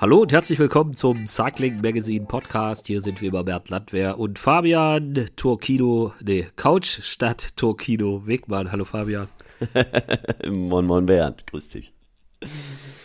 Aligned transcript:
Hallo 0.00 0.18
und 0.18 0.30
herzlich 0.30 0.60
willkommen 0.60 0.94
zum 0.94 1.26
Cycling 1.26 1.80
Magazine 1.80 2.24
Podcast. 2.24 2.86
Hier 2.86 3.00
sind 3.00 3.20
wir 3.20 3.32
bei 3.32 3.42
Bert 3.42 3.68
Landwehr 3.68 4.16
und 4.16 4.38
Fabian 4.38 5.26
Turkino, 5.34 6.12
nee, 6.24 6.46
Couch 6.54 7.00
statt 7.02 7.56
Turkino 7.56 8.24
Wegmann. 8.24 8.70
Hallo 8.70 8.84
Fabian. 8.84 9.26
moin, 10.48 10.86
moin 10.86 11.04
Bernd, 11.04 11.48
grüß 11.48 11.70
dich. 11.70 11.92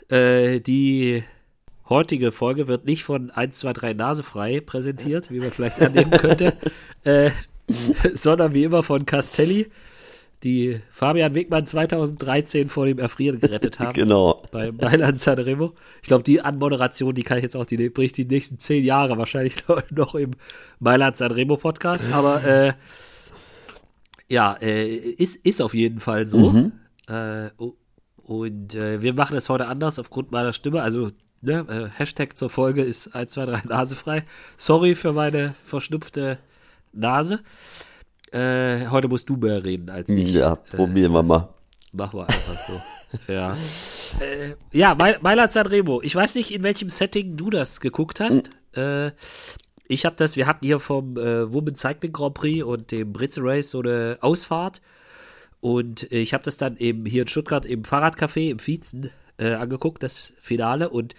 Äh, 0.09 0.59
die 0.59 1.23
heutige 1.89 2.32
Folge 2.32 2.68
wird 2.68 2.86
nicht 2.86 3.04
von 3.04 3.32
1, 3.32 3.57
2, 3.57 3.73
3 3.73 3.93
Nasefrei 3.93 4.60
präsentiert, 4.60 5.32
wie 5.32 5.39
man 5.39 5.50
vielleicht 5.50 5.82
annehmen 5.82 6.11
könnte, 6.11 6.55
äh, 7.05 7.32
sondern 8.14 8.54
wie 8.54 8.65
immer 8.65 8.83
von 8.83 9.07
Castelli 9.07 9.71
die 10.44 10.82
Fabian 10.91 11.34
Wegmann 11.36 11.66
2013 11.66 12.70
vor 12.70 12.86
dem 12.86 13.00
Erfrieren 13.00 13.39
gerettet 13.39 13.80
haben. 13.80 13.93
genau. 13.93 14.43
Bei 14.51 14.71
Mailand 14.71 15.20
Sanremo. 15.20 15.74
Ich 16.01 16.07
glaube, 16.07 16.24
die 16.24 16.42
Anmoderation, 16.42 17.15
die 17.15 17.24
kann 17.24 17.38
ich 17.38 17.43
jetzt 17.43 17.56
auch, 17.56 17.65
die 17.65 17.89
bricht 17.89 18.18
die 18.18 18.25
nächsten 18.25 18.60
zehn 18.60 18.84
Jahre 18.84 19.18
wahrscheinlich 19.18 19.56
noch 19.92 20.15
im 20.15 20.32
Mailand 20.79 21.18
Sanremo 21.18 21.57
Podcast. 21.57 22.11
Aber 22.11 22.43
äh, 22.43 22.74
ja, 24.28 24.54
äh, 24.61 24.96
ist, 24.96 25.36
ist 25.46 25.61
auf 25.61 25.74
jeden 25.74 26.00
Fall 26.00 26.28
so. 26.28 26.51
Mhm. 26.51 26.71
Äh, 27.07 27.50
und 28.23 28.75
äh, 28.75 29.01
wir 29.01 29.14
machen 29.14 29.37
es 29.37 29.50
heute 29.50 29.68
anders 29.68 30.00
aufgrund 30.00 30.32
meiner 30.32 30.54
Stimme. 30.54 30.82
Also 30.82 31.12
ne, 31.42 31.65
äh, 31.70 31.98
Hashtag 31.98 32.38
zur 32.38 32.50
Folge 32.50 32.84
ist 32.84 33.16
1, 33.16 33.31
2, 33.31 33.45
3 33.45 33.62
nasefrei. 33.67 34.23
Sorry 34.58 34.95
für 34.95 35.14
meine 35.14 35.56
verschnupfte 35.64 36.39
Nase. 36.92 37.39
Äh, 38.33 38.88
heute 38.88 39.08
musst 39.08 39.30
du 39.30 39.36
mehr 39.36 39.64
reden 39.64 39.89
als 39.89 40.09
ich. 40.09 40.33
Ja, 40.33 40.55
probieren 40.55 41.14
wir 41.14 41.23
mal. 41.23 41.50
Machen 41.94 42.19
wir 42.19 42.23
einfach 42.28 42.58
so. 42.67 43.31
ja. 43.31 43.56
Äh, 44.19 44.56
ja, 44.72 44.95
Mailand 44.95 45.52
Sanremo. 45.52 46.02
Ich 46.02 46.16
weiß 46.16 46.36
nicht, 46.36 46.52
in 46.52 46.64
welchem 46.64 46.89
Setting 46.89 47.38
du 47.38 47.52
das 47.52 47.80
geguckt 47.80 48.20
hast. 48.20 48.50
Mhm. 48.76 48.81
Äh, 48.81 49.11
ich 49.88 50.06
habe 50.06 50.16
das, 50.16 50.36
wir 50.36 50.48
hatten 50.48 50.66
hier 50.66 50.80
vom 50.80 51.17
äh, 51.17 51.52
Women 51.54 51.76
Cycling 51.76 52.11
Grand 52.11 52.34
Prix 52.34 52.64
und 52.64 52.92
dem 52.92 53.14
Britze 53.14 53.42
Race 53.44 53.70
so 53.70 53.81
eine 53.81 54.17
Ausfahrt. 54.22 54.81
Und 55.61 56.11
ich 56.11 56.34
habe 56.34 56.44
das 56.44 56.58
dann 56.58 56.76
eben 56.78 57.06
hier 57.06 57.22
in 57.22 57.28
Stuttgart 57.28 57.66
im 57.66 57.84
Fahrradcafé 57.84 58.50
im 58.50 58.59
Viezen 58.59 59.11
äh, 59.38 59.54
angeguckt, 59.54 60.02
das 60.02 60.34
Finale. 60.42 60.89
Und 60.89 61.14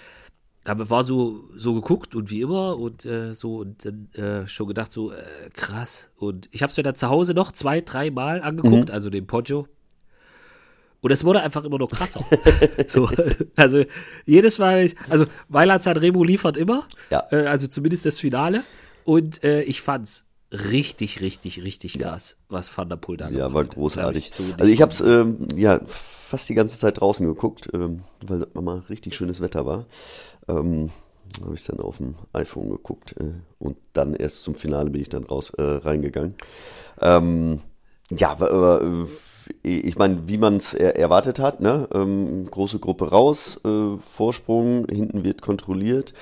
da 0.65 0.91
war 0.91 1.05
so, 1.05 1.45
so 1.55 1.75
geguckt 1.75 2.15
und 2.15 2.31
wie 2.31 2.41
immer 2.41 2.79
und 2.79 3.05
äh, 3.05 3.35
so 3.35 3.59
und 3.59 3.85
dann 3.85 4.09
äh, 4.15 4.49
schon 4.49 4.67
gedacht, 4.67 4.91
so 4.91 5.13
äh, 5.13 5.51
krass. 5.53 6.09
Und 6.17 6.49
ich 6.53 6.63
habe 6.63 6.71
es 6.71 6.77
mir 6.77 6.83
dann 6.83 6.97
zu 6.97 7.11
Hause 7.11 7.35
noch 7.35 7.53
zwei, 7.53 7.83
drei 7.83 8.11
Mal 8.11 8.41
angeguckt, 8.41 8.89
mhm. 8.89 8.95
also 8.95 9.11
den 9.11 9.27
Poggio. 9.27 9.69
Und 11.03 11.11
es 11.11 11.23
wurde 11.23 11.43
einfach 11.43 11.65
immer 11.65 11.77
noch 11.77 11.91
krasser. 11.91 12.25
so, 12.89 13.11
also 13.57 13.85
jedes 14.25 14.59
Mal, 14.59 14.91
also 15.11 15.27
Weiland 15.51 15.83
Sanremo 15.83 16.25
liefert 16.25 16.57
immer, 16.57 16.85
ja. 17.11 17.27
Äh, 17.31 17.45
also 17.47 17.67
zumindest 17.67 18.07
das 18.07 18.19
Finale. 18.19 18.65
Und 19.05 19.45
äh, 19.45 19.63
ich 19.65 19.83
fand's 19.83 20.25
richtig, 20.51 21.21
richtig, 21.21 21.63
richtig 21.63 21.99
krass, 21.99 22.37
ja. 22.39 22.45
was 22.49 22.77
Van 22.77 22.89
der 22.89 22.97
Poel 22.97 23.19
da 23.19 23.29
Ja, 23.29 23.53
war 23.53 23.65
großartig. 23.65 24.29
Ich 24.29 24.35
so 24.35 24.55
also 24.55 24.71
ich 24.71 24.81
habe 24.81 24.93
es 24.93 25.01
ähm, 25.03 25.49
ja 25.57 25.81
fast 25.87 26.49
die 26.49 26.55
ganze 26.55 26.79
Zeit 26.79 27.01
draußen 27.01 27.27
geguckt, 27.27 27.69
ähm, 27.75 28.03
weil 28.25 28.47
mal 28.55 28.83
richtig 28.89 29.15
schönes 29.15 29.41
Wetter 29.41 29.67
war. 29.67 29.87
Ähm, 30.49 30.91
habe 31.43 31.55
ich 31.55 31.65
dann 31.65 31.81
auf 31.81 31.99
dem 31.99 32.15
iPhone 32.33 32.71
geguckt 32.71 33.15
äh, 33.19 33.35
und 33.59 33.77
dann 33.93 34.15
erst 34.15 34.43
zum 34.45 34.55
Finale 34.55 34.91
bin 34.91 35.01
ich 35.01 35.09
dann 35.09 35.25
raus 35.25 35.51
äh, 35.51 35.63
reingegangen. 35.63 36.35
Ähm, 37.01 37.61
ja, 38.11 38.37
äh, 38.41 39.07
ich 39.63 39.97
meine, 39.97 40.29
wie 40.29 40.39
man 40.39 40.57
es 40.57 40.75
er 40.75 40.97
erwartet 40.97 41.39
hat, 41.39 41.61
ne? 41.61 41.89
Ähm, 41.93 42.51
große 42.51 42.79
Gruppe 42.79 43.11
raus, 43.11 43.61
äh, 43.65 43.97
Vorsprung, 44.13 44.87
hinten 44.89 45.25
wird 45.25 45.43
kontrolliert. 45.43 46.15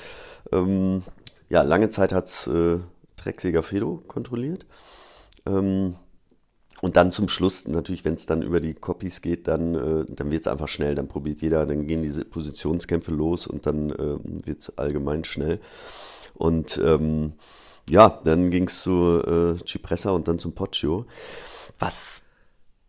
Ähm, 0.51 1.03
ja, 1.49 1.63
lange 1.63 1.91
Zeit 1.91 2.13
hat's 2.13 2.47
äh, 2.47 2.79
Drecksäger 3.17 3.63
Fedo 3.63 4.03
kontrolliert. 4.09 4.67
Ähm, 5.47 5.97
und 6.83 6.97
dann 6.97 7.13
zum 7.13 7.29
Schluss, 7.29 7.69
natürlich, 7.69 8.05
wenn 8.05 8.15
es 8.15 8.27
dann 8.27 8.43
über 8.43 8.59
die 8.59 8.75
Copies 8.75 9.23
geht, 9.23 9.47
dann, 9.47 9.77
äh, 9.77 10.05
dann 10.09 10.33
wird 10.33 10.41
es 10.43 10.49
einfach 10.49 10.67
schnell. 10.67 10.97
Dann 10.97 11.07
probiert 11.07 11.41
jeder, 11.41 11.65
dann 11.65 11.87
gehen 11.87 12.03
diese 12.03 12.25
Positionskämpfe 12.25 13.13
los 13.13 13.47
und 13.47 13.67
dann 13.67 13.91
äh, 13.91 14.19
wird 14.47 14.63
es 14.63 14.77
allgemein 14.77 15.23
schnell. 15.23 15.61
Und 16.35 16.83
ähm, 16.85 17.35
ja, 17.89 18.21
dann 18.25 18.51
ging 18.51 18.67
es 18.67 18.81
zu 18.81 19.23
äh, 19.25 19.65
Cipressa 19.65 20.11
und 20.11 20.27
dann 20.27 20.41
zum 20.41 20.55
Poggio. 20.57 21.07
Was, 21.79 22.23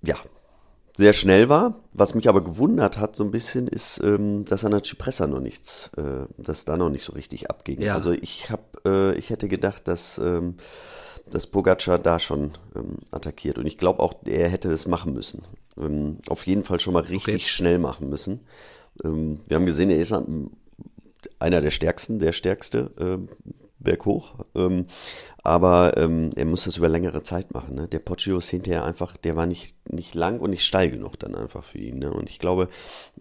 ja, 0.02 0.16
sehr 0.98 1.14
schnell 1.14 1.48
war. 1.48 1.76
Was 1.94 2.16
mich 2.16 2.28
aber 2.28 2.44
gewundert 2.44 2.98
hat 2.98 3.16
so 3.16 3.24
ein 3.24 3.30
bisschen, 3.30 3.68
ist, 3.68 4.02
ähm, 4.04 4.44
dass 4.46 4.66
an 4.66 4.72
der 4.72 4.84
Cipressa 4.84 5.28
noch 5.28 5.40
nichts, 5.40 5.92
äh, 5.98 6.26
dass 6.38 6.66
da 6.66 6.78
noch 6.78 6.90
nicht 6.90 7.04
so 7.04 7.14
richtig 7.14 7.52
abging. 7.52 7.80
Ja. 7.80 7.94
Also 7.94 8.12
ich 8.12 8.50
habe, 8.50 8.64
äh, 8.88 9.16
ich 9.20 9.30
hätte 9.30 9.48
gedacht, 9.48 9.88
dass 9.88 10.18
ähm, 10.18 10.56
dass 11.34 11.48
Pogacar 11.48 12.00
da 12.00 12.20
schon 12.20 12.52
ähm, 12.76 12.98
attackiert. 13.12 13.58
Und 13.58 13.66
ich 13.66 13.78
glaube 13.78 14.02
auch, 14.02 14.14
er 14.26 14.50
hätte 14.50 14.70
das 14.70 14.88
machen 14.88 15.14
müssen. 15.14 15.44
Ähm, 15.78 16.20
auf 16.28 16.46
jeden 16.46 16.64
Fall 16.64 16.80
schon 16.80 16.94
mal 16.94 17.04
richtig 17.04 17.36
okay. 17.36 17.44
schnell 17.44 17.80
machen 17.80 18.10
müssen. 18.10 18.42
Ähm, 19.04 19.42
wir 19.48 19.56
haben 19.56 19.66
gesehen, 19.66 19.90
er 19.90 20.00
ist 20.00 20.14
einer 21.40 21.62
der 21.62 21.72
stärksten, 21.72 22.20
der 22.20 22.34
stärkste 22.34 22.92
ähm, 23.00 23.30
berghoch. 23.80 24.46
Ähm, 24.56 24.86
aber 25.44 25.98
ähm, 25.98 26.32
er 26.36 26.46
muss 26.46 26.64
das 26.64 26.78
über 26.78 26.88
längere 26.88 27.24
Zeit 27.24 27.54
machen. 27.54 27.76
Ne? 27.76 27.88
Der 27.88 28.00
Poggio 28.00 28.38
ist 28.38 28.50
hinterher 28.50 28.86
einfach, 28.86 29.18
der 29.18 29.36
war 29.36 29.46
nicht, 29.46 29.76
nicht 29.92 30.16
lang 30.16 30.40
und 30.40 30.52
nicht 30.52 30.64
steil 30.64 30.90
genug 30.90 31.20
dann 31.20 31.36
einfach 31.36 31.66
für 31.66 31.80
ihn. 31.80 32.00
Ne? 32.00 32.14
Und 32.14 32.30
ich 32.30 32.40
glaube, 32.40 32.70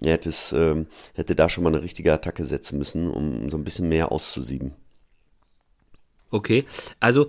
er 0.04 0.12
hätte, 0.12 0.28
es, 0.28 0.52
ähm, 0.52 0.86
hätte 1.14 1.34
da 1.34 1.48
schon 1.48 1.64
mal 1.64 1.74
eine 1.74 1.82
richtige 1.82 2.12
Attacke 2.12 2.44
setzen 2.44 2.78
müssen, 2.78 3.10
um 3.10 3.50
so 3.50 3.56
ein 3.56 3.64
bisschen 3.64 3.88
mehr 3.88 4.12
auszusieben. 4.12 4.72
Okay, 6.30 6.64
also 6.98 7.28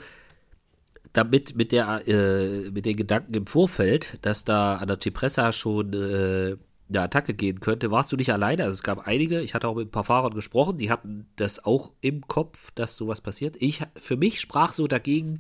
damit 1.13 1.56
mit 1.56 1.72
der 1.72 2.07
äh, 2.07 2.72
mit 2.72 2.85
den 2.85 2.97
Gedanken 2.97 3.34
im 3.34 3.47
Vorfeld, 3.47 4.18
dass 4.24 4.46
da 4.46 4.78
an 4.78 4.88
der 4.88 5.00
Cipressa 5.00 5.51
schon 5.51 5.94
äh, 5.94 6.57
eine 6.90 7.01
Attacke 7.01 7.34
gehen 7.34 7.59
könnte, 7.59 7.91
warst 7.91 8.12
du 8.12 8.18
nicht 8.18 8.34
alleine. 8.34 8.63
Also 8.63 8.74
es 8.74 8.84
gab 8.84 9.07
einige, 9.07 9.41
ich 9.41 9.53
hatte 9.53 9.68
auch 9.68 9.75
mit 9.75 9.88
ein 9.88 9.91
paar 9.91 10.03
Fahrern 10.03 10.34
gesprochen, 10.34 10.78
die 10.78 10.91
hatten 10.91 11.28
das 11.35 11.63
auch 11.63 11.91
im 12.02 12.28
Kopf, 12.28 12.72
dass 12.72 12.97
sowas 12.97 13.22
passiert. 13.22 13.56
Ich, 13.59 13.81
für 13.97 14.18
mich 14.18 14.41
sprach 14.41 14.73
so 14.73 14.88
dagegen 14.88 15.38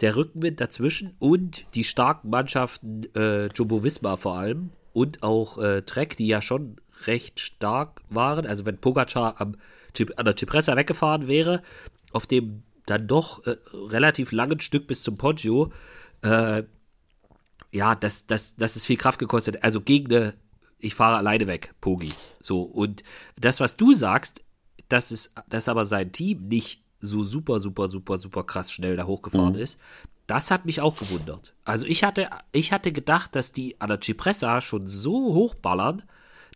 der 0.00 0.14
Rückenwind 0.14 0.60
dazwischen 0.60 1.14
und 1.18 1.66
die 1.74 1.84
starken 1.84 2.28
Mannschaften, 2.28 3.06
äh, 3.14 3.46
Jumbo 3.54 3.82
Visma 3.82 4.16
vor 4.16 4.36
allem 4.36 4.70
und 4.92 5.22
auch 5.22 5.58
äh, 5.58 5.82
Trek, 5.82 6.16
die 6.16 6.26
ja 6.26 6.42
schon 6.42 6.76
recht 7.06 7.40
stark 7.40 8.02
waren. 8.10 8.46
Also 8.46 8.66
wenn 8.66 8.78
Pogacar 8.78 9.40
am, 9.40 9.56
an 10.16 10.24
der 10.24 10.36
Cipressa 10.36 10.76
weggefahren 10.76 11.28
wäre, 11.28 11.62
auf 12.12 12.26
dem 12.26 12.62
dann 12.86 13.06
doch 13.06 13.44
äh, 13.46 13.56
relativ 13.72 14.32
langen 14.32 14.60
Stück 14.60 14.86
bis 14.86 15.02
zum 15.02 15.16
Poggio, 15.16 15.72
äh, 16.22 16.62
ja, 17.72 17.94
das, 17.94 18.26
das, 18.26 18.56
das 18.56 18.76
ist 18.76 18.86
viel 18.86 18.96
Kraft 18.96 19.18
gekostet. 19.18 19.62
Also 19.62 19.80
gegen 19.80 20.14
eine, 20.14 20.34
ich 20.78 20.94
fahre 20.94 21.16
alleine 21.16 21.46
weg, 21.46 21.74
Pogi. 21.80 22.10
So, 22.40 22.62
und 22.62 23.02
das, 23.38 23.60
was 23.60 23.76
du 23.76 23.92
sagst, 23.92 24.42
das 24.88 25.10
ist, 25.10 25.32
dass 25.48 25.68
aber 25.68 25.84
sein 25.84 26.12
Team 26.12 26.48
nicht 26.48 26.82
so 27.00 27.24
super, 27.24 27.60
super, 27.60 27.88
super, 27.88 28.18
super 28.18 28.44
krass 28.44 28.72
schnell 28.72 28.96
da 28.96 29.04
hochgefahren 29.04 29.54
mhm. 29.54 29.60
ist, 29.60 29.78
das 30.26 30.50
hat 30.50 30.64
mich 30.64 30.80
auch 30.80 30.96
gewundert. 30.96 31.54
Also 31.64 31.86
ich 31.86 32.02
hatte, 32.02 32.30
ich 32.52 32.72
hatte 32.72 32.92
gedacht, 32.92 33.36
dass 33.36 33.52
die 33.52 33.80
an 33.80 33.88
der 33.88 34.00
Cipressa 34.00 34.60
schon 34.60 34.86
so 34.86 35.34
hochballern, 35.34 36.02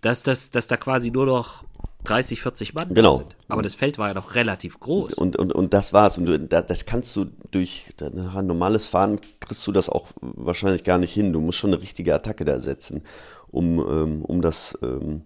dass, 0.01 0.23
das, 0.23 0.51
dass 0.51 0.67
da 0.67 0.77
quasi 0.77 1.11
nur 1.11 1.27
noch 1.27 1.65
30, 2.05 2.43
40 2.43 2.75
Mann 2.75 2.95
genau. 2.95 3.19
sind. 3.19 3.37
Aber 3.49 3.63
das 3.63 3.75
Feld 3.75 3.99
war 3.99 4.09
ja 4.09 4.15
noch 4.15 4.35
relativ 4.35 4.81
groß. 4.81 5.15
Und, 5.15 5.37
und, 5.37 5.53
und 5.53 5.75
das 5.75 5.93
war's. 5.93 6.19
Und 6.19 6.27
du, 6.27 6.39
das 6.39 6.87
kannst 6.87 7.15
du 7.17 7.27
durch 7.51 7.87
ein 8.01 8.47
normales 8.47 8.87
Fahren 8.87 9.21
kriegst 9.41 9.67
du 9.67 9.73
das 9.73 9.89
auch 9.89 10.09
wahrscheinlich 10.21 10.85
gar 10.85 10.99
nicht 10.99 11.13
hin. 11.13 11.33
Du 11.33 11.41
musst 11.41 11.59
schon 11.59 11.73
eine 11.73 11.83
richtige 11.83 12.15
Attacke 12.15 12.45
da 12.45 12.61
setzen, 12.61 13.03
um, 13.51 13.79
ähm, 13.79 14.25
um 14.25 14.41
das 14.41 14.79
ähm, 14.83 15.23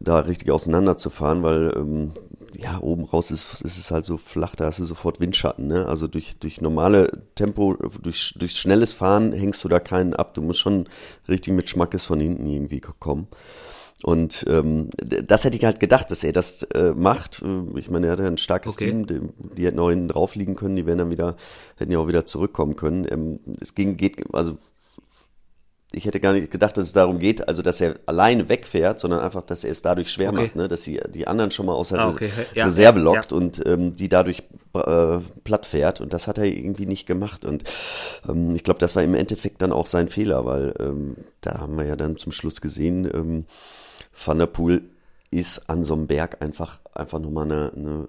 da 0.00 0.20
richtig 0.20 0.50
auseinanderzufahren, 0.50 1.42
weil 1.42 1.72
ähm, 1.76 2.12
ja, 2.54 2.80
oben 2.80 3.04
raus 3.04 3.30
ist, 3.30 3.62
ist 3.62 3.78
es 3.78 3.90
halt 3.90 4.04
so 4.04 4.16
flach, 4.16 4.54
da 4.54 4.66
hast 4.66 4.78
du 4.78 4.84
sofort 4.84 5.20
Windschatten. 5.20 5.68
Ne? 5.68 5.86
Also 5.86 6.06
durch, 6.08 6.36
durch 6.38 6.60
normale 6.60 7.22
Tempo, 7.34 7.76
durch, 8.02 8.34
durch 8.36 8.52
schnelles 8.52 8.92
Fahren 8.92 9.32
hängst 9.32 9.62
du 9.64 9.68
da 9.68 9.80
keinen 9.80 10.14
ab. 10.14 10.34
Du 10.34 10.42
musst 10.42 10.60
schon 10.60 10.88
richtig 11.28 11.54
mit 11.54 11.68
Schmackes 11.68 12.04
von 12.04 12.20
hinten 12.20 12.46
irgendwie 12.46 12.80
kommen. 12.80 13.28
Und 14.02 14.44
ähm, 14.48 14.90
das 14.96 15.44
hätte 15.44 15.56
ich 15.56 15.64
halt 15.64 15.78
gedacht, 15.78 16.10
dass 16.10 16.24
er 16.24 16.32
das 16.32 16.64
äh, 16.74 16.92
macht. 16.92 17.42
Äh, 17.42 17.78
ich 17.78 17.88
meine, 17.88 18.06
er 18.06 18.12
hat 18.12 18.18
ja 18.18 18.26
ein 18.26 18.36
starkes 18.36 18.72
okay. 18.72 18.86
Team, 18.86 19.06
die, 19.06 19.20
die 19.56 19.66
hätten 19.66 19.78
auch 19.78 19.90
hinten 19.90 20.08
drauf 20.08 20.34
liegen 20.34 20.56
können, 20.56 20.76
die 20.76 20.86
wären 20.86 20.98
dann 20.98 21.10
wieder, 21.10 21.36
hätten 21.76 21.92
ja 21.92 21.98
auch 21.98 22.08
wieder 22.08 22.26
zurückkommen 22.26 22.74
können. 22.74 23.06
Ähm, 23.08 23.40
es 23.60 23.74
ging, 23.74 23.96
geht, 23.96 24.34
also 24.34 24.58
ich 25.94 26.06
hätte 26.06 26.20
gar 26.20 26.32
nicht 26.32 26.50
gedacht, 26.50 26.76
dass 26.76 26.86
es 26.86 26.92
darum 26.92 27.18
geht, 27.18 27.46
also 27.46 27.62
dass 27.62 27.80
er 27.80 27.96
alleine 28.06 28.48
wegfährt, 28.48 28.98
sondern 28.98 29.20
einfach, 29.20 29.42
dass 29.42 29.62
er 29.62 29.70
es 29.70 29.82
dadurch 29.82 30.10
schwer 30.10 30.30
okay. 30.30 30.42
macht, 30.42 30.56
ne? 30.56 30.68
dass 30.68 30.82
sie 30.82 31.00
die 31.14 31.28
anderen 31.28 31.50
schon 31.50 31.66
mal 31.66 31.74
aus 31.74 31.90
der 31.90 32.00
ah, 32.00 32.08
okay. 32.08 32.30
ja, 32.54 32.64
Reserve 32.64 32.98
lockt 32.98 33.30
ja. 33.30 33.36
und 33.36 33.62
ähm, 33.66 33.94
die 33.94 34.08
dadurch 34.08 34.42
äh, 34.74 35.18
platt 35.44 35.66
fährt. 35.66 36.00
Und 36.00 36.12
das 36.12 36.26
hat 36.26 36.38
er 36.38 36.44
irgendwie 36.44 36.86
nicht 36.86 37.06
gemacht. 37.06 37.44
Und 37.44 37.64
ähm, 38.28 38.56
ich 38.56 38.64
glaube, 38.64 38.80
das 38.80 38.96
war 38.96 39.02
im 39.02 39.14
Endeffekt 39.14 39.60
dann 39.60 39.72
auch 39.72 39.86
sein 39.86 40.08
Fehler, 40.08 40.46
weil 40.46 40.74
ähm, 40.80 41.16
da 41.42 41.58
haben 41.58 41.76
wir 41.76 41.84
ja 41.84 41.96
dann 41.96 42.16
zum 42.16 42.32
Schluss 42.32 42.60
gesehen, 42.60 43.04
ähm, 43.12 43.44
Van 44.12 44.38
der 44.38 44.46
Poel 44.46 44.90
ist 45.32 45.70
an 45.70 45.82
so 45.82 45.94
einem 45.94 46.06
Berg 46.06 46.42
einfach, 46.42 46.80
einfach 46.92 47.18
nochmal 47.18 47.50
eine, 47.50 47.72
eine, 47.74 48.06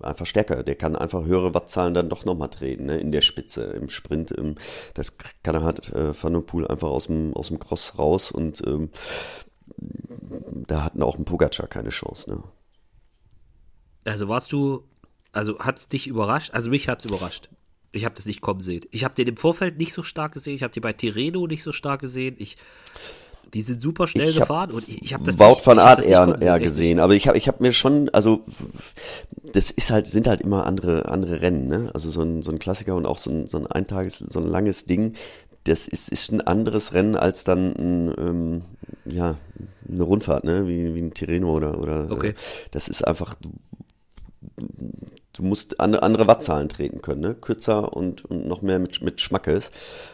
einfach 0.00 0.26
stärker. 0.26 0.62
Der 0.62 0.74
kann 0.74 0.96
einfach 0.96 1.24
höhere 1.24 1.54
Wattzahlen 1.54 1.94
dann 1.94 2.10
doch 2.10 2.26
nochmal 2.26 2.50
treten, 2.50 2.86
ne, 2.86 2.98
in 2.98 3.10
der 3.10 3.22
Spitze, 3.22 3.64
im 3.64 3.88
Sprint. 3.88 4.30
Im, 4.30 4.56
das 4.92 5.16
kann 5.42 5.54
er 5.54 5.62
halt 5.62 5.88
äh, 5.94 6.12
Van 6.22 6.34
der 6.34 6.40
Poel 6.40 6.66
einfach 6.66 6.88
aus 6.88 7.06
dem, 7.06 7.32
aus 7.34 7.48
dem 7.48 7.58
Cross 7.58 7.98
raus 7.98 8.30
und 8.30 8.62
ähm, 8.66 8.90
da 10.66 10.84
hatten 10.84 11.02
auch 11.02 11.16
ein 11.16 11.24
Pogacar 11.24 11.68
keine 11.68 11.88
Chance, 11.88 12.30
ne. 12.30 12.42
Also 14.04 14.28
warst 14.28 14.52
du, 14.52 14.84
also 15.32 15.58
hat 15.58 15.78
es 15.78 15.88
dich 15.88 16.06
überrascht? 16.06 16.52
Also 16.52 16.70
mich 16.70 16.88
hat 16.88 17.00
es 17.00 17.10
überrascht. 17.10 17.48
Ich 17.92 18.04
habe 18.04 18.14
das 18.14 18.26
nicht 18.26 18.42
kommen 18.42 18.60
sehen. 18.60 18.84
Ich 18.90 19.04
habe 19.04 19.14
den 19.14 19.28
im 19.28 19.36
Vorfeld 19.36 19.78
nicht 19.78 19.94
so 19.94 20.02
stark 20.02 20.32
gesehen. 20.32 20.54
Ich 20.54 20.62
habe 20.62 20.72
den 20.72 20.82
bei 20.82 20.92
Tireno 20.92 21.46
nicht 21.46 21.62
so 21.62 21.72
stark 21.72 22.00
gesehen. 22.00 22.36
Ich 22.38 22.58
die 23.54 23.62
sind 23.62 23.80
super 23.80 24.06
schnell 24.06 24.30
ich 24.30 24.38
gefahren 24.38 24.70
und 24.70 24.88
ich, 24.88 25.02
ich 25.02 25.14
habe 25.14 25.24
das 25.24 25.38
Wout 25.38 25.54
nicht, 25.54 25.66
van 25.66 25.78
Art 25.78 26.04
eher, 26.04 26.36
eher 26.40 26.58
gesehen, 26.58 27.00
aber 27.00 27.14
ich 27.14 27.28
habe 27.28 27.38
ich 27.38 27.48
hab 27.48 27.60
mir 27.60 27.72
schon, 27.72 28.08
also 28.10 28.44
das 29.52 29.70
ist 29.70 29.90
halt, 29.90 30.06
sind 30.06 30.28
halt 30.28 30.40
immer 30.40 30.66
andere, 30.66 31.08
andere 31.08 31.40
Rennen, 31.40 31.68
ne? 31.68 31.90
Also 31.94 32.10
so 32.10 32.22
ein, 32.22 32.42
so 32.42 32.50
ein 32.50 32.58
Klassiker 32.58 32.94
und 32.94 33.06
auch 33.06 33.18
so 33.18 33.30
ein, 33.30 33.46
so 33.46 33.58
ein 33.58 33.66
Eintages, 33.66 34.18
so 34.18 34.38
ein 34.38 34.46
langes 34.46 34.84
Ding, 34.84 35.14
das 35.64 35.88
ist, 35.88 36.08
ist 36.08 36.32
ein 36.32 36.40
anderes 36.40 36.94
Rennen 36.94 37.16
als 37.16 37.44
dann 37.44 37.74
ein, 37.76 38.14
ähm, 38.18 38.62
ja, 39.04 39.36
eine 39.88 40.02
Rundfahrt, 40.02 40.44
ne? 40.44 40.66
Wie, 40.66 40.94
wie 40.94 41.00
ein 41.00 41.14
Tirreno 41.14 41.54
oder, 41.54 41.80
oder 41.80 42.10
okay. 42.10 42.30
Äh, 42.30 42.34
das 42.70 42.88
ist 42.88 43.06
einfach, 43.06 43.34
du, 45.32 45.42
musst 45.42 45.80
andere, 45.80 46.02
andere 46.02 46.26
Wattzahlen 46.26 46.68
treten 46.68 47.00
können, 47.02 47.20
ne? 47.20 47.34
Kürzer 47.34 47.94
und, 47.96 48.24
und 48.24 48.46
noch 48.46 48.62
mehr 48.62 48.78
mit, 48.78 49.02
mit 49.02 49.20
Schmackes. 49.20 49.70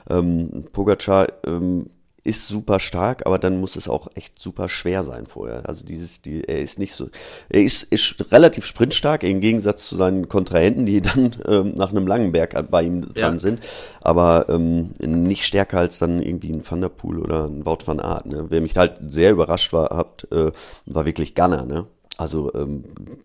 Ähm, 0.09 0.67
Pogacar, 0.73 1.27
ähm, 1.47 1.91
ist 2.25 2.49
super 2.49 2.81
stark, 2.81 3.27
aber 3.27 3.39
dann 3.39 3.61
muss 3.61 3.77
es 3.77 3.87
auch 3.87 4.09
echt 4.15 4.41
super 4.41 4.71
schwer 4.71 5.03
sein 5.03 5.27
vorher. 5.27 5.69
Also 5.69 5.85
dieses, 5.85 6.23
die, 6.23 6.43
er 6.43 6.61
ist 6.63 6.79
nicht 6.79 6.95
so, 6.95 7.11
er 7.51 7.63
ist, 7.63 7.83
ist 7.85 8.33
relativ 8.33 8.65
sprintstark 8.65 9.23
im 9.25 9.41
Gegensatz 9.41 9.87
zu 9.87 9.97
seinen 9.97 10.29
Kontrahenten, 10.29 10.87
die 10.87 11.03
dann 11.03 11.37
ähm, 11.47 11.75
nach 11.77 11.91
einem 11.91 12.07
langen 12.07 12.33
Berg 12.33 12.71
bei 12.71 12.83
ihm 12.83 13.03
dran 13.03 13.35
ja. 13.35 13.39
sind, 13.39 13.61
aber 14.01 14.47
ähm, 14.49 14.91
nicht 15.01 15.45
stärker 15.45 15.79
als 15.79 15.99
dann 15.99 16.23
irgendwie 16.23 16.51
ein 16.51 16.65
Thunderpool 16.65 17.19
oder 17.19 17.45
ein 17.45 17.67
Wout 17.67 17.81
van 17.85 18.01
Aert. 18.01 18.27
Ne? 18.27 18.47
Wer 18.49 18.63
mich 18.63 18.77
halt 18.77 18.99
sehr 19.07 19.31
überrascht 19.31 19.75
war, 19.75 19.91
habt, 19.91 20.27
äh, 20.33 20.51
war 20.87 21.05
wirklich 21.05 21.35
Gunner, 21.35 21.67
ne? 21.67 21.87
Also 22.17 22.53
ähm, 22.55 22.85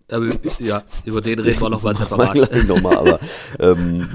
aber, 0.09 0.29
ja, 0.57 0.83
über 1.05 1.21
den 1.21 1.39
reden 1.39 1.61
wir 1.61 1.69
noch 1.69 1.83
mal 1.83 1.95
separat. 1.95 2.35
nochmal, 2.67 2.97
aber 2.97 3.19
ähm, 3.59 4.09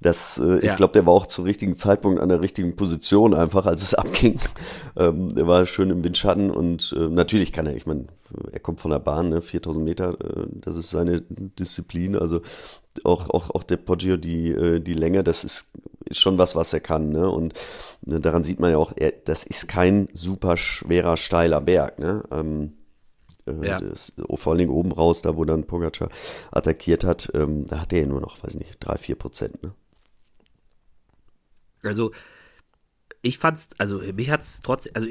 das, 0.00 0.38
äh, 0.38 0.64
ja. 0.64 0.72
ich 0.72 0.76
glaube, 0.76 0.92
der 0.92 1.06
war 1.06 1.12
auch 1.12 1.26
zum 1.26 1.44
richtigen 1.44 1.76
Zeitpunkt 1.76 2.20
an 2.20 2.28
der 2.28 2.40
richtigen 2.40 2.76
Position 2.76 3.34
einfach, 3.34 3.66
als 3.66 3.82
es 3.82 3.94
abging. 3.94 4.40
Ähm, 4.96 5.34
der 5.34 5.46
war 5.46 5.66
schön 5.66 5.90
im 5.90 6.04
Windschatten 6.04 6.50
und 6.50 6.94
äh, 6.96 7.08
natürlich 7.08 7.52
kann 7.52 7.66
er, 7.66 7.74
ich 7.74 7.86
meine, 7.86 8.06
er 8.52 8.60
kommt 8.60 8.80
von 8.80 8.90
der 8.90 9.00
Bahn, 9.00 9.30
ne, 9.30 9.42
4000 9.42 9.84
Meter, 9.84 10.16
äh, 10.20 10.46
das 10.52 10.76
ist 10.76 10.90
seine 10.90 11.22
Disziplin. 11.28 12.16
Also 12.16 12.42
auch, 13.04 13.30
auch, 13.30 13.50
auch 13.50 13.62
der 13.62 13.76
Poggio, 13.76 14.16
die, 14.16 14.50
äh, 14.50 14.80
die 14.80 14.94
Länge, 14.94 15.24
das 15.24 15.44
ist, 15.44 15.66
ist 16.04 16.18
schon 16.18 16.38
was, 16.38 16.54
was 16.54 16.72
er 16.72 16.80
kann. 16.80 17.08
Ne? 17.08 17.28
Und 17.28 17.54
ne, 18.04 18.20
daran 18.20 18.44
sieht 18.44 18.60
man 18.60 18.70
ja 18.70 18.78
auch, 18.78 18.92
er, 18.96 19.12
das 19.24 19.42
ist 19.44 19.68
kein 19.68 20.08
super 20.12 20.56
schwerer, 20.56 21.16
steiler 21.16 21.60
Berg. 21.60 21.98
Ne? 21.98 22.22
Ähm, 22.30 22.74
äh, 23.46 23.66
ja. 23.66 23.80
das, 23.80 24.12
vor 24.34 24.52
allen 24.52 24.58
Dingen 24.58 24.72
oben 24.72 24.92
raus, 24.92 25.22
da 25.22 25.36
wo 25.36 25.44
dann 25.44 25.64
Pogacar 25.64 26.08
attackiert 26.50 27.04
hat, 27.04 27.30
ähm, 27.34 27.66
da 27.66 27.80
hat 27.80 27.92
er 27.92 28.00
ja 28.00 28.06
nur 28.06 28.20
noch, 28.20 28.42
weiß 28.42 28.54
nicht, 28.54 28.76
drei, 28.80 28.96
vier 28.96 29.16
Prozent. 29.16 29.62
Ne? 29.62 29.72
Also, 31.82 32.12
ich 33.22 33.38
fand's, 33.38 33.70
also 33.78 33.98
mich 34.14 34.30
hat's 34.30 34.62
trotzdem, 34.62 34.92
also 34.94 35.08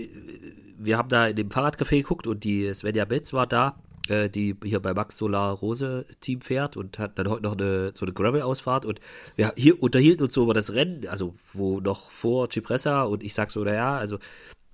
wir 0.78 0.98
haben 0.98 1.10
da 1.10 1.28
in 1.28 1.36
dem 1.36 1.50
Fahrradcafé 1.50 1.98
geguckt 1.98 2.28
und 2.28 2.44
die 2.44 2.74
Svenja 2.74 3.06
Betz 3.06 3.34
war 3.34 3.48
da, 3.48 3.82
äh, 4.08 4.30
die 4.30 4.56
hier 4.64 4.80
bei 4.80 4.94
Max 4.94 5.18
Solar 5.18 5.58
Rose 5.58 6.06
Team 6.22 6.42
fährt 6.42 6.78
und 6.78 7.00
hat 7.00 7.20
dann 7.20 7.30
heute 7.30 7.44
noch 7.44 7.54
eine, 7.54 7.92
so 7.94 8.06
eine 8.06 8.14
Gravel-Ausfahrt 8.14 8.86
und 8.86 9.00
wir 9.36 9.54
hier 9.58 9.82
unterhielten 9.82 10.24
uns 10.24 10.34
so 10.34 10.44
über 10.44 10.54
das 10.54 10.74
Rennen, 10.74 11.08
also 11.08 11.36
wo 11.54 11.80
noch 11.80 12.12
vor 12.12 12.50
Cipressa 12.50 13.04
und 13.04 13.24
ich 13.24 13.34
sag 13.34 13.52
so, 13.52 13.64
naja, 13.64 13.98
also 13.98 14.20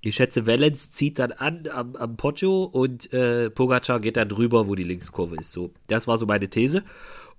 ich 0.01 0.15
schätze, 0.15 0.45
Valens 0.45 0.91
zieht 0.91 1.17
dann 1.17 1.31
an 1.31 1.67
am, 1.71 1.95
am 1.95 2.17
Poggio 2.17 2.65
und 2.65 3.11
äh, 3.13 3.49
Pogacar 3.49 4.01
geht 4.01 4.17
dann 4.17 4.27
drüber, 4.27 4.67
wo 4.67 4.75
die 4.75 4.83
Linkskurve 4.83 5.37
ist. 5.37 5.53
So, 5.53 5.71
das 5.87 6.07
war 6.07 6.17
so 6.17 6.25
meine 6.25 6.49
These. 6.49 6.83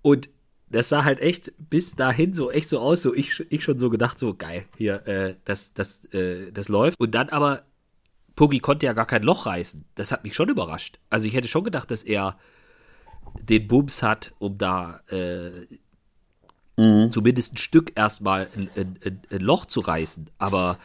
Und 0.01 0.31
das 0.69 0.89
sah 0.89 1.05
halt 1.05 1.21
echt 1.21 1.53
bis 1.59 1.95
dahin 1.95 2.35
so 2.35 2.51
echt 2.51 2.69
so 2.69 2.79
aus, 2.79 3.03
so 3.03 3.15
ich, 3.15 3.45
ich 3.51 3.63
schon 3.63 3.79
so 3.79 3.91
gedacht, 3.91 4.19
so 4.19 4.35
geil, 4.35 4.65
hier, 4.77 5.07
äh, 5.07 5.37
das, 5.45 5.73
das, 5.73 6.05
äh, 6.07 6.53
das 6.53 6.69
läuft. 6.69 6.99
Und 6.99 7.15
dann 7.15 7.29
aber, 7.29 7.63
Puggy 8.37 8.59
konnte 8.59 8.87
ja 8.87 8.93
gar 8.93 9.07
kein 9.07 9.23
Loch 9.23 9.47
reißen. 9.47 9.85
Das 9.95 10.11
hat 10.11 10.25
mich 10.25 10.35
schon 10.35 10.49
überrascht. 10.49 10.99
Also 11.11 11.27
ich 11.27 11.35
hätte 11.35 11.49
schon 11.49 11.65
gedacht, 11.65 11.91
dass 11.91 12.03
er 12.03 12.37
den 13.41 13.69
Bums 13.69 14.03
hat, 14.03 14.33
um 14.39 14.59
da 14.59 15.01
äh, 15.09 15.67
mhm. 16.77 17.13
zumindest 17.13 17.55
ein 17.55 17.59
Stück 17.59 17.93
erstmal 17.95 18.49
ein, 18.57 18.69
ein, 18.77 19.21
ein 19.31 19.41
Loch 19.41 19.67
zu 19.67 19.81
reißen. 19.81 20.31
Aber 20.39 20.79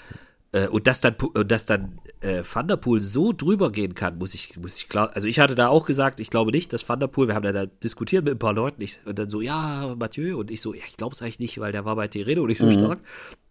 äh, 0.52 0.68
und 0.68 0.88
dass 0.88 1.02
dann, 1.02 1.16
dass 1.46 1.66
dann 1.66 2.00
äh, 2.22 2.42
Thunderpool 2.42 3.02
so 3.02 3.34
drüber 3.34 3.72
gehen 3.72 3.94
kann, 3.94 4.18
muss 4.18 4.34
ich, 4.34 4.58
muss 4.58 4.78
ich 4.78 4.90
klar. 4.90 5.12
Also 5.14 5.28
ich 5.28 5.40
hatte 5.40 5.56
da 5.56 5.68
auch 5.68 5.86
gesagt, 5.86 6.20
ich 6.20 6.30
glaube 6.30 6.52
nicht, 6.52 6.74
dass 6.74 6.86
Thunderpool, 6.86 7.28
wir 7.28 7.36
haben 7.36 7.54
da 7.54 7.66
diskutiert 7.66 8.26
mit 8.26 8.36
ein 8.36 8.40
paar 8.40 8.54
Leuten, 8.54 8.82
ich, 8.82 9.00
und 9.06 9.20
dann 9.20 9.30
so, 9.30 9.42
ja, 9.42 9.96
Mathieu, 9.98 10.38
und 10.38 10.50
ich 10.50 10.62
so, 10.62 10.74
ja, 10.74 10.82
ich 10.88 10.98
glaube 10.98 11.14
es 11.14 11.22
eigentlich 11.22 11.40
nicht, 11.40 11.60
weil 11.60 11.72
der 11.72 11.86
war 11.86 11.96
bei 11.96 12.08
Teredo 12.08 12.48
nicht 12.48 12.58
so 12.58 12.66
mhm. 12.66 12.80
stark. 12.80 13.00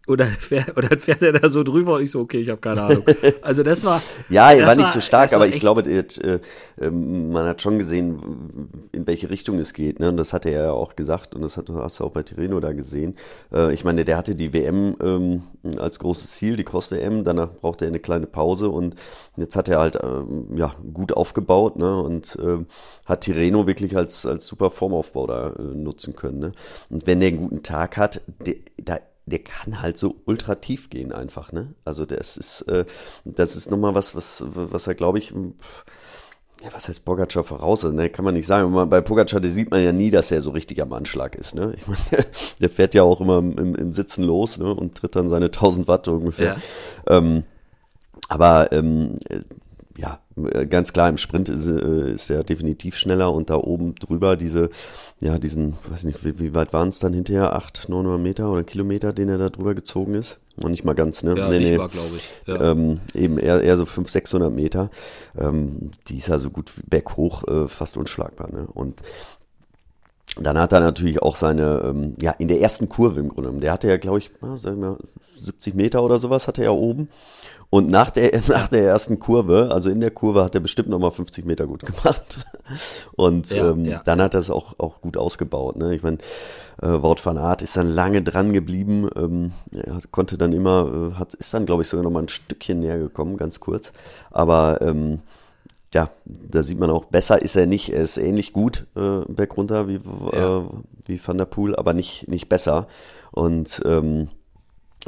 Und 0.09 0.21
dann, 0.21 0.31
fährt, 0.31 0.75
und 0.75 0.89
dann 0.89 0.97
fährt 0.97 1.21
er 1.21 1.33
da 1.33 1.51
so 1.51 1.61
drüber 1.61 1.97
und 1.97 2.01
ich 2.01 2.09
so, 2.09 2.19
okay, 2.21 2.39
ich 2.39 2.49
habe 2.49 2.59
keine 2.59 2.81
Ahnung. 2.81 3.03
Also 3.43 3.61
das 3.61 3.85
war. 3.85 4.01
ja, 4.29 4.51
er 4.51 4.65
war 4.65 4.75
nicht 4.75 4.91
so 4.91 4.99
stark, 4.99 5.33
aber 5.33 5.47
ich 5.47 5.59
glaube, 5.59 5.83
äh, 5.83 6.39
äh, 6.81 6.89
man 6.89 7.45
hat 7.45 7.61
schon 7.61 7.77
gesehen, 7.77 8.19
in 8.91 9.05
welche 9.05 9.29
Richtung 9.29 9.59
es 9.59 9.71
geht. 9.71 9.99
Ne? 9.99 10.09
Und 10.09 10.17
das 10.17 10.33
hatte 10.33 10.49
er 10.49 10.63
ja 10.63 10.71
auch 10.71 10.95
gesagt 10.95 11.35
und 11.35 11.43
das 11.43 11.57
hat, 11.57 11.69
hast 11.69 11.99
du 11.99 12.05
auch 12.05 12.09
bei 12.09 12.23
Tireno 12.23 12.59
da 12.59 12.73
gesehen. 12.73 13.17
Äh, 13.53 13.71
ich 13.71 13.83
meine, 13.83 14.03
der 14.03 14.17
hatte 14.17 14.33
die 14.33 14.51
WM 14.51 14.95
ähm, 14.99 15.43
als 15.77 15.99
großes 15.99 16.31
Ziel, 16.31 16.55
die 16.55 16.63
Cross-WM, 16.63 17.23
danach 17.23 17.51
brauchte 17.51 17.85
er 17.85 17.89
eine 17.89 17.99
kleine 17.99 18.25
Pause 18.25 18.69
und 18.69 18.95
jetzt 19.37 19.55
hat 19.55 19.69
er 19.69 19.77
halt 19.77 19.99
ähm, 20.01 20.57
ja, 20.57 20.73
gut 20.91 21.13
aufgebaut 21.13 21.77
ne? 21.77 22.01
und 22.01 22.35
äh, 22.37 22.65
hat 23.05 23.21
Tireno 23.21 23.67
wirklich 23.67 23.95
als, 23.95 24.25
als 24.25 24.47
super 24.47 24.71
Formaufbau 24.71 25.27
da 25.27 25.53
äh, 25.53 25.61
nutzen 25.61 26.15
können. 26.15 26.39
Ne? 26.39 26.51
Und 26.89 27.05
wenn 27.05 27.19
der 27.19 27.29
einen 27.29 27.37
guten 27.37 27.61
Tag 27.61 27.95
hat, 27.95 28.21
der, 28.43 28.55
da 28.77 28.97
der 29.29 29.39
kann 29.39 29.81
halt 29.81 29.97
so 29.97 30.15
ultra 30.25 30.55
tief 30.55 30.89
gehen 30.89 31.11
einfach, 31.11 31.51
ne? 31.51 31.73
Also 31.85 32.05
das 32.05 32.37
ist, 32.37 32.61
äh, 32.63 32.85
das 33.25 33.55
ist 33.55 33.71
nochmal 33.71 33.95
was, 33.95 34.15
was, 34.15 34.43
was 34.47 34.87
er, 34.87 34.95
glaube 34.95 35.17
ich, 35.17 35.33
ja, 36.61 36.73
was 36.73 36.89
heißt 36.89 37.05
Pogacar 37.05 37.43
voraus? 37.43 37.83
Ne, 37.83 38.09
kann 38.09 38.25
man 38.25 38.33
nicht 38.33 38.47
sagen. 38.47 38.73
Bei 38.89 38.99
Pogacar, 38.99 39.39
der 39.39 39.51
sieht 39.51 39.71
man 39.71 39.81
ja 39.81 39.93
nie, 39.93 40.11
dass 40.11 40.29
er 40.29 40.41
so 40.41 40.51
richtig 40.51 40.81
am 40.81 40.91
Anschlag 40.91 41.35
ist. 41.35 41.55
Ne? 41.55 41.73
Ich 41.77 41.87
meine, 41.87 42.25
der 42.59 42.69
fährt 42.69 42.93
ja 42.93 43.03
auch 43.03 43.21
immer 43.21 43.39
im, 43.39 43.75
im 43.75 43.93
Sitzen 43.93 44.23
los 44.23 44.57
ne? 44.57 44.73
und 44.73 44.95
tritt 44.95 45.15
dann 45.15 45.29
seine 45.29 45.45
1000 45.45 45.87
Watt 45.87 46.07
ungefähr. 46.09 46.57
Ja. 47.07 47.17
Ähm, 47.17 47.43
aber 48.27 48.71
ähm, 48.73 49.19
ja, 49.99 50.19
äh, 50.53 50.65
ganz 50.65 50.93
klar, 50.93 51.09
im 51.09 51.17
Sprint 51.17 51.49
ist, 51.49 51.67
äh, 51.67 52.13
ist 52.13 52.29
er 52.29 52.43
definitiv 52.43 52.95
schneller 52.95 53.33
und 53.33 53.49
da 53.49 53.55
oben 53.55 53.95
drüber 53.95 54.37
diese, 54.37 54.69
ja, 55.19 55.37
diesen, 55.37 55.75
weiß 55.89 56.05
nicht, 56.05 56.23
wie, 56.23 56.39
wie 56.39 56.55
weit 56.55 56.71
waren 56.71 56.89
es 56.89 56.99
dann 56.99 57.13
hinterher? 57.13 57.53
Acht, 57.53 57.89
900 57.89 58.19
Meter 58.19 58.49
oder 58.49 58.63
Kilometer, 58.63 59.11
den 59.11 59.27
er 59.27 59.37
da 59.37 59.49
drüber 59.49 59.75
gezogen 59.75 60.13
ist? 60.13 60.39
Noch 60.55 60.69
nicht 60.69 60.85
mal 60.85 60.95
ganz, 60.95 61.23
ne? 61.23 61.35
Ja, 61.37 61.49
nee, 61.49 61.59
nicht 61.59 61.71
nee. 61.71 61.87
glaube 61.87 62.15
ich. 62.15 62.29
Ja. 62.45 62.71
Ähm, 62.71 63.01
eben 63.13 63.37
eher, 63.37 63.61
eher 63.61 63.75
so 63.75 63.85
500, 63.85 64.11
600 64.11 64.53
Meter. 64.53 64.89
Ähm, 65.37 65.91
die 66.07 66.17
ist 66.17 66.27
ja 66.27 66.39
so 66.39 66.49
gut 66.49 66.71
berghoch 66.87 67.47
äh, 67.47 67.67
fast 67.67 67.97
unschlagbar, 67.97 68.49
ne? 68.51 68.67
Und 68.73 69.01
dann 70.37 70.57
hat 70.57 70.71
er 70.71 70.79
natürlich 70.79 71.21
auch 71.21 71.35
seine, 71.35 71.81
ähm, 71.83 72.15
ja, 72.21 72.31
in 72.31 72.47
der 72.47 72.61
ersten 72.61 72.87
Kurve 72.87 73.19
im 73.19 73.27
Grunde 73.29 73.49
genommen, 73.49 73.61
der 73.61 73.73
hatte 73.73 73.89
ja, 73.89 73.97
glaube 73.97 74.19
ich, 74.19 74.31
sag 74.55 74.73
ich 74.73 74.79
mal, 74.79 74.97
70 75.35 75.75
Meter 75.75 76.03
oder 76.03 76.19
sowas 76.19 76.47
hatte 76.47 76.63
er 76.63 76.73
oben. 76.73 77.09
Und 77.69 77.89
nach 77.89 78.09
der, 78.09 78.41
nach 78.47 78.67
der 78.67 78.85
ersten 78.85 79.19
Kurve, 79.19 79.69
also 79.71 79.89
in 79.89 79.99
der 79.99 80.11
Kurve, 80.11 80.43
hat 80.43 80.55
er 80.55 80.61
bestimmt 80.61 80.89
nochmal 80.89 81.11
50 81.11 81.45
Meter 81.45 81.67
gut 81.67 81.85
gemacht. 81.85 82.45
Und 83.15 83.49
ja, 83.51 83.69
ähm, 83.69 83.85
ja. 83.85 84.01
dann 84.03 84.21
hat 84.21 84.33
er 84.33 84.39
es 84.39 84.49
auch, 84.49 84.77
auch 84.79 85.01
gut 85.01 85.17
ausgebaut. 85.17 85.75
Ne? 85.75 85.95
Ich 85.95 86.03
meine, 86.03 86.17
äh, 86.81 86.87
Wout 86.87 87.17
van 87.23 87.37
Aert 87.37 87.61
ist 87.61 87.77
dann 87.77 87.89
lange 87.89 88.21
dran 88.21 88.53
geblieben, 88.53 89.09
ähm, 89.15 89.51
er 89.71 89.99
konnte 90.11 90.37
dann 90.37 90.53
immer, 90.53 91.11
äh, 91.13 91.19
hat, 91.19 91.33
ist 91.33 91.53
dann, 91.53 91.65
glaube 91.65 91.83
ich, 91.83 91.89
sogar 91.89 92.03
nochmal 92.03 92.23
ein 92.23 92.29
Stückchen 92.29 92.79
näher 92.79 92.97
gekommen, 92.97 93.37
ganz 93.37 93.59
kurz. 93.59 93.91
Aber 94.31 94.81
ähm, 94.81 95.19
ja, 95.93 96.11
da 96.25 96.61
sieht 96.63 96.79
man 96.79 96.89
auch, 96.89 97.05
besser 97.05 97.41
ist 97.41 97.55
er 97.55 97.65
nicht. 97.65 97.89
Er 97.89 98.03
ist 98.03 98.17
ähnlich 98.17 98.53
gut 98.53 98.85
äh, 98.95 99.21
bergunter 99.27 99.87
wie, 99.87 99.99
ja. 100.31 100.59
äh, 100.59 100.63
wie 101.05 101.19
Van 101.25 101.37
der 101.37 101.45
Poel, 101.45 101.75
aber 101.75 101.93
nicht, 101.93 102.27
nicht 102.27 102.47
besser. 102.47 102.87
Und 103.31 103.81
ähm, 103.85 104.29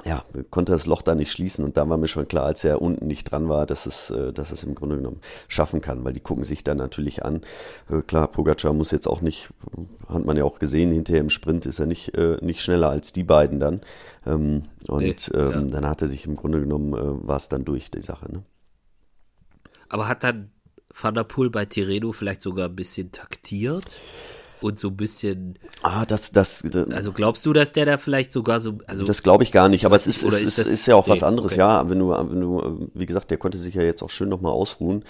ja, 0.06 0.24
konnte 0.50 0.72
das 0.72 0.86
Loch 0.86 1.02
da 1.02 1.16
nicht 1.16 1.32
schließen 1.32 1.64
und 1.64 1.78
da 1.78 1.88
war 1.88 1.98
mir 1.98 2.08
schon 2.08 2.28
klar, 2.28 2.46
als 2.46 2.64
er 2.64 2.82
unten 2.82 3.08
nicht 3.08 3.32
dran 3.32 3.50
war, 3.50 3.66
dass 3.66 3.86
es, 3.86 4.10
äh, 4.10 4.34
dass 4.34 4.52
es 4.52 4.64
im 4.64 4.76
Grunde 4.76 4.98
genommen 4.98 5.22
schaffen 5.48 5.82
kann, 5.82 6.04
weil 6.04 6.14
die 6.14 6.20
gucken 6.20 6.44
sich 6.44 6.64
dann 6.64 6.78
natürlich 6.78 7.24
an. 7.24 7.42
Äh, 7.90 8.02
klar, 8.02 8.28
Pogacar 8.28 8.74
muss 8.74 8.92
jetzt 8.92 9.08
auch 9.08 9.22
nicht, 9.22 9.50
hat 10.08 10.26
man 10.26 10.38
ja 10.38 10.44
auch 10.44 10.60
gesehen, 10.60 10.92
hinterher 10.92 11.22
im 11.22 11.30
Sprint 11.30 11.66
ist 11.66 11.80
er 11.80 11.86
nicht, 11.86 12.16
äh, 12.16 12.38
nicht 12.42 12.62
schneller 12.62 12.90
als 12.90 13.14
die 13.14 13.24
beiden 13.24 13.60
dann. 13.60 13.82
Ähm, 14.26 14.64
und 14.88 15.04
nee, 15.04 15.16
ähm, 15.34 15.52
ja. 15.52 15.62
dann 15.62 15.88
hat 15.88 16.02
er 16.02 16.08
sich 16.08 16.26
im 16.26 16.36
Grunde 16.36 16.60
genommen, 16.60 16.92
war 17.28 17.38
es 17.38 17.50
dann 17.50 17.66
durch 17.66 17.92
die 17.92 18.02
Sache. 18.02 18.32
Ne? 18.32 18.44
Aber 19.90 20.08
hat 20.08 20.24
dann 20.24 20.52
Van 20.94 21.14
der 21.14 21.24
Poel 21.24 21.50
bei 21.50 21.66
Tireno 21.66 22.12
vielleicht 22.12 22.42
sogar 22.42 22.70
ein 22.70 22.76
bisschen 22.76 23.12
taktiert? 23.12 23.96
Und 24.64 24.80
so 24.80 24.90
ein 24.90 24.98
bisschen. 24.98 25.58
Ah, 25.82 26.06
das, 26.06 26.32
das, 26.32 26.64
das 26.70 26.90
Also 26.92 27.12
glaubst 27.12 27.46
du, 27.46 27.54
dass 27.54 27.74
der 27.74 27.86
da 27.86 27.98
vielleicht 27.98 28.32
sogar 28.32 28.60
so. 28.60 28.74
Also, 28.88 29.04
das 29.04 29.24
glaube 29.24 29.44
ich 29.44 29.52
gar 29.52 29.70
nicht, 29.70 29.86
aber 29.86 29.96
es 29.96 30.08
ist, 30.08 30.24
ist, 30.24 30.42
ist, 30.42 30.58
ist, 30.60 30.86
ja 30.86 30.96
auch 30.96 31.08
nee, 31.08 31.14
was 31.14 31.24
anderes, 31.24 31.54
okay. 31.54 31.60
ja. 31.60 31.90
Wenn 31.90 32.00
du, 32.00 32.10
wenn 32.10 32.42
du, 32.42 32.90
wie 32.94 33.06
gesagt, 33.06 33.32
der 33.32 33.38
konnte 33.38 33.58
sich 33.58 33.76
ja 33.76 33.82
jetzt 33.82 34.04
auch 34.04 34.10
schön 34.10 34.30
nochmal 34.30 34.52
ausruhen. 34.52 35.04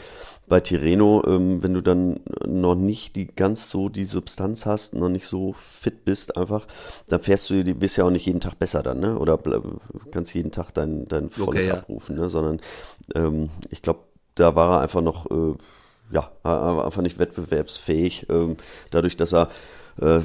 Bei 0.48 0.60
Tireno, 0.60 1.24
ähm, 1.28 1.64
wenn 1.64 1.74
du 1.74 1.82
dann 1.82 2.20
noch 2.46 2.76
nicht 2.76 3.16
die 3.16 3.28
ganz 3.28 3.70
so 3.70 3.88
die 3.88 4.04
Substanz 4.04 4.66
hast, 4.66 4.94
noch 4.94 5.10
nicht 5.10 5.26
so 5.26 5.54
fit 5.54 6.04
bist, 6.04 6.36
einfach, 6.36 6.68
dann 7.08 7.22
fährst 7.22 7.50
du, 7.50 7.64
bist 7.76 7.98
ja 7.98 8.04
auch 8.04 8.12
nicht 8.12 8.26
jeden 8.26 8.42
Tag 8.42 8.60
besser 8.60 8.84
dann, 8.84 9.00
ne? 9.00 9.18
Oder 9.18 9.40
kannst 10.12 10.34
jeden 10.34 10.52
Tag 10.52 10.74
dein, 10.74 11.08
dein 11.08 11.30
volles 11.30 11.64
Okay, 11.64 11.68
ja. 11.68 11.80
abrufen, 11.80 12.18
ne? 12.18 12.30
Sondern 12.30 12.60
ähm, 13.16 13.50
ich 13.70 13.82
glaube, 13.82 14.02
da 14.36 14.56
war 14.56 14.78
er 14.78 14.82
einfach 14.82 15.02
noch. 15.02 15.30
Äh, 15.32 15.56
ja, 16.12 16.32
er 16.44 16.78
war 16.78 16.86
einfach 16.86 17.02
nicht 17.02 17.20
wettbewerbsfähig, 17.20 18.28
ähm, 18.30 18.58
dadurch, 18.92 19.18
dass 19.18 19.34
er 19.34 19.50
äh, 20.00 20.22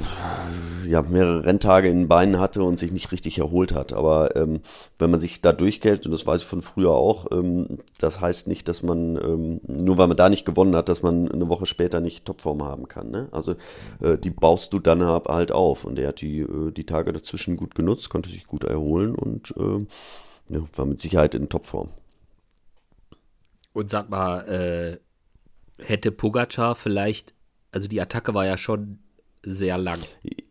ja, 0.85 1.01
mehrere 1.01 1.45
Renntage 1.45 1.89
in 1.89 1.99
den 1.99 2.07
Beinen 2.07 2.39
hatte 2.39 2.63
und 2.63 2.79
sich 2.79 2.91
nicht 2.91 3.11
richtig 3.11 3.39
erholt 3.39 3.73
hat. 3.73 3.93
Aber 3.93 4.35
ähm, 4.35 4.61
wenn 4.99 5.11
man 5.11 5.19
sich 5.19 5.41
da 5.41 5.51
durchgeht, 5.51 6.05
und 6.05 6.11
das 6.11 6.25
weiß 6.25 6.41
ich 6.41 6.47
von 6.47 6.61
früher 6.61 6.91
auch, 6.91 7.27
ähm, 7.31 7.79
das 7.99 8.21
heißt 8.21 8.47
nicht, 8.47 8.67
dass 8.67 8.83
man, 8.83 9.17
ähm, 9.17 9.61
nur 9.67 9.97
weil 9.97 10.07
man 10.07 10.17
da 10.17 10.29
nicht 10.29 10.45
gewonnen 10.45 10.75
hat, 10.75 10.89
dass 10.89 11.01
man 11.01 11.31
eine 11.31 11.49
Woche 11.49 11.65
später 11.65 11.99
nicht 11.99 12.25
Topform 12.25 12.63
haben 12.63 12.87
kann. 12.87 13.11
Ne? 13.11 13.27
Also 13.31 13.55
äh, 14.01 14.17
die 14.17 14.29
baust 14.29 14.73
du 14.73 14.79
dann 14.79 15.03
halt 15.05 15.51
auf. 15.51 15.83
Und 15.83 15.99
er 15.99 16.09
hat 16.09 16.21
die, 16.21 16.39
äh, 16.39 16.71
die 16.71 16.85
Tage 16.85 17.11
dazwischen 17.13 17.57
gut 17.57 17.75
genutzt, 17.75 18.09
konnte 18.09 18.29
sich 18.29 18.47
gut 18.47 18.63
erholen 18.63 19.15
und 19.15 19.53
äh, 19.57 19.85
ja, 20.49 20.61
war 20.75 20.85
mit 20.85 20.99
Sicherheit 20.99 21.35
in 21.35 21.49
Topform. 21.49 21.89
Und 23.73 23.89
sag 23.89 24.09
mal, 24.09 24.39
äh, 24.47 24.97
hätte 25.79 26.11
Pogacar 26.11 26.75
vielleicht, 26.75 27.33
also 27.71 27.87
die 27.87 28.01
Attacke 28.01 28.33
war 28.33 28.45
ja 28.45 28.57
schon 28.57 28.99
sehr 29.43 29.77
lang. 29.77 29.99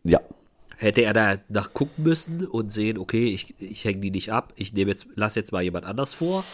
Ja, 0.05 0.21
Hätte 0.79 1.01
er 1.03 1.15
da 1.15 1.37
nach 1.49 1.73
gucken 1.73 2.05
müssen 2.05 2.47
und 2.47 2.71
sehen, 2.71 2.99
okay, 2.99 3.29
ich, 3.29 3.55
ich 3.59 3.85
hänge 3.87 4.01
die 4.01 4.11
nicht 4.11 4.31
ab, 4.31 4.53
ich 4.57 4.75
nehme 4.75 4.91
jetzt, 4.91 5.07
lass 5.15 5.35
jetzt 5.35 5.51
mal 5.51 5.63
jemand 5.63 5.87
anders 5.87 6.13
vor. 6.13 6.45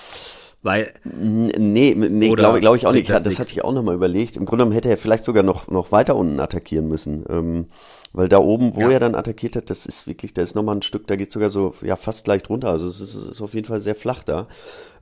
Weil, 0.62 0.95
Nee, 1.02 1.93
nee 1.97 2.31
glaube 2.37 2.61
glaub 2.61 2.76
ich 2.76 2.87
auch 2.87 2.93
nicht. 2.93 3.11
das 3.11 3.25
Das, 3.25 3.41
hatte 3.41 3.50
ich 3.50 3.64
auch 3.64 3.73
nochmal 3.73 3.97
überlegt. 3.97 4.37
Im 4.37 4.45
Grunde 4.45 4.62
genommen 4.62 4.75
hätte 4.75 4.91
er 4.91 4.97
vielleicht 4.97 5.25
sogar 5.25 5.43
noch, 5.43 5.67
noch 5.69 5.91
weiter 5.91 6.14
unten 6.14 6.38
attackieren 6.38 6.87
müssen. 6.87 7.25
Ähm, 7.29 7.67
weil 8.12 8.29
da 8.29 8.38
oben, 8.38 8.76
wo 8.76 8.83
Ja. 8.83 8.91
er 8.91 9.00
dann 9.00 9.17
attackiert 9.17 9.57
hat, 9.57 9.71
das 9.71 9.87
ist 9.87 10.07
wirklich, 10.07 10.35
da 10.35 10.43
ist 10.43 10.55
nochmal 10.55 10.76
ein 10.76 10.83
Stück, 10.83 11.09
da 11.09 11.17
geht 11.17 11.33
sogar 11.33 11.50
so, 11.50 11.75
ja, 11.83 11.97
fast 11.97 12.29
leicht 12.29 12.49
runter. 12.49 12.69
Also 12.69 12.87
es 12.87 13.00
ist, 13.00 13.14
ist 13.17 13.43
auf 13.43 13.55
jeden 13.55 13.67
Fall 13.67 13.81
sehr 13.81 13.97
flach 13.97 14.23
da. 14.23 14.47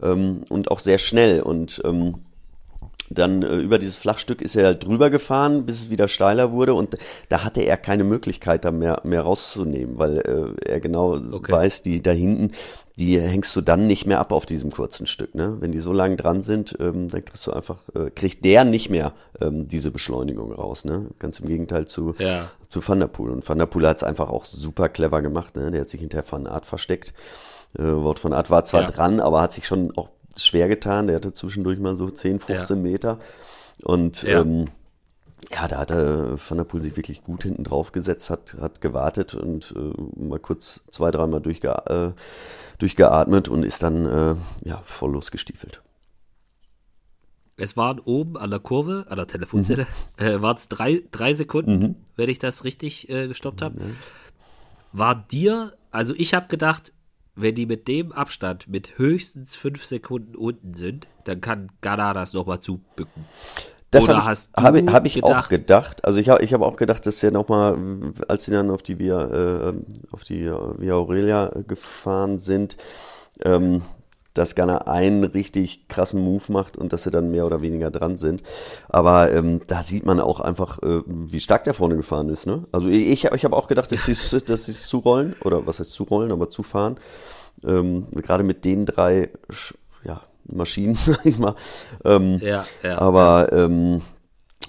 Ähm, 0.02 0.44
und 0.48 0.70
auch 0.70 0.78
sehr 0.78 0.96
schnell. 0.96 1.42
Und 1.42 1.82
ähm, 1.84 2.14
dann 3.12 3.42
äh, 3.42 3.56
über 3.56 3.78
dieses 3.78 3.96
Flachstück 3.96 4.40
ist 4.40 4.54
er 4.56 4.66
halt 4.66 4.84
drüber 4.86 5.10
gefahren, 5.10 5.66
bis 5.66 5.80
es 5.82 5.90
wieder 5.90 6.06
steiler 6.08 6.52
wurde 6.52 6.74
und 6.74 6.96
da 7.28 7.42
hatte 7.44 7.60
er 7.62 7.76
keine 7.76 8.04
Möglichkeit, 8.04 8.64
da 8.64 8.70
mehr, 8.70 9.00
mehr 9.04 9.22
rauszunehmen, 9.22 9.98
weil 9.98 10.18
äh, 10.18 10.68
er 10.70 10.80
genau 10.80 11.18
Okay. 11.32 11.50
weiß, 11.52 11.82
die 11.82 12.02
da 12.02 12.12
hinten, 12.12 12.52
die 12.96 13.18
hängst 13.20 13.54
du 13.56 13.62
dann 13.62 13.86
nicht 13.86 14.06
mehr 14.06 14.20
ab 14.20 14.30
auf 14.32 14.46
diesem 14.46 14.70
kurzen 14.70 15.06
Stück. 15.06 15.34
Ne? 15.34 15.56
Wenn 15.60 15.72
die 15.72 15.78
so 15.78 15.92
lang 15.92 16.16
dran 16.16 16.42
sind, 16.42 16.76
ähm, 16.80 17.08
dann 17.08 17.24
kriegst 17.24 17.46
du 17.46 17.52
einfach, 17.52 17.78
äh, 17.94 18.10
kriegt 18.10 18.44
der 18.44 18.64
nicht 18.64 18.90
mehr 18.90 19.12
ähm, 19.40 19.66
diese 19.68 19.90
Beschleunigung 19.90 20.52
raus. 20.52 20.84
Ne? 20.84 21.06
Ganz 21.18 21.40
im 21.40 21.48
Gegenteil 21.48 21.86
zu, 21.86 22.14
Ja. 22.18 22.50
zu 22.68 22.86
Van 22.86 23.00
der 23.00 23.06
Poel. 23.08 23.30
Und 23.30 23.48
Van 23.48 23.58
der 23.58 23.66
Poel 23.66 23.88
hat 23.88 23.96
es 23.96 24.02
einfach 24.04 24.28
auch 24.30 24.44
super 24.44 24.88
clever 24.88 25.20
gemacht. 25.22 25.56
Ne? 25.56 25.70
Der 25.70 25.80
hat 25.80 25.88
sich 25.88 26.00
hinter 26.00 26.22
Van 26.30 26.46
Art 26.46 26.66
versteckt. 26.66 27.12
Äh, 27.78 27.82
Wort 27.84 28.18
von 28.18 28.32
Art 28.32 28.50
war 28.50 28.64
zwar 28.64 28.82
Ja. 28.82 28.86
dran, 28.88 29.18
aber 29.20 29.40
hat 29.40 29.52
sich 29.52 29.66
schon 29.66 29.96
auch 29.96 30.10
schwer 30.46 30.68
getan. 30.68 31.06
Der 31.06 31.16
hatte 31.16 31.32
zwischendurch 31.32 31.78
mal 31.78 31.96
so 31.96 32.08
10, 32.10 32.40
15 32.40 32.80
Meter. 32.82 33.18
Und 33.84 34.22
Ja. 34.22 34.40
ähm, 34.40 34.68
ja, 35.50 35.66
da 35.68 35.78
hat 35.78 35.90
er 35.90 36.38
Van 36.38 36.58
der 36.58 36.64
Poel 36.64 36.82
sich 36.82 36.96
wirklich 36.96 37.24
gut 37.24 37.42
hinten 37.42 37.64
drauf 37.64 37.92
gesetzt, 37.92 38.28
hat, 38.30 38.56
hat 38.60 38.80
gewartet 38.80 39.34
und 39.34 39.74
äh, 39.76 40.20
mal 40.22 40.38
kurz 40.38 40.82
zwei, 40.90 41.10
dreimal 41.10 41.40
durchge 41.40 41.68
äh, 41.86 42.12
durchgeatmet 42.78 43.48
und 43.48 43.62
ist 43.64 43.82
dann 43.82 44.06
äh, 44.06 44.68
ja, 44.68 44.82
voll 44.84 45.12
losgestiefelt. 45.12 45.82
es 47.56 47.76
waren 47.76 47.98
oben 48.00 48.36
an 48.38 48.50
der 48.50 48.58
Kurve, 48.60 49.06
an 49.08 49.16
der 49.16 49.26
Telefonzelle, 49.26 49.86
äh, 50.16 50.40
waren 50.40 50.56
es 50.56 50.68
drei, 50.68 51.02
drei 51.10 51.32
Sekunden, 51.34 52.06
wenn 52.16 52.30
ich 52.30 52.38
das 52.38 52.64
richtig 52.64 53.08
äh, 53.10 53.28
gestoppt 53.28 53.60
habe. 53.62 53.96
War 54.92 55.14
dir, 55.14 55.74
also 55.90 56.14
ich 56.16 56.32
habe 56.34 56.48
gedacht, 56.48 56.92
wenn 57.42 57.54
die 57.54 57.66
mit 57.66 57.88
dem 57.88 58.12
Abstand 58.12 58.68
mit 58.68 58.98
höchstens 58.98 59.56
fünf 59.56 59.84
Sekunden 59.84 60.36
unten 60.36 60.74
sind, 60.74 61.06
dann 61.24 61.40
kann 61.40 61.68
Ghana 61.80 62.12
das 62.14 62.32
nochmal 62.34 62.60
zubücken. 62.60 63.24
Das 63.92 64.06
habe 64.08 64.22
hab, 64.56 64.74
ich- 64.76 64.88
hab 64.88 65.06
ich 65.06 65.24
auch 65.24 65.28
gedacht- 65.28 65.48
gedacht. 65.50 66.04
Also 66.04 66.20
ich 66.20 66.28
habe 66.28 66.44
ich 66.44 66.54
hab 66.54 66.62
auch 66.62 66.76
gedacht, 66.76 67.04
dass 67.06 67.22
er 67.24 67.32
nochmal, 67.32 67.76
als 68.28 68.44
sie 68.44 68.52
dann 68.52 68.70
auf 68.70 68.82
die 68.82 68.98
Via, 69.00 69.70
äh, 69.70 69.74
auf 70.12 70.22
die 70.22 70.42
äh, 70.44 70.54
Via 70.78 70.94
Aurelia 70.94 71.50
gefahren 71.66 72.38
sind, 72.38 72.76
ähm, 73.44 73.82
dass 74.40 74.54
Ghana 74.54 74.78
einen 74.86 75.22
richtig 75.24 75.86
krassen 75.88 76.24
Move 76.24 76.44
macht 76.48 76.78
und 76.78 76.94
dass 76.94 77.02
sie 77.02 77.10
dann 77.10 77.30
mehr 77.30 77.44
oder 77.44 77.60
weniger 77.60 77.90
dran 77.90 78.16
sind. 78.16 78.42
Aber 78.88 79.30
ähm, 79.30 79.60
da 79.66 79.82
sieht 79.82 80.06
man 80.06 80.18
auch 80.18 80.40
einfach, 80.40 80.82
äh, 80.82 81.02
wie 81.06 81.40
stark 81.40 81.64
der 81.64 81.74
vorne 81.74 81.94
gefahren 81.96 82.30
ist. 82.30 82.46
Ne? 82.46 82.64
Also 82.72 82.88
ich, 82.88 83.26
ich 83.26 83.44
habe 83.44 83.54
auch 83.54 83.68
gedacht, 83.68 83.92
dass 83.92 84.06
sie 84.06 84.12
es 84.12 84.30
dass 84.46 84.64
sie's 84.64 84.88
zurollen, 84.88 85.36
oder 85.44 85.66
was 85.66 85.78
heißt 85.78 85.92
zurollen, 85.92 86.32
aber 86.32 86.48
zufahren. 86.48 86.96
Ähm, 87.66 88.06
gerade 88.12 88.42
mit 88.42 88.64
den 88.64 88.86
drei 88.86 89.28
ja, 90.04 90.22
Maschinen, 90.46 90.94
sag 91.04 91.26
ich 91.26 91.36
mal. 91.36 91.54
Ähm, 92.02 92.38
Ja, 92.40 92.64
ja. 92.82 92.96
aber 92.98 93.52
ähm, 93.52 94.00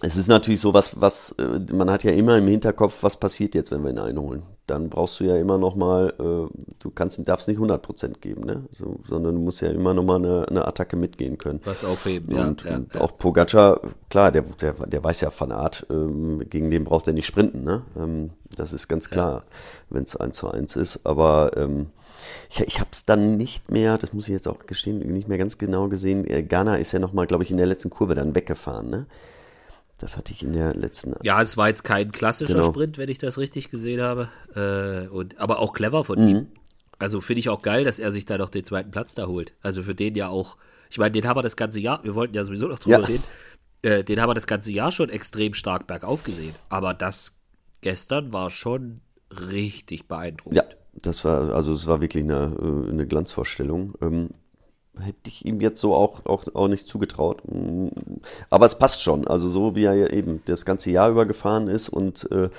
es 0.02 0.16
ist 0.16 0.28
natürlich 0.28 0.60
so, 0.60 0.74
was, 0.74 1.00
was, 1.00 1.36
äh, 1.38 1.74
man 1.74 1.90
hat 1.90 2.04
ja 2.04 2.12
immer 2.12 2.38
im 2.38 2.48
Hinterkopf, 2.48 3.04
was 3.04 3.18
passiert 3.18 3.54
jetzt, 3.54 3.72
wenn 3.72 3.84
wir 3.84 3.92
ihn 3.92 4.00
einholen. 4.00 4.44
Dann 4.66 4.90
brauchst 4.90 5.20
du 5.20 5.26
ja 5.26 5.36
immer 5.36 5.58
noch 5.58 5.76
mal, 5.76 6.14
äh, 6.20 6.74
du 6.80 6.92
kannst, 6.94 7.28
darfst 7.28 7.48
nicht 7.48 7.60
100% 7.60 8.20
geben, 8.20 8.46
ne? 8.46 8.64
So, 8.72 9.00
sondern 9.08 9.36
du 9.36 9.42
musst 9.42 9.62
ja 9.62 9.70
immer 9.70 9.94
noch 9.94 10.04
mal 10.04 10.16
eine, 10.16 10.48
eine 10.48 10.68
Attacke 10.68 10.96
mitgehen 10.96 11.38
können. 11.38 11.62
Was 11.66 11.86
aufheben, 11.86 12.36
ja. 12.36 12.48
und 12.48 12.64
ja, 12.64 12.76
und 12.78 12.94
ja. 12.94 13.02
auch 13.02 13.18
Pogacar, 13.18 13.80
klar, 14.10 14.32
der, 14.32 14.44
der, 14.62 14.74
der 14.74 15.04
weiß 15.04 15.22
ja 15.22 15.30
von 15.30 15.52
Art, 15.52 15.86
ähm, 15.90 16.44
gegen 16.50 16.72
den 16.72 16.84
braucht 16.84 17.08
er 17.08 17.14
nicht 17.14 17.28
sprinten, 17.28 17.64
ne? 17.64 17.84
Ähm, 17.96 18.32
das 18.56 18.74
ist 18.74 18.88
ganz 18.88 19.10
klar, 19.10 19.44
wenn 19.90 20.04
es 20.04 20.16
1 20.16 20.36
zu 20.36 20.50
1 20.50 20.76
ist. 20.78 21.02
Aber 21.06 21.52
ähm, 21.56 21.88
ich, 22.50 22.60
ich 22.62 22.80
habe 22.80 22.90
es 22.92 23.06
dann 23.06 23.38
nicht 23.38 23.72
mehr, 23.72 23.98
das 23.98 24.14
muss 24.14 24.28
ich 24.28 24.34
jetzt 24.34 24.48
auch 24.48 24.66
gestehen, 24.66 25.00
nicht 25.00 25.28
mehr 25.28 25.38
ganz 25.38 25.58
genau 25.58 25.90
gesehen. 25.90 26.26
Äh, 26.26 26.44
Ghana 26.44 26.76
ist 26.76 26.92
ja 26.92 27.00
noch 27.00 27.14
mal, 27.14 27.28
glaube 27.28 27.44
ich, 27.44 27.52
in 27.52 27.58
der 27.58 27.68
letzten 27.68 27.90
Kurve 27.90 28.16
dann 28.16 28.36
weggefahren, 28.36 28.90
ne? 28.90 29.06
Das 30.02 30.18
hatte 30.18 30.34
ich 30.34 30.42
in 30.44 30.54
der 30.54 30.74
letzten. 30.74 31.14
Ja, 31.22 31.40
es 31.42 31.58
war 31.58 31.68
jetzt 31.68 31.84
kein 31.84 32.12
klassischer 32.12 32.56
Genau. 32.56 32.70
Sprint, 32.72 32.98
wenn 32.98 33.08
ich 33.10 33.20
das 33.20 33.38
richtig 33.38 33.70
gesehen 33.70 34.02
habe. 34.02 34.30
Äh, 34.56 35.08
und, 35.10 35.40
aber 35.40 35.60
auch 35.60 35.74
clever 35.74 36.04
von 36.04 36.20
Mhm. 36.20 36.28
ihm. 36.28 36.48
Also 36.98 37.22
finde 37.22 37.40
ich 37.40 37.50
auch 37.50 37.62
geil, 37.62 37.84
dass 37.84 38.00
er 38.00 38.12
sich 38.12 38.26
da 38.26 38.38
noch 38.38 38.50
den 38.50 38.64
zweiten 38.64 38.92
Platz 38.92 39.16
da 39.16 39.28
holt. 39.28 39.54
Also 39.62 39.84
für 39.84 39.96
den 39.96 40.16
ja 40.16 40.28
auch, 40.28 40.58
ich 40.90 40.98
meine, 40.98 41.12
den 41.12 41.28
haben 41.28 41.38
wir 41.38 41.44
das 41.44 41.56
ganze 41.56 41.80
Jahr, 41.80 42.04
wir 42.04 42.16
wollten 42.16 42.34
ja 42.36 42.44
sowieso 42.46 42.68
noch 42.68 42.80
drüber 42.80 43.00
Ja. 43.02 43.06
reden, 43.06 43.24
äh, 43.84 44.04
den 44.04 44.20
haben 44.22 44.30
wir 44.30 44.34
das 44.36 44.48
ganze 44.48 44.72
Jahr 44.72 44.92
schon 44.92 45.10
extrem 45.10 45.54
stark 45.54 45.88
bergauf 45.88 46.24
gesehen. 46.24 46.56
Aber 46.70 46.94
das 46.94 47.38
gestern 47.82 48.34
war 48.34 48.50
schon 48.50 49.02
richtig 49.32 50.08
beeindruckend. 50.08 50.58
Ja, 50.58 50.64
das 50.94 51.24
war, 51.26 51.54
also 51.54 51.74
es 51.74 51.88
war 51.88 52.02
wirklich 52.02 52.24
eine, 52.24 52.58
äh, 52.60 52.90
eine 52.90 53.08
Glanzvorstellung. 53.08 53.94
Ähm, 54.02 54.30
hätte 55.00 55.28
ich 55.28 55.46
ihm 55.46 55.62
jetzt 55.62 55.80
so 55.80 55.94
auch, 55.94 56.26
auch, 56.26 56.44
auch 56.54 56.68
nicht 56.68 56.88
zugetraut. 56.88 57.42
Aber 58.50 58.66
es 58.66 58.78
passt 58.78 59.02
schon. 59.02 59.28
Also 59.28 59.50
so 59.50 59.76
wie 59.76 59.86
er 59.86 59.94
ja 59.94 60.08
eben 60.08 60.42
das 60.46 60.66
ganze 60.66 60.92
Jahr 60.92 61.10
über 61.10 61.26
gefahren 61.26 61.68
ist 61.68 61.90
und 61.90 62.30
äh, 62.32 62.50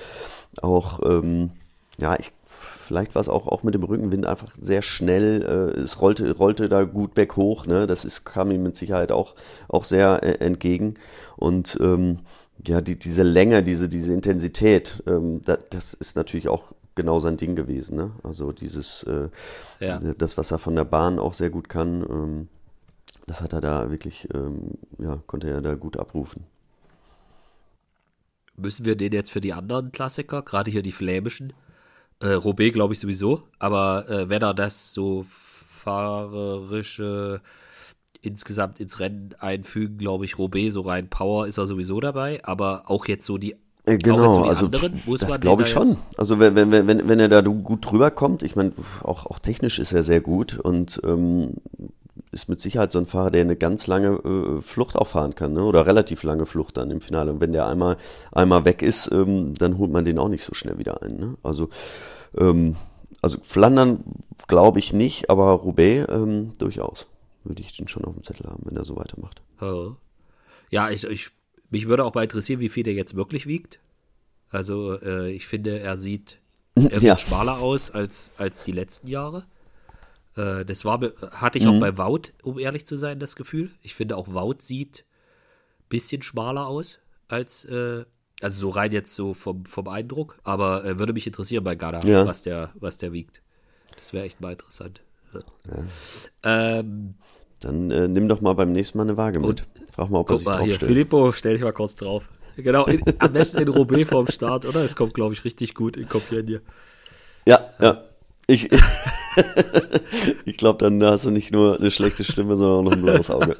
auch, 0.61 0.99
ähm, 1.03 1.51
ja, 1.99 2.17
ich, 2.19 2.31
vielleicht 2.45 3.15
war 3.15 3.21
es 3.21 3.29
auch, 3.29 3.47
auch 3.47 3.63
mit 3.63 3.75
dem 3.75 3.83
Rückenwind 3.83 4.25
einfach 4.25 4.53
sehr 4.59 4.81
schnell. 4.81 5.43
Äh, 5.43 5.79
es 5.79 6.01
rollte, 6.01 6.35
rollte 6.35 6.69
da 6.69 6.83
gut 6.83 7.13
berghoch. 7.13 7.65
Ne? 7.67 7.87
Das 7.87 8.05
ist, 8.05 8.25
kam 8.25 8.51
ihm 8.51 8.63
mit 8.63 8.75
Sicherheit 8.75 9.11
auch, 9.11 9.35
auch 9.67 9.83
sehr 9.83 10.23
äh, 10.23 10.45
entgegen. 10.45 10.95
Und 11.37 11.77
ähm, 11.81 12.19
ja, 12.65 12.81
die, 12.81 12.97
diese 12.97 13.23
Länge, 13.23 13.63
diese, 13.63 13.89
diese 13.89 14.13
Intensität, 14.13 15.03
ähm, 15.07 15.41
da, 15.45 15.57
das 15.69 15.93
ist 15.93 16.15
natürlich 16.15 16.49
auch 16.49 16.73
genau 16.95 17.19
sein 17.19 17.37
Ding 17.37 17.55
gewesen. 17.55 17.97
Ne? 17.97 18.11
Also 18.23 18.51
dieses, 18.51 19.03
äh, 19.03 19.29
Ja. 19.79 19.99
das, 19.99 20.37
was 20.37 20.51
er 20.51 20.59
von 20.59 20.75
der 20.75 20.85
Bahn 20.85 21.19
auch 21.19 21.33
sehr 21.33 21.49
gut 21.49 21.69
kann, 21.69 22.03
ähm, 22.09 22.47
das 23.27 23.41
hat 23.41 23.53
er 23.53 23.61
da 23.61 23.89
wirklich, 23.89 24.27
ähm, 24.33 24.71
ja, 24.99 25.21
konnte 25.27 25.49
er 25.49 25.61
da 25.61 25.75
gut 25.75 25.97
abrufen. 25.97 26.43
Müssen 28.55 28.85
wir 28.85 28.95
den 28.95 29.13
jetzt 29.13 29.31
für 29.31 29.41
die 29.41 29.53
anderen 29.53 29.91
Klassiker, 29.91 30.41
gerade 30.43 30.69
hier 30.69 30.83
die 30.83 30.91
flämischen, 30.91 31.53
äh, 32.19 32.33
Roubaix 32.33 32.73
glaube 32.73 32.93
ich 32.93 32.99
sowieso, 32.99 33.43
aber 33.59 34.07
äh, 34.09 34.29
wenn 34.29 34.41
er 34.43 34.53
das 34.53 34.93
so 34.93 35.25
fahrerische 35.83 37.41
insgesamt 38.21 38.79
ins 38.79 38.99
Rennen 38.99 39.35
einfügen, 39.39 39.97
glaube 39.97 40.25
ich, 40.25 40.37
Roubaix 40.37 40.73
so 40.73 40.81
rein 40.81 41.09
Power 41.09 41.47
ist 41.47 41.57
er 41.57 41.67
sowieso 41.67 41.99
dabei, 41.99 42.43
aber 42.45 42.89
auch 42.89 43.05
jetzt 43.07 43.25
so 43.25 43.37
die 43.37 43.55
Äh, 43.85 43.97
Genau, 43.97 44.43
also 44.43 44.67
das 44.67 45.41
glaube 45.41 45.63
ich 45.63 45.69
schon. 45.69 45.97
Also 46.17 46.39
wenn, 46.39 46.55
wenn, 46.55 46.71
wenn, 46.71 47.07
wenn 47.07 47.19
er 47.19 47.29
da 47.29 47.41
gut 47.41 47.89
drüber 47.89 48.11
kommt, 48.11 48.43
ich 48.43 48.55
meine, 48.55 48.71
auch, 49.03 49.25
auch 49.25 49.39
technisch 49.39 49.79
ist 49.79 49.91
er 49.91 50.03
sehr 50.03 50.21
gut 50.21 50.57
und 50.57 51.01
ähm, 51.03 51.55
ist 52.31 52.49
mit 52.49 52.59
Sicherheit 52.61 52.91
so 52.91 52.99
ein 52.99 53.05
Fahrer, 53.05 53.31
der 53.31 53.41
eine 53.41 53.55
ganz 53.55 53.87
lange 53.87 54.09
äh, 54.09 54.61
Flucht 54.61 54.95
auch 54.95 55.07
fahren 55.07 55.35
kann, 55.35 55.53
ne? 55.53 55.63
oder 55.63 55.85
relativ 55.85 56.23
lange 56.23 56.45
Flucht 56.45 56.77
dann 56.77 56.91
im 56.91 57.01
Finale. 57.01 57.31
Und 57.31 57.41
wenn 57.41 57.51
der 57.51 57.67
einmal, 57.67 57.97
einmal 58.31 58.65
weg 58.65 58.81
ist, 58.81 59.11
ähm, 59.11 59.53
dann 59.55 59.77
holt 59.77 59.91
man 59.91 60.03
den 60.05 60.17
auch 60.19 60.29
nicht 60.29 60.43
so 60.43 60.53
schnell 60.53 60.79
wieder 60.79 61.03
ein. 61.03 61.17
Ne? 61.17 61.37
Also, 61.43 61.69
ähm, 62.37 62.75
also 63.21 63.37
Flandern 63.43 64.03
glaube 64.47 64.79
ich 64.79 64.93
nicht, 64.93 65.29
aber 65.29 65.51
Roubaix 65.51 66.11
ähm, 66.11 66.53
durchaus. 66.57 67.07
Würde 67.43 67.61
ich 67.61 67.75
den 67.75 67.87
schon 67.87 68.05
auf 68.05 68.13
dem 68.13 68.23
Zettel 68.23 68.49
haben, 68.49 68.63
wenn 68.65 68.77
er 68.77 68.85
so 68.85 68.95
weitermacht. 68.95 69.41
Ja, 70.71 70.89
ich, 70.89 71.03
ich, 71.03 71.29
mich 71.73 71.87
würde 71.87 72.05
auch 72.05 72.13
mal 72.13 72.23
interessieren, 72.23 72.59
wie 72.59 72.69
viel 72.69 72.83
der 72.83 72.93
jetzt 72.93 73.15
wirklich 73.15 73.47
wiegt. 73.47 73.79
Also 74.51 75.01
äh, 75.01 75.31
ich 75.31 75.47
finde, 75.47 75.79
er 75.79 75.97
sieht, 75.97 76.37
er 76.75 76.99
sieht 76.99 77.01
ja. 77.01 77.17
schmaler 77.17 77.57
aus 77.57 77.89
als, 77.89 78.31
als 78.37 78.61
die 78.61 78.71
letzten 78.71 79.07
Jahre. 79.07 79.47
Äh, 80.35 80.65
das 80.65 80.85
war, 80.85 81.01
hatte 81.31 81.57
ich 81.57 81.65
mhm. 81.65 81.71
auch 81.71 81.79
bei 81.79 81.97
Wout, 81.97 82.29
um 82.43 82.59
ehrlich 82.59 82.85
zu 82.85 82.95
sein, 82.95 83.19
das 83.19 83.35
Gefühl. 83.35 83.71
Ich 83.81 83.95
finde 83.95 84.17
auch 84.17 84.27
Wout 84.27 84.57
sieht 84.59 85.03
ein 85.79 85.89
bisschen 85.89 86.21
schmaler 86.21 86.67
aus 86.67 86.99
als, 87.27 87.65
äh, 87.65 88.05
also 88.39 88.59
so 88.59 88.69
rein 88.69 88.91
jetzt 88.91 89.15
so 89.15 89.33
vom, 89.33 89.65
vom 89.65 89.87
Eindruck. 89.87 90.37
Aber 90.43 90.85
äh, 90.85 90.99
würde 90.99 91.13
mich 91.13 91.25
interessieren 91.25 91.63
bei 91.63 91.73
Gada, 91.73 92.01
ja. 92.07 92.27
was, 92.27 92.43
der, 92.43 92.69
was 92.75 92.99
der 92.99 93.13
wiegt. 93.13 93.41
Das 93.97 94.13
wäre 94.13 94.25
echt 94.25 94.41
mal 94.41 94.51
interessant. 94.51 95.01
Ja. 95.33 95.83
Ähm, 96.43 97.15
Dann 97.63 97.91
äh, 97.91 98.07
nimm 98.07 98.27
doch 98.27 98.41
mal 98.41 98.53
beim 98.53 98.71
nächsten 98.71 98.97
Mal 98.97 99.05
eine 99.05 99.17
Waage 99.17 99.39
mit. 99.39 99.65
Frag 99.91 100.09
mal, 100.09 100.19
ob 100.19 100.29
er 100.29 100.37
sich 100.37 100.47
mal 100.47 100.61
hier, 100.63 100.75
Filippo, 100.75 101.31
stell 101.31 101.53
dich 101.53 101.63
mal 101.63 101.71
kurz 101.71 101.95
drauf. 101.95 102.23
Genau, 102.55 102.85
in, 102.85 103.01
am 103.19 103.33
besten 103.33 103.61
in 103.61 103.67
Roubaix 103.69 104.09
vorm 104.09 104.27
Start, 104.27 104.65
oder? 104.65 104.83
Es 104.83 104.95
kommt, 104.95 105.13
glaube 105.13 105.33
ich, 105.33 105.43
richtig 105.43 105.73
gut 105.73 105.97
in 105.97 106.07
Compiègne. 106.07 106.61
Ja, 107.45 107.69
ja. 107.79 108.03
Ich, 108.45 108.69
ich 110.45 110.57
glaube, 110.57 110.79
dann 110.79 111.01
hast 111.03 111.25
du 111.25 111.31
nicht 111.31 111.51
nur 111.51 111.79
eine 111.79 111.89
schlechte 111.89 112.25
Stimme, 112.25 112.57
sondern 112.57 112.77
auch 112.77 112.83
noch 112.83 112.91
ein 112.91 113.01
blaues 113.01 113.29
Auge. 113.29 113.55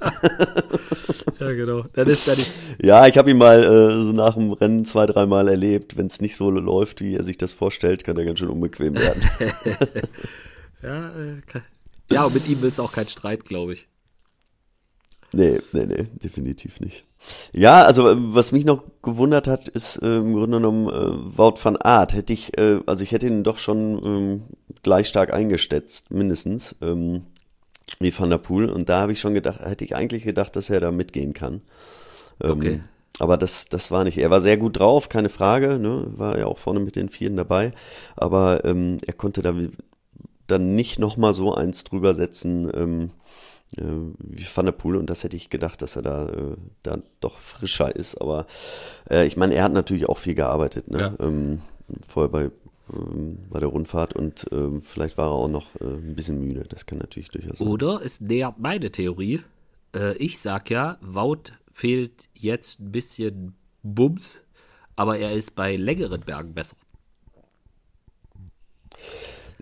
ja, 1.40 1.52
genau. 1.54 1.86
Dann 1.94 2.08
ist, 2.08 2.28
dann 2.28 2.38
ist 2.38 2.58
ja, 2.82 3.08
ich 3.08 3.18
habe 3.18 3.32
ihn 3.32 3.38
mal 3.38 3.64
äh, 3.64 4.04
so 4.04 4.12
nach 4.12 4.36
dem 4.36 4.52
Rennen 4.52 4.84
zwei, 4.84 5.06
dreimal 5.06 5.48
erlebt. 5.48 5.98
Wenn 5.98 6.08
es 6.08 6.20
nicht 6.20 6.36
so 6.36 6.52
läuft, 6.52 7.00
wie 7.00 7.16
er 7.16 7.24
sich 7.24 7.38
das 7.38 7.54
vorstellt, 7.54 8.04
kann 8.04 8.18
er 8.18 8.26
ganz 8.26 8.40
schön 8.40 8.50
unbequem 8.50 8.96
werden. 8.96 9.24
ja, 10.84 11.10
äh, 11.10 11.62
ja, 12.12 12.26
und 12.26 12.34
mit 12.34 12.48
ihm 12.48 12.62
will 12.62 12.70
es 12.70 12.80
auch 12.80 12.92
keinen 12.92 13.08
Streit, 13.08 13.46
glaube 13.46 13.74
ich. 13.74 13.88
Nee, 15.34 15.60
nee, 15.72 15.86
nee, 15.88 16.08
definitiv 16.24 16.80
nicht. 16.80 17.04
Ja, 17.54 17.84
also 17.84 18.08
äh, 18.08 18.16
was 18.18 18.52
mich 18.52 18.66
noch 18.66 18.84
gewundert 19.02 19.48
hat, 19.48 19.68
ist 19.68 19.98
äh, 19.98 20.18
im 20.18 20.34
Grunde 20.34 20.58
genommen 20.58 20.88
äh, 20.88 21.38
Wout 21.38 21.56
van 21.62 21.78
Art. 21.78 22.14
Hätte 22.14 22.34
ich, 22.34 22.58
äh, 22.58 22.80
also 22.86 23.04
ich 23.04 23.12
hätte 23.12 23.28
ihn 23.28 23.44
doch 23.44 23.58
schon 23.58 24.02
ähm, 24.06 24.44
gleich 24.84 25.08
stark 25.08 25.34
eingeschätzt, 25.34 26.12
mindestens, 26.12 26.76
ähm, 26.82 27.24
wie 28.00 28.18
Van 28.18 28.30
der 28.30 28.38
Poel. 28.38 28.70
Und 28.70 28.90
da 28.90 29.02
habe 29.02 29.12
ich 29.12 29.20
schon 29.20 29.34
gedacht, 29.34 29.60
hätte 29.62 29.84
ich 29.84 29.96
eigentlich 29.96 30.24
gedacht, 30.24 30.56
dass 30.56 30.70
er 30.70 30.80
da 30.80 30.92
mitgehen 30.92 31.34
kann. 31.34 31.62
Ähm, 32.42 32.52
okay. 32.52 32.80
Aber 33.20 33.38
das, 33.38 33.66
das 33.70 33.90
war 33.90 34.04
nicht. 34.04 34.20
Er 34.20 34.30
war 34.30 34.42
sehr 34.42 34.58
gut 34.58 34.80
drauf, 34.80 35.10
keine 35.10 35.30
Frage. 35.30 35.80
Ne? 35.80 36.06
War 36.16 36.38
ja 36.38 36.46
auch 36.46 36.60
vorne 36.60 36.80
mit 36.80 36.96
den 36.96 37.10
Vieren 37.10 37.38
dabei. 37.38 37.74
Aber 38.16 38.66
ähm, 38.66 39.00
er 39.06 39.14
konnte 39.14 39.42
da 39.42 39.54
dann 40.46 40.76
nicht 40.76 41.00
nochmal 41.00 41.34
so 41.34 41.54
eins 41.56 41.84
drüber 41.84 42.14
setzen. 42.14 42.70
Ähm, 42.76 43.04
äh, 43.04 43.10
wie 43.78 44.46
Van 44.54 44.66
der 44.66 44.72
Poel 44.72 44.98
und 44.98 45.10
das 45.10 45.24
hätte 45.24 45.36
ich 45.36 45.50
gedacht, 45.50 45.82
dass 45.82 45.96
er 45.96 46.02
da, 46.02 46.30
äh, 46.30 46.56
da 46.84 47.00
doch 47.20 47.40
frischer 47.40 47.96
ist. 47.96 48.16
Aber 48.16 48.46
äh, 49.10 49.26
ich 49.26 49.38
meine, 49.38 49.56
er 49.56 49.64
hat 49.64 49.74
natürlich 49.74 50.08
auch 50.08 50.18
viel 50.18 50.36
gearbeitet, 50.36 50.90
ne? 50.90 51.16
Ja. 51.20 51.26
Ähm, 51.26 51.62
vorher 52.08 52.30
bei, 52.30 52.52
ähm, 52.94 53.40
bei 53.50 53.60
der 53.60 53.70
Rundfahrt 53.70 54.16
und 54.16 54.46
ähm, 54.52 54.82
vielleicht 54.82 55.18
war 55.18 55.28
er 55.28 55.34
auch 55.34 55.48
noch 55.48 55.76
äh, 55.82 55.86
ein 55.86 56.16
bisschen 56.16 56.40
müde. 56.40 56.66
Das 56.70 56.86
kann 56.86 57.00
natürlich 57.00 57.30
durchaus 57.30 57.58
sein. 57.58 57.68
Oder 57.68 58.02
es 58.04 58.22
nähert 58.22 58.60
meine 58.60 58.92
Theorie. 58.92 59.42
Äh, 59.96 60.16
ich 60.18 60.40
sag 60.40 60.70
ja, 60.70 60.98
Wout 61.02 61.54
fehlt 61.72 62.30
jetzt 62.34 62.80
ein 62.80 62.92
bisschen 62.92 63.56
Bums, 63.82 64.42
aber 64.96 65.18
er 65.18 65.34
ist 65.34 65.56
bei 65.56 65.76
längeren 65.76 66.22
Bergen 66.22 66.54
besser. 66.54 66.78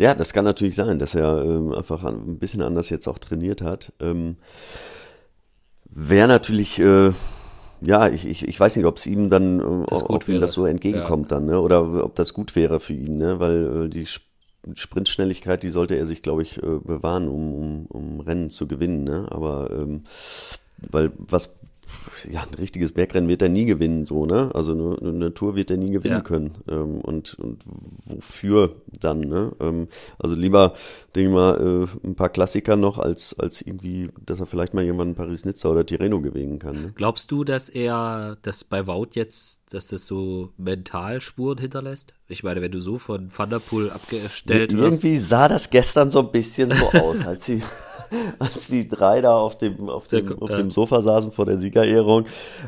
Ja, 0.02 0.16
das 0.16 0.34
kann 0.34 0.46
natürlich 0.46 0.74
sein, 0.74 0.98
dass 0.98 1.14
er 1.14 1.46
ähm, 1.46 1.76
einfach 1.76 2.04
ein 2.04 2.40
bisschen 2.40 2.64
anders 2.64 2.90
jetzt 2.90 3.08
auch 3.08 3.20
trainiert 3.20 3.62
hat. 3.62 3.94
Ähm, 4.00 4.38
Wäre 5.86 6.28
natürlich, 6.28 6.80
äh, 6.80 7.12
ja, 7.82 8.10
ich, 8.10 8.26
ich, 8.26 8.48
ich 8.48 8.60
weiß 8.60 8.78
nicht, 8.78 8.88
ob 8.88 8.98
es 8.98 9.06
ihm 9.06 9.30
dann, 9.30 9.60
äh, 9.60 9.86
das 9.88 10.10
ob 10.10 10.28
ihm 10.28 10.42
das 10.42 10.54
so 10.54 10.66
entgegenkommt 10.66 11.30
ja. 11.30 11.38
dann, 11.38 11.46
ne? 11.46 11.62
oder 11.62 12.04
ob 12.04 12.16
das 12.16 12.34
gut 12.34 12.56
wäre 12.56 12.80
für 12.80 12.94
ihn, 12.94 13.20
ne? 13.20 13.40
weil 13.40 13.86
äh, 13.86 13.90
die 13.90 14.08
Sprintschnelligkeit, 14.74 15.62
die 15.62 15.70
sollte 15.70 15.96
er 15.98 16.08
sich, 16.08 16.24
glaube 16.24 16.42
ich, 16.42 16.58
äh, 16.58 16.80
bewahren, 16.84 17.28
um, 17.28 17.54
um, 17.54 17.86
um 17.86 18.20
Rennen 18.22 18.50
zu 18.50 18.68
gewinnen. 18.68 19.04
Ne? 19.04 19.28
Aber 19.30 19.70
ähm, 19.70 20.06
weil 20.90 21.12
was 21.20 21.60
ja, 22.30 22.44
ein 22.44 22.54
richtiges 22.56 22.92
Bergrennen 22.92 23.28
wird 23.28 23.42
er 23.42 23.50
nie 23.50 23.66
gewinnen, 23.66 24.06
so, 24.06 24.26
ne? 24.26 24.52
Also 24.54 24.74
eine, 24.74 24.98
eine 25.10 25.34
Tour 25.34 25.56
wird 25.56 25.72
er 25.72 25.78
nie 25.78 25.92
gewinnen 25.92 26.16
ja. 26.18 26.22
können. 26.22 26.52
Ähm, 26.68 27.02
und, 27.02 27.36
und 27.40 27.64
wofür 28.06 28.76
dann, 29.00 29.22
ne? 29.22 29.52
Ähm, 29.60 29.88
also 30.20 30.36
lieber, 30.36 30.74
denke 31.16 31.30
ich 31.30 31.34
mal, 31.36 31.88
äh, 32.04 32.08
ein 32.08 32.16
paar 32.16 32.30
Klassiker 32.30 32.76
noch, 32.76 32.98
als, 32.98 33.38
als 33.40 33.62
irgendwie, 33.62 34.10
dass 34.26 34.40
er 34.40 34.46
vielleicht 34.46 34.74
mal 34.74 34.84
jemanden 34.84 35.16
Paris-Nizza 35.16 35.70
oder 35.70 35.86
Tirreno 35.86 36.22
gewinnen 36.22 36.60
kann. 36.60 36.82
Ne? 36.82 36.94
Glaubst 36.96 37.32
du, 37.32 37.44
dass 37.44 37.70
er, 37.70 38.38
dass 38.42 38.64
bei 38.64 38.88
Wout 38.88 39.10
jetzt, 39.14 39.62
dass 39.74 39.88
das 39.88 40.06
so 40.06 40.54
mental 40.58 41.22
Spuren 41.22 41.58
hinterlässt? 41.58 42.14
Ich 42.32 42.44
meine, 42.44 42.62
wenn 42.62 42.72
du 42.72 42.80
so 42.80 42.98
von 42.98 43.30
Thunderpool 43.30 43.90
abgestellt 43.90 44.72
ja, 44.72 44.78
Irgendwie 44.78 45.18
sah 45.18 45.48
das 45.48 45.70
gestern 45.70 46.10
so 46.10 46.20
ein 46.20 46.32
bisschen 46.32 46.72
so 46.72 46.88
aus, 47.00 47.26
als 47.26 47.46
sie 47.46 47.62
als 48.40 48.68
die 48.68 48.88
drei 48.88 49.22
da 49.22 49.36
auf 49.36 49.58
dem, 49.58 49.90
auf 49.90 50.08
dem, 50.08 50.42
auf 50.42 50.54
dem 50.54 50.70
Sofa 50.70 51.02
saßen 51.02 51.32
vor 51.32 51.46
der 51.46 51.58
Siegerehrung. 51.58 52.26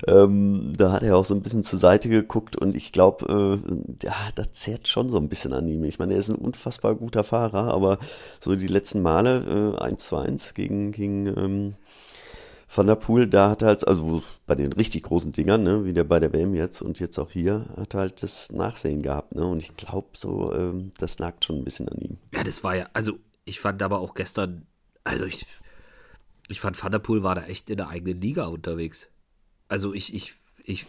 Ähm, 0.08 0.74
da 0.78 0.92
hat 0.92 1.04
er 1.04 1.18
auch 1.18 1.26
so 1.26 1.34
ein 1.34 1.42
bisschen 1.42 1.64
zur 1.64 1.80
Seite 1.80 2.10
geguckt 2.10 2.56
und 2.56 2.76
ich 2.76 2.92
glaube, 2.92 3.62
äh, 3.62 4.06
ja, 4.06 4.16
das 4.36 4.54
zehrt 4.54 4.88
schon 4.88 5.10
so 5.10 5.18
ein 5.18 5.30
bisschen 5.30 5.54
an 5.54 5.68
ihm. 5.68 5.84
Ich 5.84 6.00
meine, 6.00 6.14
er 6.14 6.20
ist 6.20 6.30
ein 6.30 6.36
unfassbar 6.36 6.96
guter 6.96 7.24
Fahrer, 7.24 7.74
aber 7.74 8.00
so 8.40 8.56
die 8.56 8.68
letzten 8.68 9.02
Male, 9.02 9.76
äh, 9.78 9.82
1 9.82 10.08
zu 10.08 10.16
1 10.16 10.54
gegen, 10.54 10.92
gegen 10.92 11.28
ähm, 11.28 11.74
Van 12.76 12.88
der 12.88 12.96
Poel, 12.96 13.28
da 13.28 13.52
hat 13.52 13.62
er 13.62 13.70
halt, 13.70 13.88
also 13.88 14.24
bei 14.48 14.56
den 14.56 14.74
richtig 14.74 15.04
großen 15.04 15.32
Dingern, 15.32 15.64
ne, 15.64 15.86
wie 15.86 15.94
der 15.94 16.04
bei 16.04 16.20
der 16.20 16.34
WM 16.34 16.54
jetzt 16.54 16.82
und 16.82 17.00
jetzt 17.00 17.20
auch 17.20 17.32
hier, 17.32 17.68
hat 17.78 17.94
er 17.94 18.00
halt 18.02 18.24
das 18.24 18.52
Nachsehen 18.52 19.02
gehabt, 19.02 19.36
ne? 19.36 19.46
Und 19.46 19.60
ich 19.60 19.76
glaube 19.78 20.08
so, 20.14 20.54
ähm, 20.54 20.92
das 20.98 21.20
nagt 21.20 21.46
schon 21.46 21.58
ein 21.58 21.64
bisschen 21.64 21.88
an 21.90 22.00
ihm. 22.00 22.18
Ja, 22.34 22.44
das 22.44 22.64
war 22.64 22.76
ja, 22.76 22.90
also 22.94 23.14
ich 23.46 23.60
fand 23.60 23.84
aber 23.84 24.00
auch 24.00 24.14
gestern 24.14 24.66
also 25.04 25.26
ich, 25.26 25.46
ich 26.48 26.60
fand 26.60 26.82
Van 26.82 26.92
der 26.92 27.00
Poel 27.00 27.24
war 27.24 27.36
da 27.36 27.44
echt 27.44 27.70
in 27.70 27.78
der 27.78 27.90
eigenen 27.90 28.22
Liga 28.22 28.46
unterwegs. 28.46 29.08
Also 29.68 29.94
ich, 29.94 30.14
ich, 30.14 30.34
ich, 30.64 30.86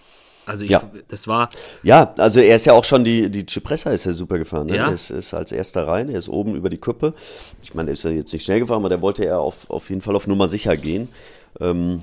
also 0.47 0.65
ich, 0.65 0.71
ja. 0.71 0.91
das 1.09 1.27
war. 1.27 1.49
Ja, 1.83 2.15
also 2.19 2.41
er 2.41 2.57
ist 2.57 2.67
ja 2.67 2.75
auch 2.75 2.85
schon 2.85 3.05
die, 3.05 3.31
die 3.31 3.47
Cipressa 3.49 3.91
ist 3.91 4.05
ja 4.05 4.13
super 4.13 4.39
gefahren. 4.39 4.67
Ne? 4.67 4.77
Ja. 4.77 4.89
Er 4.89 4.95
ist, 4.95 5.11
ist 5.11 5.35
als 5.35 5.53
erster 5.53 5.87
rein, 5.87 6.09
er 6.11 6.19
ist 6.19 6.29
oben 6.29 6.55
über 6.55 6.71
die 6.71 6.79
Kuppe. 6.79 7.15
Ich 7.63 7.75
meine, 7.75 7.91
er 7.91 7.95
ist 7.95 8.05
ja 8.05 8.11
jetzt 8.11 8.33
nicht 8.33 8.45
schnell 8.45 8.61
gefahren, 8.61 8.81
aber 8.81 8.89
der 8.89 9.03
wollte 9.03 9.25
ja 9.25 9.39
auf, 9.39 9.71
auf 9.71 9.89
jeden 9.91 10.03
Fall 10.03 10.17
auf 10.17 10.27
Nummer 10.27 10.49
sicher 10.49 10.77
gehen. 10.77 11.09
Ähm, 11.61 12.03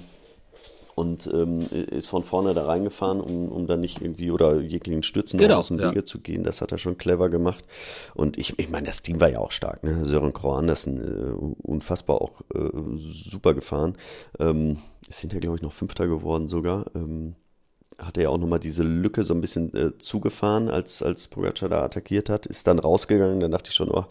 und 0.96 1.30
ähm, 1.34 1.68
ist 1.70 2.10
von 2.10 2.24
vorne 2.24 2.54
da 2.54 2.66
reingefahren, 2.66 3.22
um, 3.22 3.50
um 3.50 3.66
dann 3.66 3.80
nicht 3.80 4.02
irgendwie 4.02 4.32
oder 4.32 4.60
jeglichen 4.60 5.04
Stürzen 5.04 5.40
genau, 5.40 5.58
aus 5.58 5.70
dem 5.70 5.80
ja. 5.80 5.90
Wege 5.90 6.04
zu 6.04 6.20
gehen. 6.20 6.44
Das 6.44 6.62
hat 6.62 6.72
er 6.72 6.78
schon 6.78 6.98
clever 6.98 7.30
gemacht. 7.30 7.66
Und 8.14 8.38
ich, 8.38 8.60
ich 8.60 8.70
meine, 8.70 8.88
das 8.88 9.02
Team 9.02 9.20
war 9.20 9.30
ja 9.30 9.40
auch 9.40 9.52
stark. 9.52 9.84
Ne? 9.84 10.06
Sören 10.06 10.34
Kroh 10.34 10.52
Andersen, 10.52 11.00
äh, 11.00 11.34
unfassbar 11.64 12.22
auch 12.22 12.42
äh, 12.54 12.70
super 12.96 13.54
gefahren. 13.54 13.98
Ähm, 14.40 14.78
ist 15.08 15.24
ja, 15.24 15.40
glaube 15.40 15.56
ich, 15.56 15.62
noch 15.62 15.74
Fünfter 15.74 16.08
geworden 16.08 16.48
sogar. 16.48 16.86
Ähm, 16.94 17.36
hat 17.98 18.18
er 18.18 18.24
ja 18.24 18.30
auch 18.30 18.38
nochmal 18.38 18.60
diese 18.60 18.84
Lücke 18.84 19.24
so 19.24 19.34
ein 19.34 19.42
bisschen 19.42 19.74
äh, 19.76 19.98
zugefahren, 19.98 20.70
als, 20.70 21.04
als 21.04 21.28
Pogacar 21.28 21.70
da 21.70 21.84
attackiert 21.84 22.30
hat. 22.30 22.46
Ist 22.46 22.68
dann 22.68 22.80
rausgegangen. 22.80 23.40
Dann 23.40 23.52
dachte 23.52 23.70
ich 23.70 23.76
schon, 23.76 23.92
oh, 23.92 24.06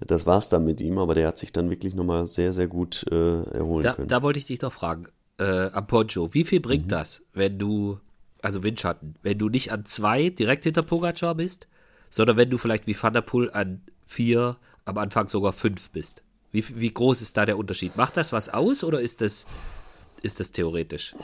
das 0.00 0.26
war's 0.26 0.48
dann 0.48 0.64
mit 0.64 0.80
ihm, 0.80 0.98
aber 0.98 1.14
der 1.14 1.28
hat 1.28 1.38
sich 1.38 1.52
dann 1.52 1.70
wirklich 1.70 1.94
nochmal 1.94 2.26
sehr, 2.26 2.52
sehr 2.52 2.68
gut 2.68 3.04
äh, 3.10 3.42
erholen 3.42 3.82
da, 3.82 3.94
können. 3.94 4.08
Da 4.08 4.22
wollte 4.22 4.38
ich 4.38 4.46
dich 4.46 4.60
doch 4.60 4.72
fragen 4.72 5.08
äh, 5.38 5.70
am 5.70 5.86
Poncho. 5.86 6.32
Wie 6.34 6.44
viel 6.44 6.60
bringt 6.60 6.86
mhm. 6.86 6.90
das, 6.90 7.22
wenn 7.32 7.58
du, 7.58 7.98
also 8.40 8.62
Windschatten, 8.62 9.16
wenn 9.22 9.38
du 9.38 9.48
nicht 9.48 9.72
an 9.72 9.84
zwei 9.84 10.30
direkt 10.30 10.64
hinter 10.64 10.82
Pogacar 10.82 11.34
bist, 11.34 11.66
sondern 12.10 12.36
wenn 12.36 12.50
du 12.50 12.58
vielleicht 12.58 12.86
wie 12.86 13.00
Van 13.00 13.12
der 13.12 13.22
Poel 13.22 13.50
an 13.50 13.82
vier, 14.06 14.56
am 14.84 14.98
Anfang 14.98 15.28
sogar 15.28 15.52
fünf 15.52 15.90
bist? 15.90 16.22
Wie, 16.50 16.64
wie 16.80 16.92
groß 16.92 17.20
ist 17.20 17.36
da 17.36 17.44
der 17.44 17.58
Unterschied? 17.58 17.96
Macht 17.96 18.16
das 18.16 18.32
was 18.32 18.48
aus 18.48 18.82
oder 18.82 19.00
ist 19.00 19.20
das, 19.20 19.46
ist 20.22 20.40
das 20.40 20.52
theoretisch? 20.52 21.14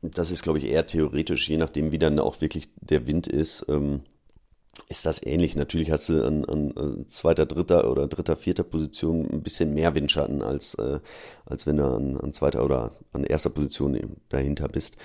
Das 0.00 0.30
ist, 0.30 0.42
glaube 0.42 0.58
ich, 0.58 0.64
eher 0.64 0.86
theoretisch, 0.86 1.48
je 1.48 1.58
nachdem, 1.58 1.92
wie 1.92 1.98
dann 1.98 2.18
auch 2.18 2.40
wirklich 2.40 2.68
der 2.80 3.06
Wind 3.06 3.26
ist. 3.26 3.66
Ähm, 3.68 4.00
ist 4.88 5.04
das 5.06 5.22
ähnlich. 5.22 5.54
Natürlich 5.54 5.90
hast 5.90 6.08
du 6.08 6.24
an, 6.24 6.44
an, 6.44 6.72
an, 6.76 7.08
zweiter, 7.08 7.46
dritter 7.46 7.90
oder 7.90 8.08
dritter, 8.08 8.36
vierter 8.36 8.62
Position 8.62 9.28
ein 9.30 9.42
bisschen 9.42 9.74
mehr 9.74 9.94
Windschatten, 9.94 10.42
als, 10.42 10.74
äh, 10.74 11.00
als 11.44 11.66
wenn 11.66 11.76
du 11.76 11.84
an, 11.84 12.16
an 12.16 12.32
zweiter 12.32 12.64
oder 12.64 12.92
an 13.12 13.24
erster 13.24 13.50
Position 13.50 14.16
dahinter 14.30 14.68
bist. 14.68 14.96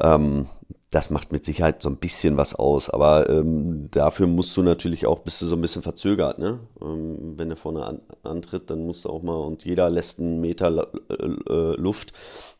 Ähm, 0.00 0.48
das 0.94 1.10
macht 1.10 1.32
mit 1.32 1.44
Sicherheit 1.44 1.82
so 1.82 1.88
ein 1.88 1.96
bisschen 1.96 2.36
was 2.36 2.54
aus. 2.54 2.88
Aber 2.88 3.28
ähm, 3.28 3.88
dafür 3.90 4.26
musst 4.26 4.56
du 4.56 4.62
natürlich 4.62 5.06
auch, 5.06 5.20
bist 5.20 5.42
du 5.42 5.46
so 5.46 5.56
ein 5.56 5.60
bisschen 5.60 5.82
verzögert, 5.82 6.38
ne? 6.38 6.60
Ähm, 6.80 7.34
wenn 7.36 7.50
er 7.50 7.56
vorne 7.56 7.84
an, 7.84 8.00
antritt, 8.22 8.70
dann 8.70 8.86
musst 8.86 9.04
du 9.04 9.10
auch 9.10 9.22
mal, 9.22 9.34
und 9.34 9.64
jeder 9.64 9.90
lässt 9.90 10.20
einen 10.20 10.40
Meter 10.40 10.88
äh, 11.08 11.14
äh, 11.14 11.76
Luft 11.76 12.12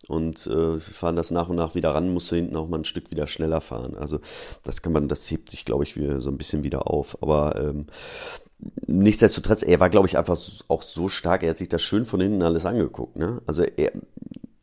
und 0.08 0.46
äh, 0.48 0.80
fahren 0.80 1.14
das 1.14 1.30
nach 1.30 1.48
und 1.48 1.56
nach 1.56 1.76
wieder 1.76 1.90
ran, 1.90 2.12
musst 2.12 2.32
du 2.32 2.36
hinten 2.36 2.56
auch 2.56 2.68
mal 2.68 2.78
ein 2.78 2.84
Stück 2.84 3.10
wieder 3.12 3.28
schneller 3.28 3.60
fahren. 3.60 3.96
Also 3.96 4.18
das 4.64 4.82
kann 4.82 4.92
man, 4.92 5.06
das 5.08 5.30
hebt 5.30 5.48
sich, 5.48 5.64
glaube 5.64 5.84
ich, 5.84 5.94
so 6.18 6.28
ein 6.28 6.36
bisschen 6.36 6.64
wieder 6.64 6.90
auf. 6.90 7.22
Aber 7.22 7.54
ähm, 7.56 7.86
nichtsdestotrotz, 8.86 9.62
er 9.62 9.78
war, 9.78 9.90
glaube 9.90 10.08
ich, 10.08 10.18
einfach 10.18 10.38
auch 10.68 10.82
so 10.82 11.08
stark, 11.08 11.44
er 11.44 11.50
hat 11.50 11.58
sich 11.58 11.68
das 11.68 11.82
schön 11.82 12.04
von 12.04 12.20
hinten 12.20 12.42
alles 12.42 12.66
angeguckt. 12.66 13.16
Ne? 13.16 13.40
Also 13.46 13.62
er, 13.62 13.92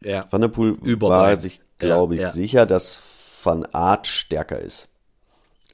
ja. 0.03 0.25
Van 0.29 0.41
der 0.41 0.49
Poel 0.49 0.77
war 1.01 1.37
sich, 1.37 1.61
glaube 1.77 2.15
ich, 2.15 2.21
ja, 2.21 2.27
ja. 2.27 2.33
sicher, 2.33 2.65
dass 2.65 3.20
Van 3.43 3.65
Art 3.65 4.07
stärker 4.07 4.59
ist. 4.59 4.87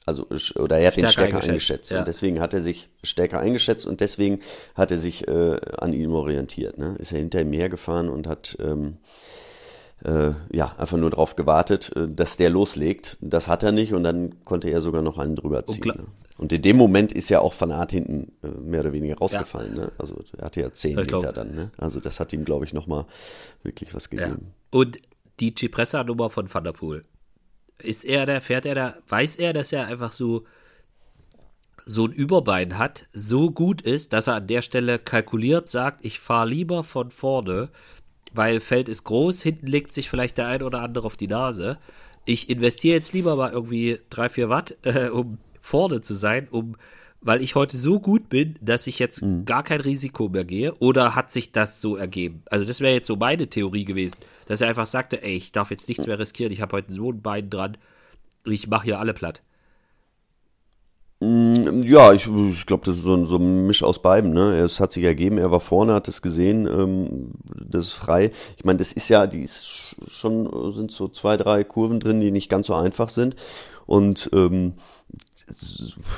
Also, 0.08 0.26
oder 0.58 0.78
er 0.78 0.86
hat 0.86 0.94
stärker 0.94 1.02
den 1.02 1.12
stärker 1.12 1.42
eingeschätzt. 1.42 1.90
Ja. 1.90 1.98
Und 1.98 2.08
deswegen 2.08 2.40
hat 2.40 2.54
er 2.54 2.62
sich 2.62 2.88
stärker 3.02 3.40
eingeschätzt 3.40 3.86
und 3.86 4.00
deswegen 4.00 4.40
hat 4.74 4.90
er 4.90 4.96
sich 4.96 5.28
äh, 5.28 5.60
an 5.76 5.92
ihm 5.92 6.12
orientiert. 6.12 6.78
Ne? 6.78 6.96
Ist 6.98 7.12
er 7.12 7.18
hinter 7.18 7.42
ihm 7.42 7.52
hergefahren 7.52 8.08
und 8.08 8.26
hat 8.26 8.56
ähm, 8.58 8.96
äh, 10.04 10.30
ja 10.50 10.74
einfach 10.78 10.96
nur 10.96 11.10
darauf 11.10 11.36
gewartet, 11.36 11.94
äh, 11.94 12.08
dass 12.08 12.38
der 12.38 12.48
loslegt. 12.48 13.18
Das 13.20 13.48
hat 13.48 13.62
er 13.62 13.72
nicht 13.72 13.92
und 13.92 14.02
dann 14.02 14.42
konnte 14.46 14.70
er 14.70 14.80
sogar 14.80 15.02
noch 15.02 15.18
einen 15.18 15.36
drüber 15.36 15.66
ziehen. 15.66 15.82
Ne? 15.84 16.06
Und 16.38 16.52
in 16.54 16.62
dem 16.62 16.76
Moment 16.76 17.12
ist 17.12 17.28
ja 17.28 17.40
auch 17.40 17.52
Van 17.58 17.72
Art 17.72 17.90
hinten 17.90 18.32
äh, 18.42 18.48
mehr 18.48 18.80
oder 18.80 18.92
weniger 18.94 19.18
rausgefallen. 19.18 19.76
Ja. 19.76 19.82
Ne? 19.82 19.92
Also 19.98 20.22
er 20.38 20.46
hatte 20.46 20.62
ja 20.62 20.72
zehn 20.72 20.96
Meter 20.96 21.32
dann. 21.32 21.54
Ne? 21.54 21.70
Also 21.76 22.00
das 22.00 22.18
hat 22.18 22.32
ihm, 22.32 22.46
glaube 22.46 22.64
ich, 22.64 22.72
nochmal 22.72 23.04
wirklich 23.62 23.94
was 23.94 24.08
gegeben. 24.08 24.38
Ja. 24.40 24.78
Und 24.78 25.00
die 25.40 25.54
Cipressa-Nummer 25.54 26.30
von 26.30 26.52
Van 26.52 26.64
der 26.64 26.72
Poel 26.72 27.04
ist 27.82 28.04
er 28.04 28.26
da, 28.26 28.40
fährt 28.40 28.66
er 28.66 28.74
da, 28.74 28.96
weiß 29.08 29.36
er, 29.36 29.52
dass 29.52 29.72
er 29.72 29.86
einfach 29.86 30.12
so 30.12 30.44
so 31.88 32.04
ein 32.04 32.12
Überbein 32.12 32.76
hat, 32.76 33.06
so 33.14 33.50
gut 33.50 33.80
ist, 33.80 34.12
dass 34.12 34.26
er 34.26 34.34
an 34.34 34.46
der 34.46 34.60
Stelle 34.60 34.98
kalkuliert 34.98 35.70
sagt, 35.70 36.04
ich 36.04 36.20
fahre 36.20 36.46
lieber 36.46 36.84
von 36.84 37.10
vorne, 37.10 37.70
weil 38.34 38.60
Feld 38.60 38.90
ist 38.90 39.04
groß, 39.04 39.40
hinten 39.40 39.66
legt 39.66 39.94
sich 39.94 40.10
vielleicht 40.10 40.36
der 40.36 40.48
ein 40.48 40.62
oder 40.62 40.82
andere 40.82 41.06
auf 41.06 41.16
die 41.16 41.28
Nase. 41.28 41.78
Ich 42.26 42.50
investiere 42.50 42.96
jetzt 42.96 43.14
lieber 43.14 43.36
mal 43.36 43.52
irgendwie 43.52 44.00
3, 44.10 44.28
4 44.28 44.48
Watt, 44.50 44.76
äh, 44.82 45.08
um 45.08 45.38
vorne 45.62 46.02
zu 46.02 46.14
sein, 46.14 46.48
um 46.50 46.76
weil 47.20 47.42
ich 47.42 47.54
heute 47.54 47.76
so 47.76 48.00
gut 48.00 48.28
bin, 48.28 48.56
dass 48.60 48.86
ich 48.86 48.98
jetzt 48.98 49.22
mhm. 49.22 49.44
gar 49.44 49.62
kein 49.62 49.80
Risiko 49.80 50.28
mehr 50.28 50.44
gehe? 50.44 50.74
Oder 50.76 51.14
hat 51.14 51.32
sich 51.32 51.52
das 51.52 51.80
so 51.80 51.96
ergeben? 51.96 52.42
Also 52.50 52.64
das 52.64 52.80
wäre 52.80 52.94
jetzt 52.94 53.06
so 53.06 53.16
meine 53.16 53.48
Theorie 53.48 53.84
gewesen, 53.84 54.16
dass 54.46 54.60
er 54.60 54.68
einfach 54.68 54.86
sagte, 54.86 55.22
ey, 55.22 55.36
ich 55.36 55.52
darf 55.52 55.70
jetzt 55.70 55.88
nichts 55.88 56.06
mehr 56.06 56.18
riskieren, 56.18 56.52
ich 56.52 56.60
habe 56.60 56.76
heute 56.76 56.92
so 56.92 57.10
ein 57.10 57.22
Bein 57.22 57.50
dran, 57.50 57.76
ich 58.44 58.68
mache 58.68 58.84
hier 58.84 59.00
alle 59.00 59.14
platt. 59.14 59.42
Mm, 61.20 61.82
ja, 61.82 62.12
ich, 62.12 62.28
ich 62.28 62.66
glaube, 62.66 62.84
das 62.86 62.98
ist 62.98 63.02
so 63.02 63.14
ein, 63.14 63.26
so 63.26 63.36
ein 63.36 63.66
Misch 63.66 63.82
aus 63.82 64.00
beiden. 64.00 64.32
Ne? 64.32 64.56
Es 64.60 64.78
hat 64.78 64.92
sich 64.92 65.02
ergeben, 65.02 65.38
er 65.38 65.50
war 65.50 65.60
vorne, 65.60 65.94
hat 65.94 66.06
es 66.06 66.22
gesehen, 66.22 66.66
ähm, 66.66 67.32
das 67.44 67.88
ist 67.88 67.94
frei. 67.94 68.30
Ich 68.56 68.64
meine, 68.64 68.78
das 68.78 68.92
ist 68.92 69.08
ja, 69.08 69.26
die 69.26 69.42
ist 69.42 69.96
schon, 70.06 70.72
sind 70.72 70.92
so 70.92 71.08
zwei, 71.08 71.36
drei 71.36 71.64
Kurven 71.64 71.98
drin, 71.98 72.20
die 72.20 72.30
nicht 72.30 72.48
ganz 72.48 72.68
so 72.68 72.74
einfach 72.74 73.08
sind. 73.08 73.34
Und 73.86 74.30
ähm, 74.32 74.74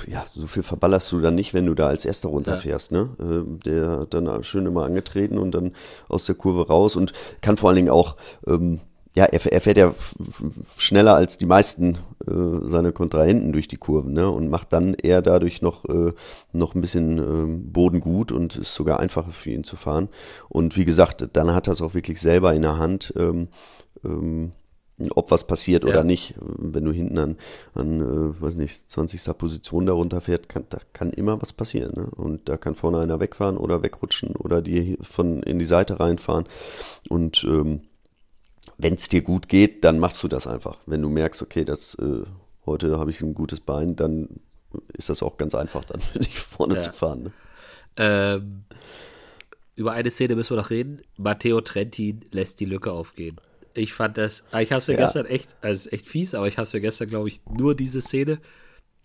ja, 0.07 0.25
so 0.27 0.47
viel 0.47 0.63
verballerst 0.63 1.11
du 1.13 1.21
dann 1.21 1.35
nicht, 1.35 1.55
wenn 1.55 1.67
du 1.67 1.75
da 1.75 1.87
als 1.87 2.05
Erster 2.05 2.29
runterfährst, 2.29 2.93
ja. 2.93 3.03
ne? 3.03 3.09
Ähm, 3.21 3.61
der 3.65 4.07
dann 4.07 4.43
schön 4.43 4.67
immer 4.67 4.85
angetreten 4.85 5.39
und 5.39 5.53
dann 5.53 5.73
aus 6.09 6.27
der 6.27 6.35
Kurve 6.35 6.67
raus 6.69 6.97
und 6.97 7.13
kann 7.41 7.57
vor 7.57 7.69
allen 7.69 7.77
Dingen 7.77 7.91
auch, 7.91 8.17
ähm, 8.47 8.81
ja, 9.15 9.25
er, 9.25 9.45
er 9.53 9.61
fährt 9.61 9.77
ja 9.77 9.93
schneller 10.77 11.15
als 11.15 11.37
die 11.37 11.47
meisten 11.47 11.99
äh, 12.27 12.69
seine 12.69 12.93
Kontrahenten 12.93 13.53
durch 13.53 13.67
die 13.67 13.77
Kurven, 13.77 14.13
ne? 14.13 14.31
Und 14.31 14.49
macht 14.51 14.73
dann 14.73 14.95
eher 14.95 15.23
dadurch 15.23 15.63
noch, 15.63 15.85
äh, 15.87 16.13
noch 16.53 16.75
ein 16.75 16.81
bisschen 16.81 17.19
äh, 17.19 17.61
Boden 17.71 18.01
gut 18.01 18.33
und 18.33 18.57
ist 18.57 18.75
sogar 18.75 19.01
einfacher 19.01 19.33
für 19.33 19.51
ihn 19.51 19.65
zu 19.65 19.77
fahren. 19.77 20.09
Und 20.49 20.77
wie 20.77 20.85
gesagt, 20.85 21.29
dann 21.33 21.55
hat 21.55 21.67
er 21.67 21.73
es 21.73 21.83
auch 21.83 21.95
wirklich 21.95 22.21
selber 22.21 22.55
in 22.55 22.63
der 22.63 22.79
Hand. 22.79 23.13
Ähm, 23.17 23.49
ähm, 24.05 24.53
ob 25.15 25.31
was 25.31 25.47
passiert 25.47 25.85
ja. 25.85 25.91
oder 25.91 26.05
nicht. 26.05 26.35
Wenn 26.39 26.85
du 26.85 26.93
hinten 26.93 27.19
an, 27.19 27.37
an 27.75 28.01
äh, 28.01 28.41
weiß 28.41 28.57
nicht, 28.57 28.91
20. 28.91 29.37
Position 29.37 29.87
darunter 29.87 30.21
fährt, 30.21 30.49
kann, 30.49 30.65
da 30.69 30.79
kann 30.93 31.11
immer 31.11 31.41
was 31.41 31.53
passieren. 31.53 31.93
Ne? 31.97 32.07
Und 32.17 32.49
da 32.49 32.57
kann 32.57 32.75
vorne 32.75 33.01
einer 33.01 33.21
wegfahren 33.21 33.57
oder 33.57 33.83
wegrutschen 33.83 34.37
oder 34.37 34.63
dir 34.63 34.97
von 35.01 35.43
in 35.43 35.59
die 35.59 35.67
Seite 35.67 36.01
reinfahren. 36.01 36.45
Und 37.09 37.45
ähm, 37.45 37.83
wenn 38.79 38.95
es 38.95 39.09
dir 39.09 39.23
gut 39.23 39.49
geht, 39.49 39.85
dann 39.85 39.99
machst 39.99 40.23
du 40.23 40.29
das 40.29 40.47
einfach. 40.47 40.79
Wenn 40.87 41.03
du 41.03 41.09
merkst, 41.09 41.43
okay, 41.43 41.65
das 41.65 41.95
äh, 41.97 42.25
heute 42.67 42.99
habe 42.99 43.11
ich 43.11 43.21
ein 43.21 43.35
gutes 43.35 43.61
Bein, 43.61 43.97
dann 43.97 44.29
ist 44.93 45.09
das 45.09 45.23
auch 45.23 45.37
ganz 45.37 45.55
einfach, 45.55 45.85
dann 45.85 46.01
für 46.01 46.19
dich 46.19 46.39
vorne 46.39 46.77
ja. 46.77 46.81
zu 46.81 46.93
fahren. 46.93 47.25
Ne? 47.25 47.33
Ähm, 47.97 48.65
über 49.75 49.93
eine 49.93 50.11
Szene 50.11 50.37
müssen 50.37 50.51
wir 50.51 50.61
noch 50.61 50.71
reden. 50.71 51.03
Matteo 51.17 51.61
Trentin 51.61 52.25
lässt 52.31 52.61
die 52.61 52.67
Lücke 52.67 52.93
aufgehen. 52.93 53.41
Ich 53.75 53.93
fand 53.93 54.19
das, 54.19 54.45
ah, 54.51 54.61
ich 54.61 54.73
habe 54.73 54.79
es 54.79 54.89
mir 54.89 54.95
ja. 54.95 55.05
gestern 55.05 55.27
echt, 55.27 55.55
also 55.61 55.91
echt 55.91 56.09
fies, 56.09 56.35
aber 56.35 56.49
ich 56.49 56.57
habe 56.57 56.65
es 56.65 56.73
mir 56.73 56.81
gestern, 56.81 57.09
glaube 57.09 57.29
ich, 57.29 57.41
nur 57.47 57.75
diese 57.75 58.01
Szene 58.01 58.39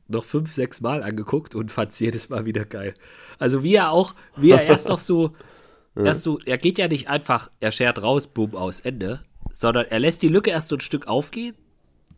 noch 0.07 0.23
fünf, 0.23 0.51
sechs 0.51 0.81
Mal 0.81 1.03
angeguckt 1.03 1.55
und 1.55 1.71
fand 1.71 1.91
es 1.91 1.99
jedes 1.99 2.29
Mal 2.29 2.45
wieder 2.45 2.65
geil. 2.65 2.93
Also 3.39 3.63
wie 3.63 3.75
er 3.75 3.91
auch, 3.91 4.13
wie 4.35 4.51
er 4.51 4.63
erst 4.63 4.87
noch 4.87 4.99
so, 4.99 5.33
erst 5.95 6.23
so, 6.23 6.39
er 6.45 6.57
geht 6.57 6.77
ja 6.77 6.87
nicht 6.87 7.09
einfach, 7.09 7.49
er 7.59 7.71
schert 7.71 8.01
raus, 8.01 8.27
boom, 8.27 8.55
aus, 8.55 8.79
Ende, 8.79 9.21
sondern 9.51 9.85
er 9.89 9.99
lässt 9.99 10.21
die 10.21 10.27
Lücke 10.27 10.51
erst 10.51 10.67
so 10.67 10.75
ein 10.75 10.81
Stück 10.81 11.07
aufgehen 11.07 11.55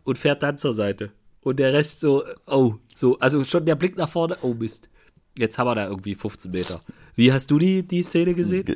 und 0.04 0.18
fährt 0.18 0.44
dann 0.44 0.58
zur 0.58 0.74
Seite. 0.74 1.12
Und 1.42 1.60
der 1.60 1.74
Rest 1.74 2.02
so, 2.02 2.24
oh, 2.46 2.76
so, 2.96 3.20
also 3.20 3.44
schon 3.44 3.66
der 3.66 3.76
Blick 3.76 3.96
nach 3.96 4.10
vorne, 4.10 4.38
oh 4.42 4.54
Mist. 4.54 4.90
Jetzt 5.38 5.58
haben 5.58 5.68
wir 5.68 5.76
da 5.76 5.88
irgendwie 5.88 6.16
15 6.16 6.52
Meter. 6.52 6.82
Wie 7.16 7.32
hast 7.32 7.52
du 7.52 7.60
die, 7.60 7.88
die 7.88 8.02
Szene 8.04 8.34
gesehen? 8.34 8.76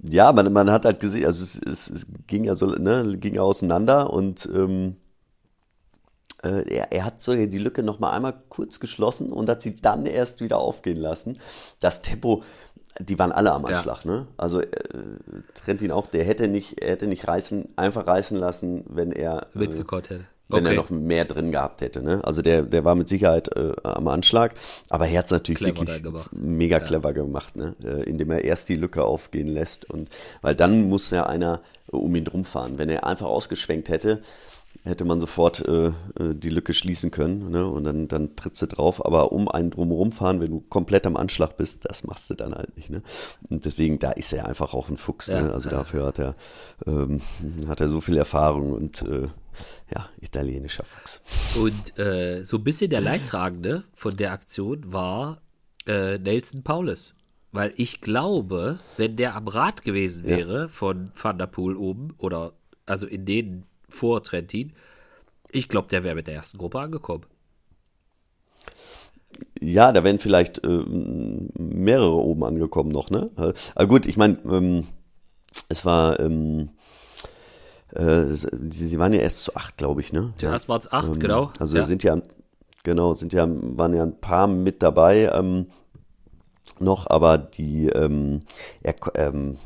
Ja, 0.00 0.32
man, 0.32 0.52
man 0.52 0.70
hat 0.70 0.84
halt 0.84 1.00
gesehen, 1.00 1.26
also 1.26 1.42
es, 1.42 1.58
es, 1.58 1.90
es 1.90 2.06
ging 2.26 2.44
ja 2.44 2.54
so, 2.54 2.66
ne, 2.66 3.16
ging 3.18 3.38
auseinander 3.38 4.12
und 4.12 4.48
ähm, 4.54 4.96
äh, 6.42 6.62
er, 6.72 6.92
er 6.92 7.04
hat 7.04 7.20
so 7.20 7.34
die 7.34 7.58
Lücke 7.58 7.82
noch 7.82 7.98
mal 7.98 8.12
einmal 8.12 8.34
kurz 8.48 8.78
geschlossen 8.78 9.32
und 9.32 9.48
hat 9.48 9.62
sie 9.62 9.76
dann 9.76 10.06
erst 10.06 10.40
wieder 10.40 10.58
aufgehen 10.58 10.98
lassen. 10.98 11.38
Das 11.80 12.00
Tempo, 12.00 12.44
die 13.00 13.18
waren 13.18 13.32
alle 13.32 13.52
am 13.52 13.64
Anschlag, 13.64 14.04
ja. 14.04 14.10
ne? 14.10 14.26
Also 14.36 14.60
äh, 14.60 14.68
Trentin 15.54 15.90
auch, 15.90 16.06
der 16.06 16.24
hätte 16.24 16.46
nicht, 16.46 16.80
er 16.80 16.90
hätte 16.90 17.08
nicht 17.08 17.26
reißen, 17.26 17.70
einfach 17.76 18.06
reißen 18.06 18.38
lassen, 18.38 18.84
wenn 18.88 19.10
er 19.10 19.48
äh, 19.54 19.58
mitgekommen 19.58 20.02
hätte 20.02 20.24
wenn 20.48 20.64
okay. 20.64 20.74
er 20.74 20.76
noch 20.76 20.90
mehr 20.90 21.24
drin 21.24 21.52
gehabt 21.52 21.80
hätte. 21.80 22.02
Ne? 22.02 22.20
Also 22.24 22.42
der, 22.42 22.62
der 22.62 22.84
war 22.84 22.94
mit 22.94 23.08
Sicherheit 23.08 23.54
äh, 23.56 23.72
am 23.82 24.08
Anschlag, 24.08 24.54
aber 24.88 25.06
er 25.08 25.18
hat 25.18 25.26
es 25.26 25.30
natürlich 25.30 25.74
clever 25.74 25.86
wirklich 25.86 26.32
mega 26.32 26.78
ja. 26.78 26.84
clever 26.84 27.12
gemacht, 27.12 27.56
ne? 27.56 27.74
Äh, 27.82 28.04
indem 28.04 28.30
er 28.30 28.44
erst 28.44 28.68
die 28.68 28.76
Lücke 28.76 29.04
aufgehen 29.04 29.48
lässt 29.48 29.88
und 29.88 30.08
weil 30.40 30.54
dann 30.54 30.88
muss 30.88 31.10
ja 31.10 31.26
einer 31.26 31.60
um 31.86 32.14
ihn 32.14 32.24
drum 32.24 32.44
fahren. 32.44 32.78
Wenn 32.78 32.88
er 32.88 33.06
einfach 33.06 33.26
ausgeschwenkt 33.26 33.88
hätte, 33.88 34.22
hätte 34.84 35.04
man 35.04 35.20
sofort 35.20 35.66
äh, 35.66 35.88
äh, 35.88 35.92
die 36.34 36.50
Lücke 36.50 36.74
schließen 36.74 37.10
können 37.10 37.50
ne? 37.50 37.66
und 37.66 37.84
dann, 37.84 38.08
dann 38.08 38.36
trittst 38.36 38.62
du 38.62 38.66
drauf. 38.66 39.04
Aber 39.04 39.32
um 39.32 39.48
einen 39.48 39.70
drumherum 39.70 40.12
fahren, 40.12 40.40
wenn 40.40 40.50
du 40.50 40.60
komplett 40.60 41.06
am 41.06 41.16
Anschlag 41.16 41.56
bist, 41.56 41.84
das 41.84 42.04
machst 42.04 42.30
du 42.30 42.34
dann 42.34 42.54
halt 42.54 42.76
nicht. 42.76 42.90
Ne? 42.90 43.02
Und 43.48 43.64
deswegen, 43.64 43.98
da 43.98 44.12
ist 44.12 44.32
er 44.32 44.46
einfach 44.46 44.74
auch 44.74 44.88
ein 44.88 44.96
Fuchs. 44.96 45.26
Ja, 45.28 45.42
ne? 45.42 45.52
Also 45.52 45.70
dafür 45.70 46.06
hat 46.06 46.18
er, 46.18 46.34
ähm, 46.86 47.20
hat 47.66 47.80
er 47.80 47.88
so 47.88 48.00
viel 48.00 48.16
Erfahrung 48.16 48.72
und 48.72 49.02
äh, 49.02 49.28
ja, 49.94 50.08
italienischer 50.20 50.84
Fuchs. 50.84 51.22
Und 51.56 51.98
äh, 51.98 52.44
so 52.44 52.58
ein 52.58 52.64
bisschen 52.64 52.90
der 52.90 53.00
Leidtragende 53.00 53.84
von 53.94 54.16
der 54.16 54.32
Aktion 54.32 54.92
war 54.92 55.40
äh, 55.86 56.18
Nelson 56.18 56.62
Paulus. 56.62 57.14
Weil 57.50 57.72
ich 57.76 58.00
glaube, 58.00 58.78
wenn 58.98 59.16
der 59.16 59.34
am 59.34 59.48
Rad 59.48 59.82
gewesen 59.82 60.24
wäre 60.26 60.62
ja. 60.62 60.68
von 60.68 61.10
Van 61.20 61.38
der 61.38 61.46
Poel 61.46 61.76
oben, 61.76 62.14
oder 62.18 62.52
also 62.84 63.06
in 63.06 63.24
denen 63.24 63.64
vor 63.88 64.22
Trentin, 64.22 64.74
ich 65.50 65.68
glaube, 65.68 65.88
der 65.88 66.04
wäre 66.04 66.14
mit 66.14 66.26
der 66.26 66.34
ersten 66.34 66.58
Gruppe 66.58 66.78
angekommen. 66.78 67.24
Ja, 69.60 69.92
da 69.92 70.04
wären 70.04 70.18
vielleicht 70.18 70.64
äh, 70.64 70.82
mehrere 71.58 72.14
oben 72.14 72.44
angekommen 72.44 72.90
noch, 72.90 73.10
ne? 73.10 73.30
Aber 73.74 73.86
gut, 73.86 74.06
ich 74.06 74.16
meine, 74.16 74.38
ähm, 74.50 74.86
es 75.68 75.84
war 75.84 76.20
ähm, 76.20 76.70
äh, 77.94 78.24
sie 78.34 78.98
waren 78.98 79.12
ja 79.12 79.20
erst 79.20 79.44
zu 79.44 79.56
acht, 79.56 79.76
glaube 79.76 80.00
ich, 80.00 80.12
ne? 80.12 80.32
Ja, 80.40 80.54
es 80.54 80.68
waren 80.68 80.82
acht, 80.90 81.08
ähm, 81.08 81.20
genau. 81.20 81.52
Also 81.58 81.76
ja. 81.76 81.84
sind 81.84 82.02
ja, 82.02 82.20
genau, 82.84 83.14
sind 83.14 83.32
ja, 83.32 83.46
waren 83.48 83.94
ja 83.94 84.02
ein 84.02 84.20
paar 84.20 84.46
mit 84.46 84.82
dabei 84.82 85.30
ähm, 85.32 85.66
noch, 86.80 87.08
aber 87.08 87.38
die, 87.38 87.86
ähm, 87.86 88.42
er, 88.82 88.94
ähm, 89.16 89.56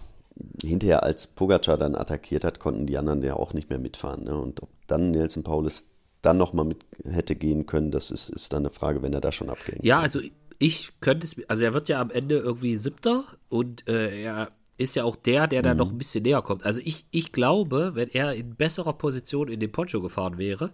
hinterher 0.63 1.03
als 1.03 1.27
Pogacar 1.27 1.77
dann 1.77 1.95
attackiert 1.95 2.45
hat, 2.45 2.59
konnten 2.59 2.87
die 2.87 2.99
anderen 2.99 3.23
ja 3.23 3.35
auch 3.35 3.55
nicht 3.55 3.71
mehr 3.71 3.79
mitfahren. 3.79 4.25
Ne? 4.25 4.37
Und 4.37 4.63
ob 4.63 4.69
dann 4.87 5.11
Nelson 5.11 5.43
Paulus 5.43 5.87
dann 6.23 6.39
nochmal 6.39 6.65
mit 6.65 6.87
hätte 7.05 7.35
gehen 7.35 7.67
können, 7.67 7.91
das 7.91 8.11
ist, 8.11 8.29
ist 8.29 8.53
dann 8.53 8.63
eine 8.63 8.71
Frage, 8.71 9.03
wenn 9.03 9.13
er 9.13 9.21
da 9.21 9.33
schon 9.33 9.51
abgehen 9.51 9.81
Ja, 9.83 10.01
also 10.01 10.21
ich 10.59 10.93
könnte 11.01 11.27
es, 11.27 11.37
also 11.49 11.65
er 11.65 11.75
wird 11.75 11.89
ja 11.89 12.01
am 12.01 12.11
Ende 12.11 12.39
irgendwie 12.39 12.77
siebter 12.77 13.25
und 13.49 13.89
äh, 13.89 14.23
er 14.23 14.53
ist 14.83 14.95
ja 14.95 15.05
auch 15.05 15.16
der, 15.16 15.47
der 15.47 15.62
mhm. 15.62 15.64
da 15.64 15.75
noch 15.75 15.90
ein 15.90 15.99
bisschen 15.99 16.23
näher 16.23 16.42
kommt. 16.42 16.64
Also 16.64 16.81
ich, 16.85 17.05
ich 17.11 17.33
glaube, 17.33 17.92
wenn 17.95 18.09
er 18.09 18.35
in 18.35 18.55
besserer 18.55 18.92
Position 18.92 19.49
in 19.49 19.61
den 19.61 19.73
Poncho 19.73 20.01
gefahren 20.01 20.38
wäre 20.38 20.73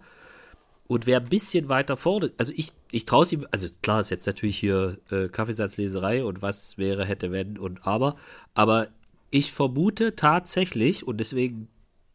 und 0.87 1.05
wäre 1.07 1.21
ein 1.21 1.29
bisschen 1.29 1.69
weiter 1.69 1.97
vorne, 1.97 2.31
also 2.37 2.51
ich, 2.55 2.71
ich 2.91 3.05
traue 3.05 3.23
es 3.23 3.31
ihm, 3.31 3.47
also 3.51 3.67
klar 3.81 4.01
ist 4.01 4.09
jetzt 4.09 4.27
natürlich 4.27 4.57
hier 4.57 4.97
äh, 5.11 5.29
Kaffeesatzleserei 5.29 6.23
und 6.23 6.41
was 6.41 6.77
wäre, 6.77 7.05
hätte, 7.05 7.31
wenn 7.31 7.57
und 7.57 7.85
aber, 7.85 8.15
aber 8.53 8.87
ich 9.31 9.51
vermute 9.51 10.15
tatsächlich, 10.15 11.05
und 11.05 11.17
deswegen 11.17 11.67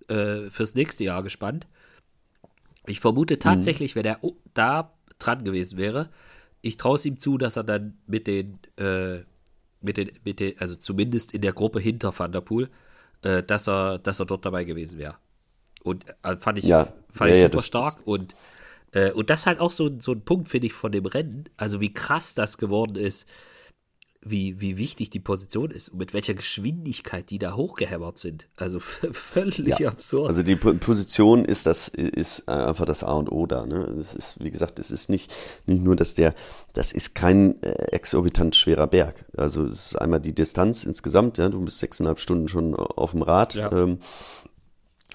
äh, 0.09 0.51
fürs 0.51 0.75
nächste 0.75 1.05
Jahr 1.05 1.23
gespannt, 1.23 1.67
ich 2.87 3.01
vermute 3.01 3.39
tatsächlich, 3.39 3.95
mhm. 3.95 4.01
wenn 4.01 4.07
er 4.07 4.21
da 4.53 4.93
dran 5.19 5.45
gewesen 5.45 5.79
wäre, 5.79 6.11
ich 6.61 6.77
traue 6.77 6.97
es 6.97 7.05
ihm 7.05 7.19
zu, 7.19 7.39
dass 7.39 7.57
er 7.57 7.65
dann 7.65 7.99
mit 8.07 8.27
den, 8.27 8.59
äh, 8.77 9.21
mit 9.85 9.97
den, 9.99 10.11
mit 10.25 10.41
den, 10.41 10.59
also 10.59 10.75
zumindest 10.75 11.33
in 11.33 11.43
der 11.43 11.53
Gruppe 11.53 11.81
hinter 11.81 12.19
Van 12.19 12.33
der 12.33 12.41
Poel, 12.41 12.69
äh, 13.23 13.43
dass 13.43 13.69
er, 13.69 13.99
dass 13.99 14.21
er 14.21 14.27
dort 14.27 14.45
dabei 14.45 14.65
gewesen 14.65 14.99
wäre. 14.99 15.17
Und 15.83 16.07
äh, 16.23 16.37
fand 16.37 16.59
ich, 16.59 16.65
ja. 16.65 16.89
fand 17.11 17.31
ja, 17.31 17.37
ich 17.37 17.43
super 17.45 17.57
ja, 17.59 17.63
stark 17.63 17.97
das, 17.99 18.07
und 18.07 18.35
äh, 18.93 19.11
und 19.11 19.29
das 19.29 19.47
halt 19.47 19.61
auch 19.61 19.71
so, 19.71 19.91
so 20.01 20.13
ein 20.13 20.23
Punkt, 20.23 20.49
finde 20.49 20.69
ich, 20.69 20.73
von 20.73 20.93
dem 20.93 21.05
Rennen, 21.05 21.45
also 21.57 21.81
wie 21.81 21.93
krass 21.93 22.35
das 22.35 22.59
geworden 22.59 22.97
ist, 22.97 23.29
wie, 24.25 24.61
wie 24.61 24.77
wichtig 24.77 25.11
die 25.11 25.21
Position 25.21 25.71
ist 25.71 25.91
und 25.91 25.99
mit 25.99 26.15
welcher 26.15 26.35
Geschwindigkeit 26.35 27.31
die 27.31 27.39
da 27.39 27.55
hochgehämmert 27.55 28.19
sind. 28.19 28.47
Also 28.57 28.81
völlig 28.81 29.79
ja. 29.79 29.89
absurd. 29.89 30.29
Also 30.29 30.43
die 30.43 30.57
Position 30.57 31.45
ist 31.45 31.67
das, 31.67 31.89
ist 31.89 32.49
einfach 32.49 32.87
das 32.87 33.05
A 33.05 33.13
und 33.13 33.31
O 33.31 33.47
da. 33.47 33.67
Ne? 33.67 33.93
Das 33.97 34.15
ist, 34.15 34.43
wie 34.43 34.51
gesagt, 34.51 34.79
es 34.79 34.91
ist 34.91 35.11
nicht, 35.11 35.33
nicht 35.67 35.83
nur, 35.83 35.97
dass 35.97 36.15
der, 36.15 36.35
das 36.73 36.93
ist 36.93 37.15
kein 37.15 37.63
äh, 37.63 37.73
exorbitant 37.93 38.57
schwerer 38.57 38.87
Berg. 38.87 39.25
Also 39.37 39.67
es 39.67 39.87
ist 39.87 39.97
einmal 39.97 40.21
die 40.21 40.35
Distanz 40.35 40.85
insgesamt, 40.85 41.39
ja, 41.39 41.49
du 41.49 41.61
bist 41.61 41.79
sechseinhalb 41.79 42.19
Stunden 42.19 42.49
schon 42.49 42.75
auf 42.75 43.13
dem 43.13 43.23
Rad. 43.23 43.55
Ja. 43.55 43.71
Ähm, 43.73 43.99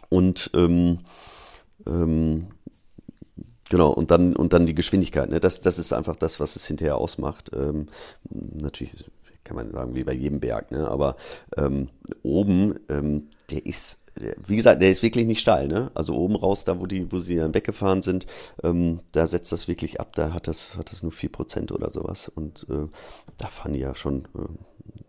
und 0.09 0.51
ähm, 0.55 0.99
ähm, 1.87 2.47
Genau, 3.69 3.91
und 3.91 4.10
dann, 4.12 4.36
und 4.36 4.53
dann 4.53 4.65
die 4.65 4.73
Geschwindigkeit. 4.73 5.29
Ne? 5.29 5.39
Das, 5.39 5.62
das 5.62 5.77
ist 5.77 5.93
einfach 5.93 6.15
das, 6.15 6.39
was 6.39 6.55
es 6.55 6.65
hinterher 6.65 6.97
ausmacht. 6.97 7.51
Ähm, 7.53 7.88
natürlich 8.29 9.05
kann 9.43 9.55
man 9.55 9.71
sagen, 9.71 9.95
wie 9.95 10.03
bei 10.03 10.13
jedem 10.13 10.39
Berg, 10.39 10.71
ne? 10.71 10.88
aber 10.88 11.15
ähm, 11.55 11.89
oben, 12.23 12.79
ähm, 12.89 13.29
der 13.51 13.65
ist, 13.65 14.01
wie 14.47 14.55
gesagt, 14.55 14.82
der 14.82 14.91
ist 14.91 15.03
wirklich 15.03 15.25
nicht 15.25 15.39
steil. 15.39 15.67
Ne? 15.67 15.91
Also 15.93 16.13
oben 16.15 16.36
raus, 16.36 16.65
da 16.65 16.79
wo, 16.79 16.88
die, 16.88 17.12
wo 17.12 17.19
sie 17.19 17.36
dann 17.36 17.53
weggefahren 17.53 18.01
sind, 18.01 18.25
ähm, 18.63 19.01
da 19.12 19.27
setzt 19.27 19.51
das 19.51 19.67
wirklich 19.67 19.99
ab. 19.99 20.13
Da 20.15 20.34
hat 20.34 20.47
das, 20.47 20.75
hat 20.75 20.91
das 20.91 21.03
nur 21.03 21.12
4% 21.12 21.71
oder 21.71 21.89
sowas. 21.89 22.27
Und 22.27 22.65
äh, 22.69 22.88
da 23.38 23.47
fahren 23.47 23.73
die 23.73 23.79
ja 23.79 23.95
schon 23.95 24.25
äh, 24.36 25.08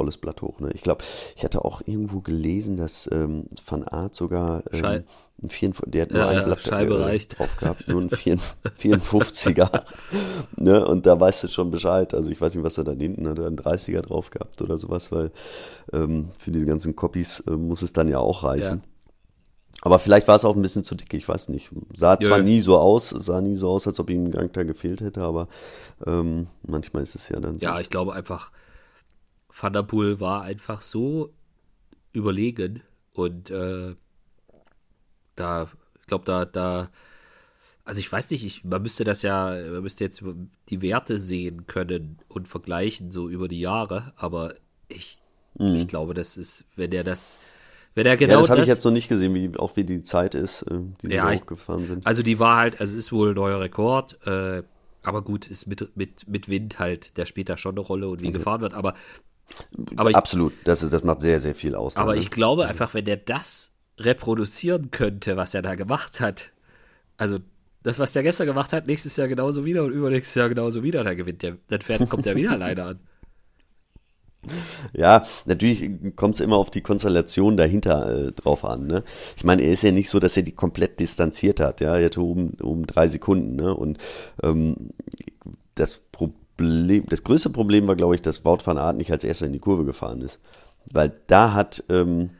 volles 0.00 0.16
Blatt 0.16 0.40
hoch. 0.40 0.60
Ne? 0.60 0.70
Ich 0.72 0.80
glaube, 0.80 1.04
ich 1.36 1.44
hatte 1.44 1.62
auch 1.62 1.82
irgendwo 1.84 2.20
gelesen, 2.20 2.78
dass 2.78 3.06
ähm, 3.12 3.44
Van 3.66 3.84
Art 3.84 4.14
sogar 4.14 4.62
ähm, 4.72 5.04
ein 5.42 5.50
54, 5.50 5.92
der 5.92 6.02
hat 6.02 6.10
nur 6.10 6.20
ja, 6.20 6.28
ein 6.28 6.36
ja, 6.36 6.44
Blatt 6.44 6.60
Scheibe 6.60 7.12
äh, 7.12 7.18
drauf 7.18 7.56
gehabt, 7.58 7.86
nur 7.86 8.00
ein 8.00 8.08
54er. 8.08 9.82
ne? 10.56 10.86
Und 10.86 11.04
da 11.04 11.20
weißt 11.20 11.44
du 11.44 11.48
schon 11.48 11.70
Bescheid. 11.70 12.14
Also 12.14 12.30
ich 12.30 12.40
weiß 12.40 12.54
nicht, 12.54 12.64
was 12.64 12.78
er 12.78 12.84
da 12.84 12.92
hinten 12.92 13.28
hat, 13.28 13.38
einen 13.38 13.58
30er 13.58 14.00
drauf 14.00 14.30
gehabt 14.30 14.62
oder 14.62 14.78
sowas, 14.78 15.12
weil 15.12 15.32
ähm, 15.92 16.30
für 16.38 16.50
diese 16.50 16.64
ganzen 16.64 16.96
Copies 16.96 17.40
äh, 17.40 17.50
muss 17.50 17.82
es 17.82 17.92
dann 17.92 18.08
ja 18.08 18.18
auch 18.18 18.42
reichen. 18.42 18.78
Ja. 18.78 18.90
Aber 19.82 19.98
vielleicht 19.98 20.28
war 20.28 20.36
es 20.36 20.46
auch 20.46 20.56
ein 20.56 20.62
bisschen 20.62 20.84
zu 20.84 20.94
dick, 20.94 21.12
ich 21.12 21.28
weiß 21.28 21.50
nicht. 21.50 21.70
Sah 21.94 22.14
ja, 22.14 22.20
zwar 22.20 22.38
nie 22.40 22.62
so 22.62 22.78
aus, 22.78 23.10
sah 23.10 23.42
nie 23.42 23.56
so 23.56 23.68
aus, 23.68 23.86
als 23.86 24.00
ob 24.00 24.08
ihm 24.08 24.24
ein 24.24 24.30
Gang 24.30 24.52
da 24.52 24.62
gefehlt 24.62 25.02
hätte, 25.02 25.22
aber 25.22 25.48
ähm, 26.06 26.46
manchmal 26.66 27.02
ist 27.02 27.14
es 27.14 27.28
ja 27.28 27.38
dann 27.38 27.54
so. 27.54 27.60
Ja, 27.60 27.80
ich 27.80 27.90
glaube 27.90 28.14
einfach, 28.14 28.50
Van 29.60 29.72
der 29.72 29.82
Poel 29.82 30.20
war 30.20 30.42
einfach 30.42 30.80
so 30.80 31.32
überlegen 32.12 32.82
und 33.12 33.50
äh, 33.50 33.94
da, 35.36 35.68
ich 36.00 36.06
glaube, 36.06 36.24
da, 36.24 36.44
da, 36.44 36.90
also 37.84 38.00
ich 38.00 38.10
weiß 38.10 38.30
nicht, 38.30 38.44
ich, 38.44 38.64
man 38.64 38.82
müsste 38.82 39.04
das 39.04 39.22
ja, 39.22 39.50
man 39.50 39.82
müsste 39.82 40.04
jetzt 40.04 40.22
die 40.68 40.82
Werte 40.82 41.18
sehen 41.18 41.66
können 41.66 42.18
und 42.28 42.48
vergleichen, 42.48 43.10
so 43.10 43.28
über 43.28 43.48
die 43.48 43.60
Jahre, 43.60 44.12
aber 44.16 44.54
ich, 44.88 45.20
mhm. 45.58 45.76
ich 45.76 45.88
glaube, 45.88 46.14
das 46.14 46.36
ist, 46.36 46.64
wenn 46.76 46.92
er 46.92 47.04
das, 47.04 47.38
wenn 47.94 48.06
er 48.06 48.16
genau 48.16 48.34
ja, 48.34 48.40
das 48.40 48.50
habe 48.50 48.62
ich 48.62 48.68
jetzt 48.68 48.84
noch 48.84 48.92
nicht 48.92 49.08
gesehen, 49.08 49.34
wie 49.34 49.58
auch 49.58 49.76
wie 49.76 49.84
die 49.84 50.02
Zeit 50.02 50.34
ist, 50.34 50.62
äh, 50.62 50.80
die 51.02 51.08
sie 51.08 51.14
ja, 51.14 51.30
hochgefahren 51.30 51.86
sind. 51.86 52.06
Also 52.06 52.22
die 52.22 52.38
war 52.38 52.56
halt, 52.56 52.80
also 52.80 52.92
es 52.92 52.98
ist 52.98 53.12
wohl 53.12 53.30
ein 53.30 53.34
neuer 53.34 53.60
Rekord, 53.60 54.24
äh, 54.26 54.62
aber 55.02 55.22
gut, 55.22 55.48
ist 55.48 55.66
mit, 55.66 55.96
mit, 55.96 56.28
mit 56.28 56.48
Wind 56.48 56.78
halt, 56.78 57.16
der 57.16 57.26
spielt 57.26 57.48
da 57.48 57.56
schon 57.56 57.72
eine 57.72 57.80
Rolle 57.80 58.08
und 58.08 58.20
wie 58.20 58.28
okay. 58.28 58.38
gefahren 58.38 58.60
wird, 58.60 58.74
aber, 58.74 58.94
aber 59.96 60.10
ich, 60.10 60.16
Absolut, 60.16 60.52
das, 60.64 60.82
ist, 60.82 60.92
das 60.92 61.02
macht 61.02 61.20
sehr, 61.20 61.40
sehr 61.40 61.54
viel 61.54 61.74
aus. 61.74 61.96
Aber 61.96 62.14
ne? 62.14 62.20
ich 62.20 62.30
glaube 62.30 62.66
einfach, 62.66 62.94
wenn 62.94 63.04
der 63.04 63.16
das 63.16 63.72
reproduzieren 63.98 64.90
könnte, 64.90 65.36
was 65.36 65.54
er 65.54 65.62
da 65.62 65.74
gemacht 65.74 66.20
hat. 66.20 66.50
Also 67.16 67.38
das, 67.82 67.98
was 67.98 68.12
der 68.12 68.22
gestern 68.22 68.46
gemacht 68.46 68.72
hat, 68.72 68.86
nächstes 68.86 69.16
Jahr 69.16 69.28
genauso 69.28 69.64
wieder 69.64 69.84
und 69.84 69.92
übernächstes 69.92 70.34
Jahr 70.34 70.48
genauso 70.48 70.82
wieder, 70.82 71.04
dann 71.04 71.16
gewinnt 71.16 71.42
der, 71.42 71.56
dann 71.68 71.80
fährt, 71.80 72.08
kommt 72.08 72.26
er 72.26 72.36
wieder 72.36 72.52
alleine 72.52 72.84
an. 72.84 73.00
Ja, 74.94 75.26
natürlich 75.44 75.90
kommt 76.16 76.36
es 76.36 76.40
immer 76.40 76.56
auf 76.56 76.70
die 76.70 76.80
Konstellation 76.80 77.58
dahinter 77.58 78.28
äh, 78.28 78.32
drauf 78.32 78.64
an. 78.64 78.86
Ne? 78.86 79.04
Ich 79.36 79.44
meine, 79.44 79.60
er 79.60 79.72
ist 79.72 79.82
ja 79.82 79.92
nicht 79.92 80.08
so, 80.08 80.18
dass 80.18 80.34
er 80.34 80.42
die 80.42 80.54
komplett 80.54 80.98
distanziert 80.98 81.60
hat. 81.60 81.82
Ja, 81.82 81.98
er 81.98 82.06
hatte 82.06 82.22
um, 82.22 82.54
um 82.62 82.86
drei 82.86 83.08
Sekunden. 83.08 83.56
Ne? 83.56 83.74
Und 83.74 83.98
ähm, 84.42 84.92
das 85.74 86.00
Problem, 86.10 86.39
das 86.60 87.24
größte 87.24 87.50
Problem 87.50 87.86
war, 87.88 87.96
glaube 87.96 88.14
ich, 88.14 88.22
dass 88.22 88.44
Wout 88.44 88.58
van 88.64 88.78
Aert 88.78 88.96
nicht 88.96 89.10
als 89.10 89.24
erster 89.24 89.46
in 89.46 89.52
die 89.52 89.58
Kurve 89.58 89.84
gefahren 89.84 90.20
ist. 90.20 90.40
Weil 90.90 91.12
da 91.26 91.52
hat 91.52 91.84
ähm, 91.88 92.30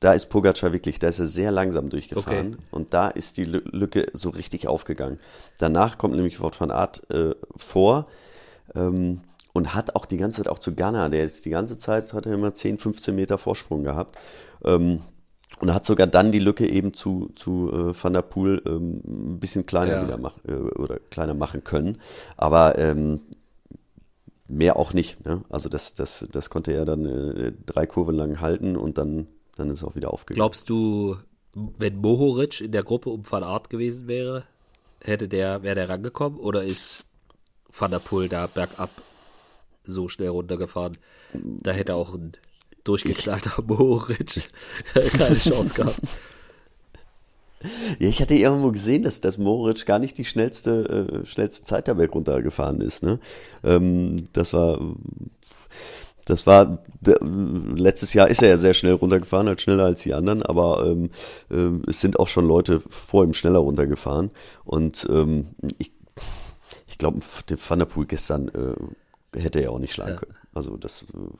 da 0.00 0.12
ist 0.12 0.26
Pogacar 0.26 0.72
wirklich, 0.72 0.98
da 0.98 1.08
ist 1.08 1.18
er 1.18 1.26
sehr 1.26 1.50
langsam 1.50 1.90
durchgefahren 1.90 2.54
okay. 2.54 2.62
und 2.70 2.94
da 2.94 3.08
ist 3.08 3.36
die 3.36 3.44
Lücke 3.44 4.06
so 4.14 4.30
richtig 4.30 4.66
aufgegangen. 4.66 5.20
Danach 5.58 5.98
kommt 5.98 6.14
nämlich 6.14 6.40
Wort 6.40 6.54
von 6.54 6.70
Art 6.70 7.08
äh, 7.10 7.34
vor 7.56 8.06
ähm, 8.74 9.20
und 9.52 9.74
hat 9.74 9.94
auch 9.94 10.06
die 10.06 10.16
ganze 10.16 10.42
Zeit 10.42 10.50
auch 10.50 10.58
zu 10.58 10.74
Ghana, 10.74 11.10
der 11.10 11.24
ist 11.24 11.44
die 11.44 11.50
ganze 11.50 11.76
Zeit, 11.76 12.12
hat 12.14 12.26
er 12.26 12.32
immer 12.32 12.54
10, 12.54 12.78
15 12.78 13.14
Meter 13.14 13.38
Vorsprung 13.38 13.84
gehabt. 13.84 14.16
Ähm, 14.64 15.02
und 15.60 15.72
hat 15.72 15.84
sogar 15.84 16.08
dann 16.08 16.32
die 16.32 16.40
Lücke 16.40 16.68
eben 16.68 16.94
zu, 16.94 17.30
zu 17.36 17.70
äh, 17.72 18.02
Van 18.02 18.12
der 18.12 18.22
Poel 18.22 18.60
ähm, 18.66 19.02
ein 19.06 19.38
bisschen 19.38 19.66
kleiner 19.66 19.92
ja. 19.92 20.04
wieder 20.04 20.18
mach, 20.18 20.32
äh, 20.48 20.52
oder 20.52 20.98
kleiner 21.10 21.34
machen 21.34 21.62
können. 21.62 22.00
Aber 22.36 22.76
ähm, 22.76 23.20
mehr 24.48 24.76
auch 24.76 24.92
nicht. 24.92 25.24
Ne? 25.24 25.42
Also 25.48 25.68
das, 25.68 25.94
das, 25.94 26.26
das 26.30 26.50
konnte 26.50 26.72
er 26.72 26.84
dann 26.84 27.04
äh, 27.04 27.52
drei 27.66 27.86
Kurven 27.86 28.14
lang 28.14 28.40
halten 28.40 28.76
und 28.76 28.98
dann 28.98 29.26
dann 29.56 29.70
ist 29.70 29.78
es 29.78 29.84
auch 29.84 29.94
wieder 29.94 30.12
aufgegangen. 30.12 30.38
Glaubst 30.38 30.68
du, 30.68 31.16
wenn 31.54 31.96
Mohoric 31.96 32.60
in 32.60 32.72
der 32.72 32.82
Gruppe 32.82 33.10
um 33.10 33.22
Van 33.28 33.44
Art 33.44 33.70
gewesen 33.70 34.08
wäre, 34.08 34.44
hätte 35.02 35.28
der, 35.28 35.62
wäre 35.62 35.74
der 35.74 35.88
rangekommen 35.88 36.38
oder 36.38 36.64
ist 36.64 37.06
Van 37.70 37.90
der 37.90 37.98
Poel 37.98 38.28
da 38.28 38.46
bergab 38.46 38.90
so 39.82 40.08
schnell 40.08 40.28
runtergefahren? 40.28 40.98
Da 41.32 41.72
hätte 41.72 41.94
auch 41.94 42.14
ein 42.14 42.32
durchgeknallter 42.84 43.62
Mohoric 43.66 44.48
keine 45.12 45.36
Chance 45.36 45.74
gehabt. 45.74 46.00
Ja, 47.98 48.08
ich 48.08 48.20
hatte 48.20 48.34
irgendwo 48.34 48.70
gesehen, 48.70 49.02
dass, 49.02 49.20
dass 49.20 49.38
Moritz 49.38 49.84
gar 49.84 49.98
nicht 49.98 50.18
die 50.18 50.24
schnellste, 50.24 51.22
äh, 51.22 51.26
schnellste 51.26 51.64
Zeit 51.64 51.86
der 51.86 51.96
runtergefahren 51.96 52.80
ist. 52.80 53.02
Ne? 53.02 53.18
Ähm, 53.62 54.28
das 54.32 54.52
war 54.52 54.78
das 56.26 56.46
war 56.46 56.78
letztes 57.00 58.14
Jahr 58.14 58.28
ist 58.28 58.42
er 58.42 58.48
ja 58.48 58.56
sehr 58.56 58.74
schnell 58.74 58.94
runtergefahren, 58.94 59.46
halt 59.46 59.60
schneller 59.60 59.84
als 59.84 60.02
die 60.02 60.14
anderen, 60.14 60.42
aber 60.42 60.86
ähm, 60.86 61.10
äh, 61.50 61.88
es 61.88 62.00
sind 62.00 62.18
auch 62.18 62.28
schon 62.28 62.46
Leute 62.46 62.80
vor 62.80 63.24
ihm 63.24 63.34
schneller 63.34 63.58
runtergefahren. 63.58 64.30
Und 64.64 65.06
ähm, 65.10 65.48
ich, 65.78 65.92
ich 66.86 66.98
glaube, 66.98 67.20
der 67.48 67.58
Van 67.58 67.78
der 67.78 67.86
Poel 67.86 68.06
gestern 68.06 68.48
äh, 68.48 69.38
hätte 69.38 69.60
er 69.60 69.72
auch 69.72 69.78
nicht 69.78 69.92
schlagen 69.92 70.12
ja. 70.12 70.18
können. 70.18 70.36
Also 70.54 70.76
das 70.76 71.02
äh, 71.02 71.36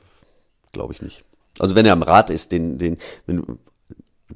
glaube 0.72 0.92
ich 0.92 1.00
nicht. 1.00 1.24
Also 1.58 1.74
wenn 1.74 1.86
er 1.86 1.92
am 1.92 2.02
Rad 2.02 2.30
ist, 2.30 2.52
den, 2.52 2.78
den, 2.78 2.98
wenn 3.26 3.58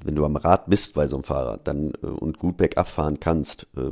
wenn 0.05 0.15
du 0.15 0.25
am 0.25 0.37
Rad 0.37 0.69
bist 0.69 0.95
bei 0.95 1.07
so 1.09 1.17
einem 1.17 1.25
Fahrer, 1.25 1.59
dann 1.63 1.93
äh, 2.03 2.07
und 2.07 2.39
gut 2.39 2.57
bergab 2.57 2.89
fahren 2.89 3.21
kannst, 3.21 3.67
äh, 3.77 3.91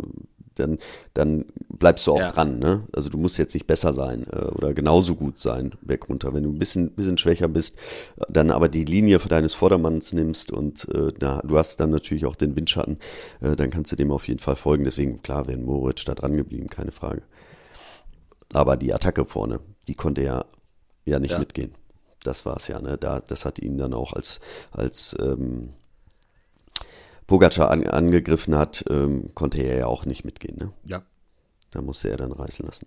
dann, 0.58 0.78
dann 1.14 1.46
bleibst 1.68 2.06
du 2.06 2.12
auch 2.12 2.18
ja. 2.18 2.30
dran. 2.30 2.58
Ne? 2.58 2.86
Also 2.92 3.10
du 3.10 3.18
musst 3.18 3.38
jetzt 3.38 3.54
nicht 3.54 3.66
besser 3.66 3.92
sein 3.92 4.26
äh, 4.32 4.46
oder 4.46 4.74
genauso 4.74 5.14
gut 5.14 5.38
sein, 5.38 5.72
weg 5.82 6.08
runter. 6.08 6.34
Wenn 6.34 6.42
du 6.44 6.50
ein 6.50 6.58
bisschen, 6.58 6.92
bisschen 6.92 7.18
schwächer 7.18 7.48
bist, 7.48 7.76
dann 8.28 8.50
aber 8.50 8.68
die 8.68 8.84
Linie 8.84 9.18
deines 9.18 9.54
Vordermanns 9.54 10.12
nimmst 10.12 10.52
und 10.52 10.88
äh, 10.94 11.12
na, 11.20 11.40
du 11.42 11.58
hast 11.58 11.78
dann 11.78 11.90
natürlich 11.90 12.26
auch 12.26 12.36
den 12.36 12.56
Windschatten, 12.56 12.98
äh, 13.40 13.56
dann 13.56 13.70
kannst 13.70 13.92
du 13.92 13.96
dem 13.96 14.10
auf 14.10 14.26
jeden 14.28 14.40
Fall 14.40 14.56
folgen. 14.56 14.84
Deswegen, 14.84 15.22
klar, 15.22 15.46
wäre 15.46 15.58
Moritz 15.58 16.04
da 16.04 16.14
dran 16.14 16.36
geblieben, 16.36 16.68
keine 16.68 16.92
Frage. 16.92 17.22
Aber 18.52 18.76
die 18.76 18.92
Attacke 18.92 19.24
vorne, 19.24 19.60
die 19.88 19.94
konnte 19.94 20.22
ja, 20.22 20.44
ja 21.04 21.18
nicht 21.18 21.32
ja. 21.32 21.38
mitgehen. 21.38 21.74
Das 22.22 22.46
war 22.46 22.56
es 22.56 22.68
ja, 22.68 22.80
ne? 22.80 22.96
Da, 22.98 23.20
das 23.20 23.44
hat 23.44 23.58
ihn 23.60 23.76
dann 23.78 23.94
auch 23.94 24.12
als, 24.12 24.40
als 24.72 25.16
ähm, 25.20 25.70
Pogacar 27.26 27.70
an, 27.70 27.86
angegriffen 27.86 28.56
hat, 28.56 28.84
ähm, 28.88 29.34
konnte 29.34 29.58
er 29.62 29.78
ja 29.78 29.86
auch 29.86 30.06
nicht 30.06 30.24
mitgehen. 30.24 30.56
Ne? 30.58 30.72
Ja. 30.88 31.02
Da 31.70 31.82
musste 31.82 32.10
er 32.10 32.16
dann 32.16 32.32
reißen 32.32 32.64
lassen. 32.64 32.86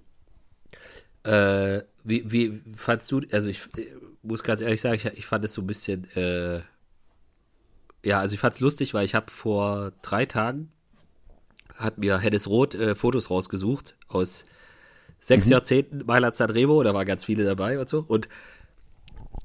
Äh, 1.24 1.84
Wie, 2.04 2.32
wie 2.32 2.62
fandst 2.76 3.12
du, 3.12 3.22
also 3.32 3.50
ich, 3.50 3.68
ich 3.76 3.90
muss 4.24 4.44
ganz 4.44 4.62
ehrlich 4.62 4.82
sagen, 4.82 4.96
ich, 4.96 5.06
ich 5.06 5.26
fand 5.26 5.44
es 5.44 5.54
so 5.54 5.62
ein 5.62 5.68
bisschen, 5.68 6.10
äh, 6.16 6.62
ja, 8.04 8.20
also 8.22 8.34
ich 8.34 8.40
fand 8.40 8.56
es 8.56 8.62
lustig, 8.62 8.94
weil 8.94 9.04
ich 9.04 9.16
habe 9.16 9.30
vor 9.30 9.92
drei 10.02 10.26
Tagen, 10.26 10.72
hat 11.76 11.98
mir 11.98 12.20
Hennes 12.20 12.48
Roth 12.48 12.76
äh, 12.76 12.96
Fotos 12.96 13.30
rausgesucht 13.30 13.98
aus 14.08 14.46
sechs 15.20 15.48
mhm. 15.48 15.52
Jahrzehnten 15.52 16.06
Mailand 16.06 16.36
Sanremo, 16.36 16.82
da 16.84 16.94
waren 16.94 17.06
ganz 17.06 17.26
viele 17.26 17.44
dabei 17.44 17.80
und 17.80 17.90
so. 17.90 18.04
Und 18.08 18.30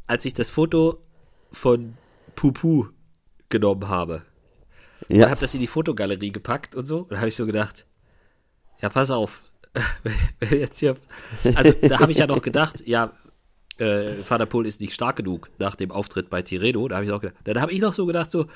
als 0.06 0.24
ich 0.24 0.34
das 0.34 0.50
Foto 0.50 1.02
von 1.50 1.94
Pupu 2.36 2.86
genommen 3.48 3.88
habe, 3.88 4.22
ja. 5.08 5.24
und 5.24 5.30
habe 5.30 5.40
das 5.40 5.54
in 5.54 5.60
die 5.60 5.66
Fotogalerie 5.66 6.32
gepackt 6.32 6.74
und 6.74 6.86
so, 6.86 7.06
und 7.08 7.16
habe 7.16 7.28
ich 7.28 7.36
so 7.36 7.46
gedacht, 7.46 7.86
ja, 8.80 8.88
pass 8.88 9.10
auf, 9.10 9.42
jetzt 10.50 10.78
hier, 10.80 10.96
also 11.54 11.72
da 11.82 12.00
habe 12.00 12.12
ich 12.12 12.18
ja 12.18 12.26
noch 12.26 12.42
gedacht, 12.42 12.86
ja, 12.86 13.12
äh, 13.78 14.12
Van 14.28 14.48
Poel 14.48 14.66
ist 14.66 14.80
nicht 14.80 14.94
stark 14.94 15.16
genug 15.16 15.50
nach 15.58 15.74
dem 15.74 15.90
Auftritt 15.90 16.30
bei 16.30 16.42
Tireno, 16.42 16.86
da 16.88 16.96
habe 16.96 17.06
ich 17.06 17.12
auch 17.12 17.20
gedacht, 17.20 17.38
dann 17.44 17.60
habe 17.60 17.72
ich 17.72 17.80
noch 17.80 17.92
so 17.92 18.06
gedacht, 18.06 18.30
so, 18.30 18.46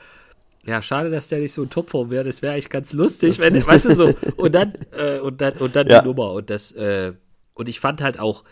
ja, 0.68 0.82
schade, 0.82 1.11
dass 1.11 1.28
der 1.28 1.40
nicht 1.40 1.52
so 1.52 1.62
in 1.62 1.70
Topform 1.70 2.11
wäre. 2.11 2.24
Das 2.24 2.42
wäre 2.42 2.52
eigentlich 2.52 2.68
ganz 2.68 2.92
lustig, 2.92 3.38
wenn, 3.38 3.54
weißt 3.66 3.87
du 3.87 3.94
so. 3.94 4.14
Und 4.37 4.54
dann, 4.54 4.74
äh, 4.92 5.18
und 5.18 5.40
dann, 5.40 5.54
und 5.54 5.74
dann 5.74 5.88
ja. 5.88 6.00
die 6.00 6.06
Nummer. 6.06 6.32
Und 6.32 6.50
das, 6.50 6.72
äh, 6.72 7.14
und 7.54 7.68
ich 7.68 7.80
fand 7.80 8.02
halt 8.02 8.18
auch 8.20 8.44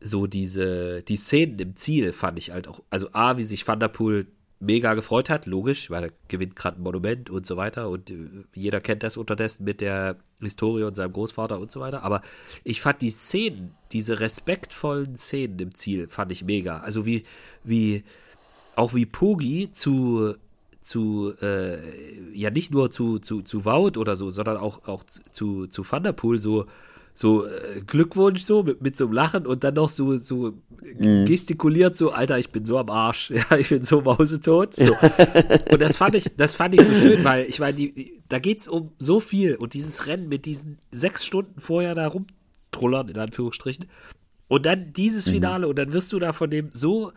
so 0.00 0.26
diese, 0.26 1.02
die 1.02 1.16
Szenen 1.16 1.58
im 1.58 1.76
Ziel 1.76 2.12
fand 2.12 2.38
ich 2.38 2.52
halt 2.52 2.66
auch, 2.66 2.82
also 2.88 3.08
A, 3.12 3.36
wie 3.36 3.44
sich 3.44 3.68
Van 3.68 3.78
der 3.78 3.88
Poel 3.88 4.26
mega 4.60 4.92
gefreut 4.94 5.30
hat, 5.30 5.46
logisch, 5.46 5.90
weil 5.90 6.04
er 6.04 6.12
gewinnt 6.28 6.54
gerade 6.54 6.78
ein 6.78 6.82
Monument 6.82 7.30
und 7.30 7.46
so 7.46 7.56
weiter 7.56 7.88
und 7.88 8.10
äh, 8.10 8.28
jeder 8.54 8.80
kennt 8.80 9.02
das 9.02 9.16
unterdessen 9.16 9.64
mit 9.64 9.80
der 9.80 10.16
Historie 10.40 10.84
und 10.84 10.94
seinem 10.94 11.12
Großvater 11.12 11.58
und 11.58 11.70
so 11.70 11.80
weiter. 11.80 12.02
Aber 12.02 12.20
ich 12.62 12.80
fand 12.80 13.00
die 13.00 13.10
Szenen, 13.10 13.74
diese 13.92 14.20
respektvollen 14.20 15.16
Szenen 15.16 15.58
im 15.58 15.74
Ziel, 15.74 16.08
fand 16.08 16.30
ich 16.30 16.44
mega. 16.44 16.78
Also 16.78 17.06
wie, 17.06 17.24
wie, 17.64 18.04
auch 18.76 18.94
wie 18.94 19.06
Pogi 19.06 19.72
zu 19.72 20.34
zu, 20.82 21.34
äh, 21.42 22.32
ja 22.32 22.50
nicht 22.50 22.72
nur 22.72 22.90
zu, 22.90 23.18
zu, 23.18 23.42
zu 23.42 23.66
Wout 23.66 23.98
oder 23.98 24.16
so, 24.16 24.30
sondern 24.30 24.56
auch, 24.56 24.88
auch 24.88 25.04
zu, 25.04 25.66
zu 25.66 25.82
Thunderpool 25.82 26.38
so, 26.38 26.66
so 27.14 27.46
äh, 27.46 27.82
Glückwunsch 27.86 28.42
so 28.42 28.62
mit, 28.62 28.82
mit 28.82 28.96
so 28.96 29.04
einem 29.04 29.12
Lachen 29.12 29.46
und 29.46 29.64
dann 29.64 29.74
noch 29.74 29.88
so, 29.88 30.16
so 30.16 30.54
mhm. 30.98 31.24
gestikuliert 31.26 31.96
so, 31.96 32.12
Alter, 32.12 32.38
ich 32.38 32.50
bin 32.50 32.64
so 32.64 32.78
am 32.78 32.90
Arsch, 32.90 33.30
ja, 33.50 33.56
ich 33.56 33.68
bin 33.68 33.82
so 33.82 34.00
mausetot. 34.00 34.74
So. 34.74 34.92
und 35.72 35.80
das 35.80 35.96
fand 35.96 36.14
ich, 36.14 36.30
das 36.36 36.54
fand 36.54 36.74
ich 36.74 36.82
so 36.82 36.92
schön, 36.92 37.24
weil 37.24 37.46
ich 37.46 37.60
meine, 37.60 37.76
die, 37.76 38.20
da 38.28 38.38
geht 38.38 38.60
es 38.60 38.68
um 38.68 38.92
so 38.98 39.20
viel 39.20 39.56
und 39.56 39.74
dieses 39.74 40.06
Rennen 40.06 40.28
mit 40.28 40.46
diesen 40.46 40.78
sechs 40.90 41.24
Stunden 41.24 41.60
vorher 41.60 41.94
da 41.94 42.06
rumtrullern, 42.06 43.08
in 43.08 43.18
Anführungsstrichen. 43.18 43.86
Und 44.48 44.66
dann 44.66 44.92
dieses 44.92 45.26
mhm. 45.26 45.32
Finale 45.32 45.66
mhm. 45.66 45.70
und 45.70 45.78
dann 45.78 45.92
wirst 45.92 46.12
du 46.12 46.18
da 46.18 46.32
von 46.32 46.50
dem 46.50 46.70
so 46.72 47.12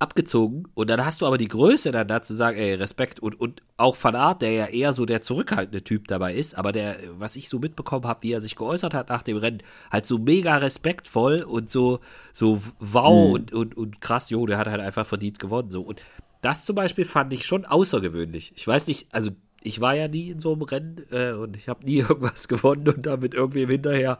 abgezogen 0.00 0.66
und 0.74 0.88
dann 0.88 1.04
hast 1.04 1.20
du 1.20 1.26
aber 1.26 1.36
die 1.36 1.46
Größe 1.46 1.92
dann 1.92 2.08
dazu 2.08 2.34
sagen, 2.34 2.56
ey, 2.56 2.74
Respekt 2.74 3.20
und, 3.20 3.38
und 3.38 3.62
auch 3.76 3.96
Van 4.02 4.16
Art, 4.16 4.40
der 4.40 4.50
ja 4.52 4.66
eher 4.66 4.94
so 4.94 5.04
der 5.04 5.20
zurückhaltende 5.20 5.84
Typ 5.84 6.08
dabei 6.08 6.34
ist, 6.34 6.54
aber 6.54 6.72
der, 6.72 6.96
was 7.18 7.36
ich 7.36 7.50
so 7.50 7.58
mitbekommen 7.58 8.06
habe, 8.06 8.22
wie 8.22 8.32
er 8.32 8.40
sich 8.40 8.56
geäußert 8.56 8.94
hat 8.94 9.10
nach 9.10 9.22
dem 9.22 9.36
Rennen, 9.36 9.62
halt 9.92 10.06
so 10.06 10.16
mega 10.18 10.56
respektvoll 10.56 11.42
und 11.42 11.68
so, 11.68 12.00
so 12.32 12.62
wow 12.78 13.28
mhm. 13.28 13.34
und, 13.34 13.52
und, 13.52 13.76
und 13.76 14.00
krass, 14.00 14.30
jo, 14.30 14.46
der 14.46 14.56
hat 14.56 14.68
halt 14.68 14.80
einfach 14.80 15.06
verdient 15.06 15.38
gewonnen, 15.38 15.68
so. 15.68 15.82
Und 15.82 16.00
das 16.40 16.64
zum 16.64 16.76
Beispiel 16.76 17.04
fand 17.04 17.32
ich 17.34 17.44
schon 17.44 17.66
außergewöhnlich. 17.66 18.54
Ich 18.56 18.66
weiß 18.66 18.86
nicht, 18.86 19.06
also 19.12 19.30
ich 19.62 19.82
war 19.82 19.94
ja 19.94 20.08
nie 20.08 20.30
in 20.30 20.40
so 20.40 20.54
einem 20.54 20.62
Rennen 20.62 21.04
äh, 21.10 21.32
und 21.32 21.56
ich 21.56 21.68
habe 21.68 21.84
nie 21.84 21.98
irgendwas 22.08 22.48
gewonnen 22.48 22.88
und 22.88 23.04
damit 23.04 23.34
irgendwie 23.34 23.66
hinterher 23.66 24.18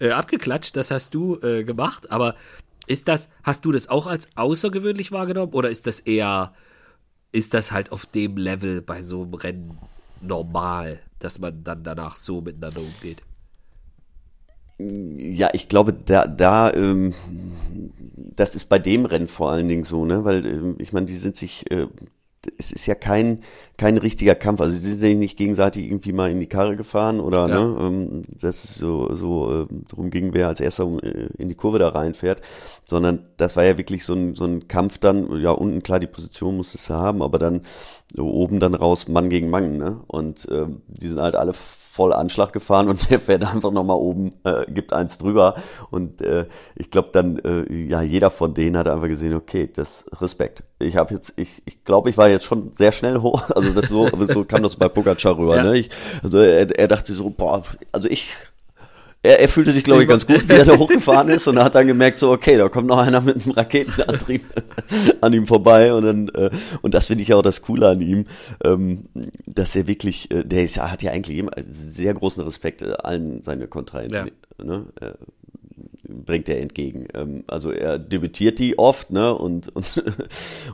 äh, 0.00 0.10
abgeklatscht. 0.10 0.76
Das 0.76 0.92
hast 0.92 1.14
du 1.14 1.36
äh, 1.42 1.64
gemacht, 1.64 2.12
aber 2.12 2.36
ist 2.86 3.08
das, 3.08 3.28
hast 3.42 3.64
du 3.64 3.72
das 3.72 3.88
auch 3.88 4.06
als 4.06 4.28
außergewöhnlich 4.36 5.12
wahrgenommen 5.12 5.52
oder 5.52 5.70
ist 5.70 5.86
das 5.86 6.00
eher, 6.00 6.52
ist 7.32 7.54
das 7.54 7.72
halt 7.72 7.92
auf 7.92 8.06
dem 8.06 8.36
Level 8.36 8.82
bei 8.82 9.02
so 9.02 9.22
einem 9.22 9.34
Rennen 9.34 9.78
normal, 10.20 11.00
dass 11.18 11.38
man 11.38 11.64
dann 11.64 11.84
danach 11.84 12.16
so 12.16 12.40
miteinander 12.40 12.80
umgeht? 12.80 13.22
Ja, 14.78 15.50
ich 15.54 15.68
glaube, 15.68 15.94
da, 15.94 16.26
da 16.26 16.72
ähm, 16.74 17.14
das 18.14 18.54
ist 18.54 18.66
bei 18.66 18.78
dem 18.78 19.06
Rennen 19.06 19.28
vor 19.28 19.50
allen 19.50 19.68
Dingen 19.68 19.84
so, 19.84 20.04
ne? 20.04 20.24
Weil 20.24 20.44
ähm, 20.44 20.76
ich 20.78 20.92
meine, 20.92 21.06
die 21.06 21.16
sind 21.16 21.34
sich 21.34 21.70
äh, 21.70 21.86
es 22.58 22.72
ist 22.72 22.86
ja 22.86 22.94
kein, 22.94 23.42
kein 23.76 23.98
richtiger 23.98 24.34
Kampf. 24.34 24.60
Also 24.60 24.76
sie 24.76 24.92
sind 24.92 25.08
ja 25.08 25.14
nicht 25.16 25.36
gegenseitig 25.36 25.86
irgendwie 25.86 26.12
mal 26.12 26.30
in 26.30 26.40
die 26.40 26.46
Karre 26.46 26.76
gefahren 26.76 27.20
oder 27.20 27.48
ja. 27.48 27.64
ne, 27.64 27.76
ähm, 27.80 28.22
dass 28.40 28.64
es 28.64 28.76
so, 28.76 29.14
so 29.14 29.62
äh, 29.62 29.66
darum 29.88 30.10
ging, 30.10 30.34
wer 30.34 30.48
als 30.48 30.60
erster 30.60 30.84
äh, 31.02 31.28
in 31.38 31.48
die 31.48 31.54
Kurve 31.54 31.78
da 31.78 31.88
reinfährt, 31.88 32.42
sondern 32.84 33.26
das 33.36 33.56
war 33.56 33.64
ja 33.64 33.78
wirklich 33.78 34.04
so 34.04 34.14
ein, 34.14 34.34
so 34.34 34.44
ein 34.44 34.68
Kampf 34.68 34.98
dann, 34.98 35.40
ja, 35.40 35.50
unten 35.50 35.82
klar, 35.82 36.00
die 36.00 36.06
Position 36.06 36.56
musstest 36.56 36.90
du 36.90 36.94
haben, 36.94 37.22
aber 37.22 37.38
dann 37.38 37.62
oben 38.16 38.60
dann 38.60 38.74
raus 38.74 39.08
Mann 39.08 39.30
gegen 39.30 39.50
Mann, 39.50 39.76
ne? 39.76 40.00
Und 40.06 40.46
ähm, 40.50 40.82
die 40.86 41.08
sind 41.08 41.20
halt 41.20 41.34
alle 41.34 41.54
voll 41.96 42.12
Anschlag 42.12 42.52
gefahren 42.52 42.88
und 42.88 43.10
der 43.10 43.18
fährt 43.18 43.42
einfach 43.42 43.72
nochmal 43.72 43.96
oben, 43.96 44.32
äh, 44.44 44.70
gibt 44.70 44.92
eins 44.92 45.16
drüber. 45.16 45.54
Und 45.90 46.20
äh, 46.20 46.46
ich 46.74 46.90
glaube 46.90 47.08
dann, 47.12 47.38
äh, 47.38 47.72
ja, 47.72 48.02
jeder 48.02 48.30
von 48.30 48.52
denen 48.52 48.76
hat 48.76 48.86
einfach 48.86 49.08
gesehen, 49.08 49.34
okay, 49.34 49.68
das 49.72 50.04
Respekt. 50.20 50.62
Ich 50.78 50.96
habe 50.96 51.14
jetzt, 51.14 51.32
ich, 51.36 51.62
ich 51.64 51.84
glaube, 51.84 52.10
ich 52.10 52.18
war 52.18 52.28
jetzt 52.28 52.44
schon 52.44 52.72
sehr 52.72 52.92
schnell 52.92 53.18
hoch. 53.18 53.42
Also 53.56 53.72
das 53.72 53.88
so, 53.88 54.06
so 54.26 54.44
kam 54.44 54.62
das 54.62 54.76
bei 54.76 54.88
Pogacar 54.88 55.38
rüber. 55.38 55.56
Ja. 55.56 55.62
Ne? 55.62 55.78
Ich, 55.78 55.90
also 56.22 56.38
er, 56.38 56.78
er 56.78 56.88
dachte 56.88 57.14
so, 57.14 57.30
boah, 57.30 57.62
also 57.90 58.06
ich 58.08 58.34
er, 59.26 59.40
er 59.40 59.48
fühlte 59.48 59.72
sich, 59.72 59.84
glaube 59.84 60.02
ich, 60.02 60.08
ganz 60.08 60.26
gut, 60.26 60.48
wie 60.48 60.52
er 60.52 60.64
da 60.64 60.78
hochgefahren 60.78 61.28
ist 61.28 61.46
und 61.46 61.56
er 61.56 61.64
hat 61.64 61.74
dann 61.74 61.86
gemerkt, 61.86 62.18
so, 62.18 62.30
okay, 62.30 62.56
da 62.56 62.68
kommt 62.68 62.86
noch 62.86 62.98
einer 62.98 63.20
mit 63.20 63.42
einem 63.42 63.52
Raketenantrieb 63.52 64.44
an 65.20 65.32
ihm 65.32 65.46
vorbei 65.46 65.92
und 65.92 66.04
dann, 66.04 66.28
äh, 66.28 66.50
und 66.82 66.94
das 66.94 67.06
finde 67.06 67.22
ich 67.22 67.34
auch 67.34 67.42
das 67.42 67.62
Coole 67.62 67.88
an 67.88 68.00
ihm, 68.00 68.26
ähm, 68.64 69.06
dass 69.46 69.76
er 69.76 69.86
wirklich, 69.86 70.30
äh, 70.30 70.44
der 70.44 70.64
ist, 70.64 70.78
hat 70.78 71.02
ja 71.02 71.12
eigentlich 71.12 71.38
immer 71.38 71.52
sehr 71.68 72.14
großen 72.14 72.42
Respekt 72.42 72.82
äh, 72.82 72.92
allen 72.92 73.42
seine 73.42 73.66
Kontrahenten, 73.66 74.30
ja. 74.58 74.64
ne, 74.64 74.86
äh, 75.00 75.12
bringt 76.08 76.48
er 76.48 76.60
entgegen. 76.60 77.08
Ähm, 77.14 77.44
also 77.46 77.70
er 77.70 77.98
debütiert 77.98 78.58
die 78.58 78.78
oft, 78.78 79.10
ne, 79.10 79.34
und, 79.34 79.68
und, 79.74 80.02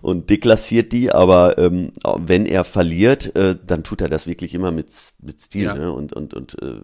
und 0.02 0.30
deklassiert 0.30 0.92
die, 0.92 1.10
aber 1.10 1.58
ähm, 1.58 1.92
wenn 2.18 2.46
er 2.46 2.64
verliert, 2.64 3.34
äh, 3.36 3.56
dann 3.66 3.84
tut 3.84 4.00
er 4.00 4.08
das 4.08 4.26
wirklich 4.26 4.54
immer 4.54 4.70
mit, 4.70 4.88
mit 5.22 5.40
Stil, 5.40 5.64
ja. 5.64 5.74
ne, 5.74 5.92
und, 5.92 6.12
und, 6.12 6.34
und 6.34 6.62
äh, 6.62 6.76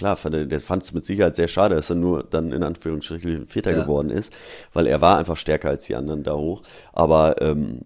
klar, 0.00 0.30
der 0.30 0.60
fand 0.60 0.82
es 0.82 0.92
mit 0.92 1.04
Sicherheit 1.04 1.36
sehr 1.36 1.48
schade, 1.48 1.74
dass 1.74 1.90
er 1.90 1.96
nur 1.96 2.22
dann 2.22 2.52
in 2.52 2.62
Anführungsstrichen 2.62 3.46
Vierter 3.46 3.72
ja. 3.72 3.82
geworden 3.82 4.10
ist, 4.10 4.32
weil 4.72 4.86
er 4.86 5.00
war 5.02 5.18
einfach 5.18 5.36
stärker 5.36 5.68
als 5.68 5.84
die 5.84 5.94
anderen 5.94 6.22
da 6.22 6.34
hoch. 6.34 6.62
Aber 6.92 7.40
ähm, 7.42 7.82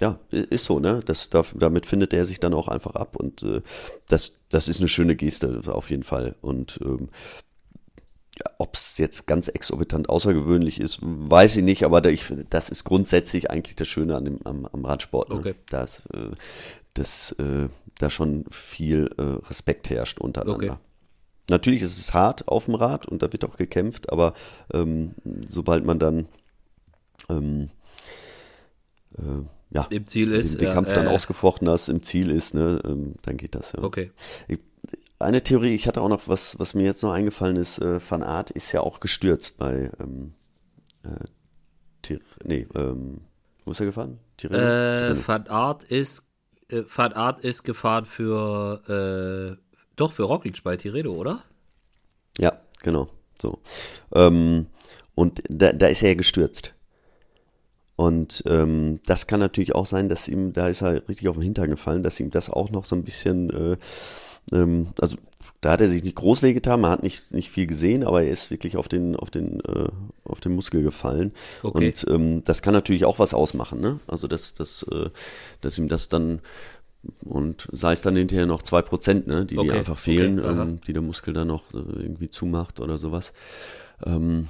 ja, 0.00 0.18
ist 0.30 0.64
so, 0.64 0.80
ne? 0.80 1.02
Das, 1.04 1.28
damit 1.30 1.86
findet 1.86 2.14
er 2.14 2.24
sich 2.24 2.40
dann 2.40 2.54
auch 2.54 2.68
einfach 2.68 2.94
ab 2.94 3.16
und 3.16 3.42
äh, 3.42 3.60
das, 4.08 4.40
das 4.48 4.68
ist 4.68 4.80
eine 4.80 4.88
schöne 4.88 5.16
Geste 5.16 5.60
auf 5.66 5.90
jeden 5.90 6.02
Fall. 6.02 6.34
Und 6.40 6.80
ähm, 6.82 7.10
ob 8.58 8.74
es 8.74 8.96
jetzt 8.96 9.26
ganz 9.26 9.48
exorbitant 9.48 10.08
außergewöhnlich 10.08 10.80
ist, 10.80 10.98
weiß 11.02 11.56
ich 11.56 11.62
nicht, 11.62 11.84
aber 11.84 12.04
ich, 12.06 12.32
das 12.48 12.70
ist 12.70 12.84
grundsätzlich 12.84 13.50
eigentlich 13.50 13.76
das 13.76 13.86
Schöne 13.86 14.16
an 14.16 14.24
dem, 14.24 14.38
am, 14.44 14.66
am 14.66 14.84
Radsport. 14.84 15.28
Ne? 15.28 15.36
Okay. 15.36 15.54
Dass, 15.68 16.06
äh, 16.06 16.30
dass 16.94 17.32
äh, 17.32 17.68
da 17.98 18.08
schon 18.08 18.46
viel 18.50 19.10
äh, 19.18 19.46
Respekt 19.48 19.90
herrscht 19.90 20.18
untereinander. 20.18 20.72
Okay. 20.72 20.78
Natürlich 21.50 21.82
ist 21.82 21.98
es 21.98 22.14
hart 22.14 22.48
auf 22.48 22.64
dem 22.64 22.74
Rad 22.74 23.06
und 23.06 23.22
da 23.22 23.32
wird 23.32 23.44
auch 23.44 23.56
gekämpft, 23.56 24.10
aber 24.10 24.34
ähm, 24.72 25.14
sobald 25.46 25.84
man 25.84 25.98
dann 25.98 26.26
ähm, 27.28 27.68
äh, 29.18 29.42
ja, 29.70 29.86
im 29.90 30.06
Ziel 30.06 30.32
ist, 30.32 30.54
den, 30.54 30.60
den 30.60 30.68
ja, 30.68 30.74
Kampf 30.74 30.92
dann 30.92 31.06
äh, 31.06 31.10
ausgefochten 31.10 31.68
hast, 31.68 31.88
im 31.88 32.02
Ziel 32.02 32.30
ist, 32.30 32.54
ne, 32.54 32.80
ähm, 32.84 33.16
dann 33.22 33.36
geht 33.36 33.54
das 33.54 33.72
ja. 33.72 33.82
Okay. 33.82 34.10
Ich, 34.48 34.60
eine 35.18 35.42
Theorie, 35.42 35.74
ich 35.74 35.86
hatte 35.86 36.00
auch 36.00 36.08
noch 36.08 36.28
was, 36.28 36.58
was 36.58 36.74
mir 36.74 36.84
jetzt 36.84 37.02
noch 37.02 37.12
eingefallen 37.12 37.56
ist, 37.56 37.78
äh, 37.78 38.00
Van 38.08 38.22
Art 38.22 38.50
ist 38.50 38.72
ja 38.72 38.80
auch 38.80 39.00
gestürzt 39.00 39.58
bei 39.58 39.90
ähm, 40.00 40.34
äh, 41.02 41.24
Tir 42.02 42.20
nee, 42.44 42.66
ähm, 42.74 43.22
wo 43.64 43.72
ist 43.72 43.80
er 43.80 43.86
gefahren? 43.86 44.18
Tirreno? 44.36 44.62
Äh, 44.62 45.28
Van 45.28 45.46
Art 45.48 45.84
ist 45.84 46.22
äh, 46.68 46.82
Van 46.94 47.12
Art 47.12 47.40
ist 47.40 47.62
gefahren 47.64 48.04
für 48.04 49.58
äh, 49.58 49.63
doch, 49.96 50.12
für 50.12 50.24
Roglic 50.24 50.62
bei 50.62 50.76
Tirreno, 50.76 51.12
oder? 51.12 51.42
Ja, 52.38 52.60
genau. 52.82 53.08
So. 53.40 53.58
Ähm, 54.14 54.66
und 55.14 55.42
da, 55.48 55.72
da 55.72 55.86
ist 55.86 56.02
er 56.02 56.10
ja 56.10 56.14
gestürzt. 56.14 56.74
Und 57.96 58.42
ähm, 58.46 59.00
das 59.06 59.26
kann 59.26 59.40
natürlich 59.40 59.74
auch 59.74 59.86
sein, 59.86 60.08
dass 60.08 60.26
ihm, 60.26 60.52
da 60.52 60.68
ist 60.68 60.82
er 60.82 61.08
richtig 61.08 61.28
auf 61.28 61.36
den 61.36 61.42
Hintern 61.42 61.70
gefallen, 61.70 62.02
dass 62.02 62.18
ihm 62.18 62.30
das 62.30 62.50
auch 62.50 62.70
noch 62.70 62.84
so 62.84 62.96
ein 62.96 63.04
bisschen, 63.04 63.50
äh, 63.50 63.76
ähm, 64.52 64.88
also 65.00 65.16
da 65.60 65.70
hat 65.70 65.80
er 65.80 65.88
sich 65.88 66.02
nicht 66.02 66.16
groß 66.16 66.42
wehgetan, 66.42 66.80
man 66.80 66.90
hat 66.90 67.02
nicht, 67.02 67.32
nicht 67.32 67.50
viel 67.50 67.66
gesehen, 67.66 68.04
aber 68.04 68.22
er 68.22 68.30
ist 68.30 68.50
wirklich 68.50 68.76
auf 68.76 68.88
den, 68.88 69.16
auf 69.16 69.30
den, 69.30 69.60
äh, 69.60 69.88
auf 70.24 70.40
den 70.40 70.54
Muskel 70.54 70.82
gefallen. 70.82 71.32
Okay. 71.62 71.86
Und 71.86 72.06
ähm, 72.08 72.44
das 72.44 72.60
kann 72.60 72.74
natürlich 72.74 73.04
auch 73.04 73.18
was 73.18 73.32
ausmachen, 73.32 73.80
ne? 73.80 74.00
Also 74.06 74.26
dass, 74.26 74.52
dass, 74.54 74.82
äh, 74.90 75.08
dass 75.62 75.78
ihm 75.78 75.88
das 75.88 76.08
dann 76.08 76.40
und 77.24 77.68
sei 77.72 77.92
es 77.92 78.02
dann 78.02 78.16
hinterher 78.16 78.46
noch 78.46 78.62
zwei 78.62 78.82
Prozent, 78.82 79.26
ne, 79.26 79.44
die, 79.44 79.58
okay. 79.58 79.68
die 79.68 79.74
einfach 79.74 79.98
fehlen, 79.98 80.38
okay. 80.38 80.60
ähm, 80.60 80.80
die 80.86 80.92
der 80.92 81.02
Muskel 81.02 81.34
dann 81.34 81.48
noch 81.48 81.72
äh, 81.74 81.78
irgendwie 81.78 82.28
zumacht 82.28 82.80
oder 82.80 82.98
sowas. 82.98 83.32
Ähm, 84.04 84.48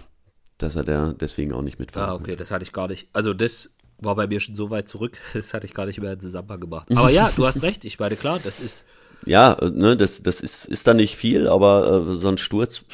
dass 0.59 0.77
er 0.77 0.85
da 0.85 1.13
deswegen 1.13 1.53
auch 1.53 1.63
nicht 1.63 1.79
mitfahren 1.79 2.11
Ah, 2.11 2.15
okay, 2.15 2.37
das 2.37 2.51
hatte 2.51 2.63
ich 2.63 2.73
gar 2.73 2.89
nicht. 2.89 3.09
Also 3.13 3.35
das 3.35 3.71
war 3.99 4.15
bei 4.15 4.27
mir 4.27 4.41
schon 4.41 4.57
so 4.57 4.71
weit 4.71 4.89
zurück, 4.89 5.19
das 5.35 5.55
hatte 5.55 5.67
ich 5.67 5.75
gar 5.75 5.87
nicht 5.87 6.01
mehr 6.01 6.13
in 6.13 6.21
Zusammenhang 6.21 6.61
gemacht. 6.61 6.89
Aber 6.95 7.11
ja, 7.11 7.33
du 7.35 7.47
hast 7.47 7.63
recht, 7.63 7.85
ich 7.85 7.99
meine, 7.99 8.17
klar, 8.17 8.41
das 8.43 8.61
ist. 8.61 8.85
Ja, 9.27 9.55
äh, 9.55 9.71
ne, 9.71 9.97
das, 9.97 10.23
das 10.23 10.41
ist, 10.41 10.67
ist 10.67 10.87
dann 10.87 10.97
nicht 10.97 11.17
viel, 11.17 11.49
aber 11.49 12.07
äh, 12.07 12.17
so 12.17 12.29
ein 12.29 12.37
Sturz, 12.37 12.85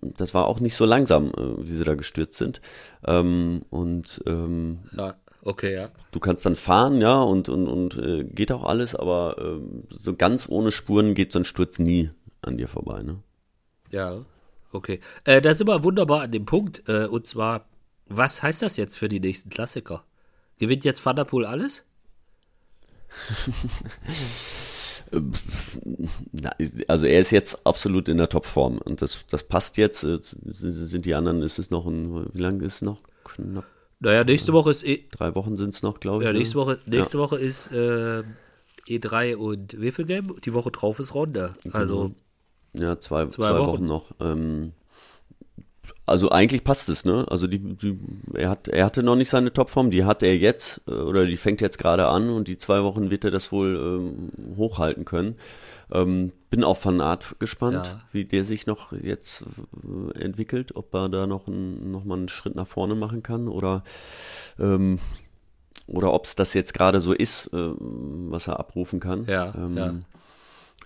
das 0.00 0.34
war 0.34 0.46
auch 0.46 0.58
nicht 0.58 0.74
so 0.74 0.84
langsam, 0.84 1.28
äh, 1.28 1.66
wie 1.66 1.76
sie 1.76 1.84
da 1.84 1.94
gestürzt 1.94 2.38
sind. 2.38 2.60
Ähm, 3.06 3.62
und 3.70 4.22
ähm, 4.26 4.80
ja, 4.92 5.14
okay, 5.44 5.74
ja. 5.74 5.90
Du 6.12 6.20
kannst 6.20 6.44
dann 6.46 6.56
fahren, 6.56 7.00
ja, 7.00 7.22
und, 7.22 7.48
und, 7.48 7.68
und 7.68 7.96
äh, 7.96 8.24
geht 8.24 8.52
auch 8.52 8.64
alles, 8.64 8.94
aber 8.94 9.36
äh, 9.38 9.60
so 9.90 10.14
ganz 10.14 10.48
ohne 10.48 10.70
Spuren 10.72 11.14
geht 11.14 11.32
so 11.32 11.38
ein 11.38 11.44
Sturz 11.44 11.78
nie 11.78 12.10
an 12.42 12.56
dir 12.56 12.68
vorbei, 12.68 13.00
ne? 13.00 13.20
Ja, 13.90 14.24
okay. 14.72 15.00
Äh, 15.24 15.40
da 15.40 15.54
sind 15.54 15.68
wir 15.68 15.84
wunderbar 15.84 16.22
an 16.22 16.32
dem 16.32 16.46
Punkt, 16.46 16.88
äh, 16.88 17.06
und 17.06 17.26
zwar, 17.26 17.66
was 18.06 18.42
heißt 18.42 18.62
das 18.62 18.76
jetzt 18.76 18.96
für 18.96 19.08
die 19.08 19.20
nächsten 19.20 19.50
Klassiker? 19.50 20.04
Gewinnt 20.58 20.84
jetzt 20.84 21.04
Van 21.04 21.16
der 21.16 21.24
Poel 21.24 21.44
alles? 21.46 21.84
also 26.88 27.06
er 27.06 27.20
ist 27.20 27.30
jetzt 27.30 27.66
absolut 27.66 28.08
in 28.08 28.16
der 28.16 28.28
Topform 28.28 28.78
und 28.78 29.02
das, 29.02 29.20
das 29.28 29.42
passt 29.42 29.76
jetzt. 29.76 30.00
Sind 30.00 31.06
die 31.06 31.14
anderen, 31.14 31.42
ist 31.42 31.58
es 31.58 31.70
noch 31.70 31.86
ein, 31.86 32.34
wie 32.34 32.40
lange 32.40 32.64
ist 32.64 32.76
es 32.76 32.82
noch? 32.82 33.00
Knapp. 33.24 33.64
Naja, 34.04 34.24
nächste 34.24 34.52
Woche 34.52 34.70
ist 34.70 34.84
eh, 34.84 35.04
Drei 35.10 35.34
Wochen 35.34 35.56
sind 35.56 35.74
es 35.74 35.82
noch, 35.82 35.98
glaube 35.98 36.22
ich. 36.22 36.26
Ja, 36.26 36.32
ne? 36.32 36.38
nächste 36.38 36.56
Woche, 36.56 36.78
nächste 36.86 37.16
ja. 37.16 37.22
Woche 37.22 37.38
ist 37.38 37.72
äh, 37.72 38.22
E3 38.88 39.36
und 39.36 39.80
Wefelgame. 39.80 40.34
Die 40.44 40.52
Woche 40.52 40.70
drauf 40.70 40.98
ist 40.98 41.14
Ronde. 41.14 41.54
Also. 41.72 42.12
Ja, 42.74 42.98
zwei, 42.98 43.26
zwei, 43.26 43.48
zwei 43.50 43.58
Wochen. 43.58 43.68
Wochen 43.68 43.84
noch. 43.84 44.10
Ähm, 44.20 44.72
also 46.06 46.30
eigentlich 46.30 46.64
passt 46.64 46.88
es, 46.90 47.04
ne? 47.04 47.24
Also 47.28 47.46
die, 47.46 47.58
die, 47.58 47.98
er 48.34 48.50
hat, 48.50 48.68
er 48.68 48.84
hatte 48.84 49.02
noch 49.02 49.16
nicht 49.16 49.30
seine 49.30 49.52
Topform, 49.52 49.90
die 49.90 50.04
hat 50.04 50.22
er 50.22 50.36
jetzt 50.36 50.82
äh, 50.86 50.92
oder 50.92 51.24
die 51.24 51.38
fängt 51.38 51.62
jetzt 51.62 51.78
gerade 51.78 52.06
an 52.08 52.28
und 52.28 52.46
die 52.46 52.58
zwei 52.58 52.82
Wochen 52.82 53.10
wird 53.10 53.24
er 53.24 53.30
das 53.30 53.52
wohl 53.52 53.76
ähm, 53.76 54.56
hochhalten 54.56 55.06
können. 55.06 55.36
Ähm, 55.92 56.32
bin 56.50 56.64
auf 56.64 56.86
Art 56.86 57.36
gespannt, 57.38 57.86
ja. 57.86 58.00
wie 58.12 58.24
der 58.24 58.44
sich 58.44 58.66
noch 58.66 58.92
jetzt 58.92 59.44
äh, 60.14 60.18
entwickelt, 60.18 60.76
ob 60.76 60.94
er 60.94 61.08
da 61.08 61.26
noch, 61.26 61.48
ein, 61.48 61.90
noch 61.90 62.04
mal 62.04 62.16
einen 62.16 62.28
Schritt 62.28 62.54
nach 62.54 62.66
vorne 62.66 62.94
machen 62.94 63.22
kann 63.22 63.48
oder 63.48 63.82
ähm, 64.58 64.98
oder 65.86 66.12
ob 66.14 66.24
es 66.24 66.34
das 66.34 66.54
jetzt 66.54 66.72
gerade 66.72 67.00
so 67.00 67.12
ist, 67.12 67.48
äh, 67.48 67.70
was 67.78 68.46
er 68.46 68.58
abrufen 68.58 69.00
kann. 69.00 69.24
Ja, 69.26 69.52
ähm, 69.54 69.76
ja. 69.76 69.94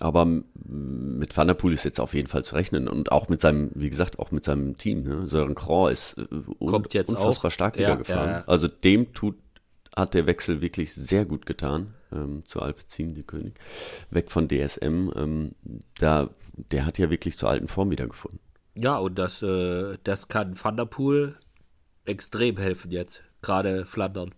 Aber 0.01 0.25
mit 0.25 1.37
Van 1.37 1.49
der 1.49 1.55
Poel 1.55 1.73
ist 1.73 1.85
jetzt 1.85 1.99
auf 1.99 2.15
jeden 2.15 2.29
Fall 2.29 2.45
zu 2.45 2.55
rechnen 2.55 2.89
und 2.89 3.11
auch 3.11 3.29
mit 3.29 3.41
seinem, 3.41 3.71
wie 3.75 3.91
gesagt, 3.91 4.19
auch 4.19 4.31
mit 4.31 4.45
seinem 4.45 4.77
Team. 4.77 5.03
Ne? 5.03 5.29
Sören 5.29 5.55
Krau 5.55 5.89
ist 5.89 6.17
äh, 6.19 6.27
Kommt 6.65 6.95
jetzt 6.95 7.11
unfassbar 7.11 7.49
auch. 7.49 7.53
stark 7.53 7.77
ja, 7.79 7.97
gefahren. 7.97 8.29
Ja, 8.29 8.45
Also 8.47 8.69
dem 8.69 9.13
tut, 9.13 9.37
hat 9.95 10.15
der 10.15 10.27
Wechsel 10.27 10.61
wirklich 10.61 10.95
sehr 10.95 11.25
gut 11.25 11.47
getan 11.47 11.95
ähm, 12.13 12.45
zu 12.45 12.61
Alpecin, 12.61 13.15
die 13.15 13.23
König, 13.23 13.55
weg 14.11 14.31
von 14.31 14.49
DSM. 14.49 15.11
Ähm, 15.15 15.55
da, 15.99 16.31
der 16.71 16.87
hat 16.87 16.99
ja 16.99 17.11
wirklich 17.11 17.37
zur 17.37 17.51
alten 17.51 17.69
Form 17.69 17.91
wiedergefunden. 17.91 18.41
Ja, 18.75 18.99
und 18.99 19.19
das, 19.19 19.43
äh, 19.43 19.99
das 20.05 20.29
kann 20.29 20.63
Van 20.63 20.77
der 20.77 20.85
Poel 20.85 21.37
extrem 22.05 22.57
helfen 22.57 22.91
jetzt, 22.91 23.23
gerade 23.43 23.85
Flandern. 23.85 24.35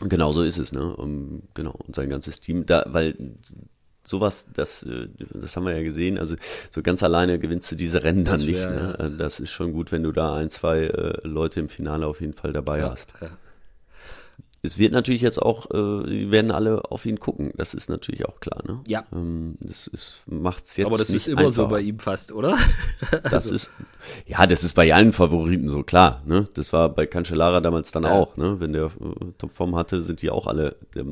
Genau 0.00 0.32
so 0.32 0.42
ist 0.42 0.58
es, 0.58 0.72
ne? 0.72 0.94
Um, 0.94 1.42
genau, 1.54 1.72
und 1.86 1.96
sein 1.96 2.10
ganzes 2.10 2.40
Team, 2.40 2.66
da, 2.66 2.84
weil 2.88 3.16
sowas, 4.02 4.46
das, 4.52 4.82
äh, 4.82 5.08
das 5.32 5.56
haben 5.56 5.64
wir 5.64 5.74
ja 5.74 5.82
gesehen, 5.82 6.18
also 6.18 6.36
so 6.70 6.82
ganz 6.82 7.02
alleine 7.02 7.38
gewinnst 7.38 7.70
du 7.72 7.76
diese 7.76 8.02
Rennen 8.02 8.24
dann 8.24 8.40
nicht. 8.40 8.58
ne? 8.58 8.96
ja. 8.98 9.08
Das 9.08 9.40
ist 9.40 9.50
schon 9.50 9.72
gut, 9.72 9.92
wenn 9.92 10.02
du 10.02 10.12
da 10.12 10.34
ein, 10.34 10.50
zwei 10.50 10.84
äh, 10.84 11.26
Leute 11.26 11.60
im 11.60 11.68
Finale 11.68 12.06
auf 12.06 12.20
jeden 12.20 12.34
Fall 12.34 12.52
dabei 12.52 12.80
ja, 12.80 12.90
hast. 12.90 13.12
Ja 13.20 13.30
es 14.62 14.78
wird 14.78 14.92
natürlich 14.92 15.22
jetzt 15.22 15.40
auch, 15.40 15.70
äh, 15.70 16.06
die 16.08 16.30
werden 16.30 16.50
alle 16.50 16.90
auf 16.90 17.06
ihn 17.06 17.20
gucken. 17.20 17.52
Das 17.56 17.74
ist 17.74 17.88
natürlich 17.88 18.26
auch 18.26 18.40
klar, 18.40 18.62
ne? 18.66 18.80
Ja. 18.88 19.04
Ähm, 19.12 19.56
das 19.60 19.86
ist, 19.86 20.22
macht's 20.26 20.76
jetzt. 20.76 20.86
Aber 20.86 20.98
das 20.98 21.10
ist 21.10 21.28
immer 21.28 21.42
einfacher. 21.42 21.52
so 21.52 21.68
bei 21.68 21.80
ihm 21.80 21.98
fast, 21.98 22.32
oder? 22.32 22.56
das 23.22 23.32
also. 23.32 23.54
ist, 23.54 23.70
ja, 24.26 24.46
das 24.46 24.64
ist 24.64 24.74
bei 24.74 24.92
allen 24.92 25.12
Favoriten 25.12 25.68
so 25.68 25.82
klar, 25.82 26.22
ne? 26.26 26.48
Das 26.54 26.72
war 26.72 26.88
bei 26.88 27.06
Cancellara 27.06 27.60
damals 27.60 27.92
dann 27.92 28.04
ja. 28.04 28.12
auch, 28.12 28.36
ne? 28.36 28.58
Wenn 28.58 28.72
der 28.72 28.86
äh, 28.86 29.32
Topform 29.38 29.76
hatte, 29.76 30.02
sind 30.02 30.22
die 30.22 30.30
auch 30.30 30.46
alle, 30.46 30.76
der, 30.94 31.04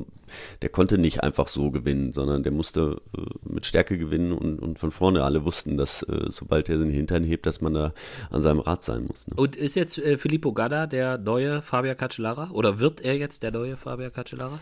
der 0.62 0.68
konnte 0.68 0.98
nicht 0.98 1.22
einfach 1.22 1.48
so 1.48 1.70
gewinnen, 1.70 2.12
sondern 2.12 2.42
der 2.42 2.52
musste 2.52 3.00
äh, 3.16 3.20
mit 3.44 3.66
Stärke 3.66 3.98
gewinnen 3.98 4.32
und, 4.32 4.58
und 4.58 4.78
von 4.78 4.90
vorne 4.90 5.24
alle 5.24 5.44
wussten, 5.44 5.76
dass 5.76 6.02
äh, 6.02 6.26
sobald 6.30 6.68
er 6.68 6.78
den 6.78 6.90
Hintern 6.90 7.24
hebt, 7.24 7.46
dass 7.46 7.60
man 7.60 7.74
da 7.74 7.94
an 8.30 8.42
seinem 8.42 8.60
Rad 8.60 8.82
sein 8.82 9.04
muss. 9.04 9.26
Ne? 9.26 9.34
Und 9.36 9.56
ist 9.56 9.76
jetzt 9.76 9.98
äh, 9.98 10.18
Filippo 10.18 10.52
Gadda 10.52 10.86
der 10.86 11.18
neue 11.18 11.62
Fabio 11.62 11.94
Cancellara? 11.94 12.50
Oder 12.50 12.80
wird 12.80 13.00
er 13.00 13.16
jetzt 13.16 13.42
der 13.42 13.50
neue 13.50 13.76
Fabio 13.76 14.10
Cancellara? 14.10 14.60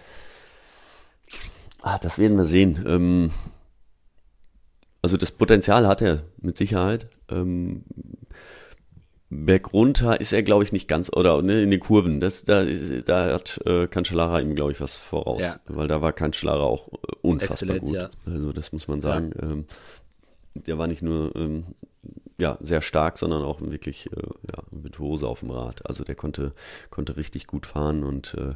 Ah, 1.82 1.98
das 1.98 2.18
werden 2.18 2.36
wir 2.36 2.44
sehen. 2.44 2.84
Ähm, 2.86 3.30
also 5.02 5.16
das 5.16 5.32
Potenzial 5.32 5.88
hat 5.88 6.00
er 6.00 6.22
mit 6.38 6.56
Sicherheit. 6.56 7.08
Ähm, 7.28 7.84
Bergunter 9.34 10.20
ist 10.20 10.32
er, 10.32 10.42
glaube 10.42 10.62
ich, 10.62 10.72
nicht 10.72 10.88
ganz, 10.88 11.10
oder 11.10 11.40
ne, 11.40 11.62
in 11.62 11.70
den 11.70 11.80
Kurven, 11.80 12.20
das, 12.20 12.44
da, 12.44 12.64
da 12.64 13.32
hat 13.32 13.60
äh, 13.64 13.86
Cancellara 13.86 14.40
ihm, 14.40 14.54
glaube 14.54 14.72
ich, 14.72 14.80
was 14.80 14.94
voraus. 14.94 15.40
Ja. 15.40 15.56
Weil 15.66 15.88
da 15.88 16.02
war 16.02 16.12
Cancellara 16.12 16.62
auch 16.62 16.88
äh, 16.88 16.96
unfassbar 17.22 17.76
Excellent, 17.76 17.84
gut. 17.86 17.94
Ja. 17.94 18.10
Also 18.26 18.52
das 18.52 18.72
muss 18.72 18.88
man 18.88 19.00
sagen. 19.00 19.32
Ja. 19.34 19.50
Ähm, 19.50 19.64
der 20.54 20.76
war 20.76 20.86
nicht 20.86 21.00
nur 21.00 21.34
ähm, 21.34 21.64
ja, 22.38 22.58
sehr 22.60 22.82
stark, 22.82 23.16
sondern 23.16 23.42
auch 23.42 23.62
wirklich 23.62 24.06
äh, 24.12 24.16
ja, 24.16 24.62
Virtuose 24.70 25.26
auf 25.26 25.40
dem 25.40 25.50
Rad. 25.50 25.86
Also 25.88 26.04
der 26.04 26.14
konnte, 26.14 26.52
konnte 26.90 27.16
richtig 27.16 27.46
gut 27.46 27.64
fahren 27.64 28.04
und 28.04 28.34
äh, 28.34 28.54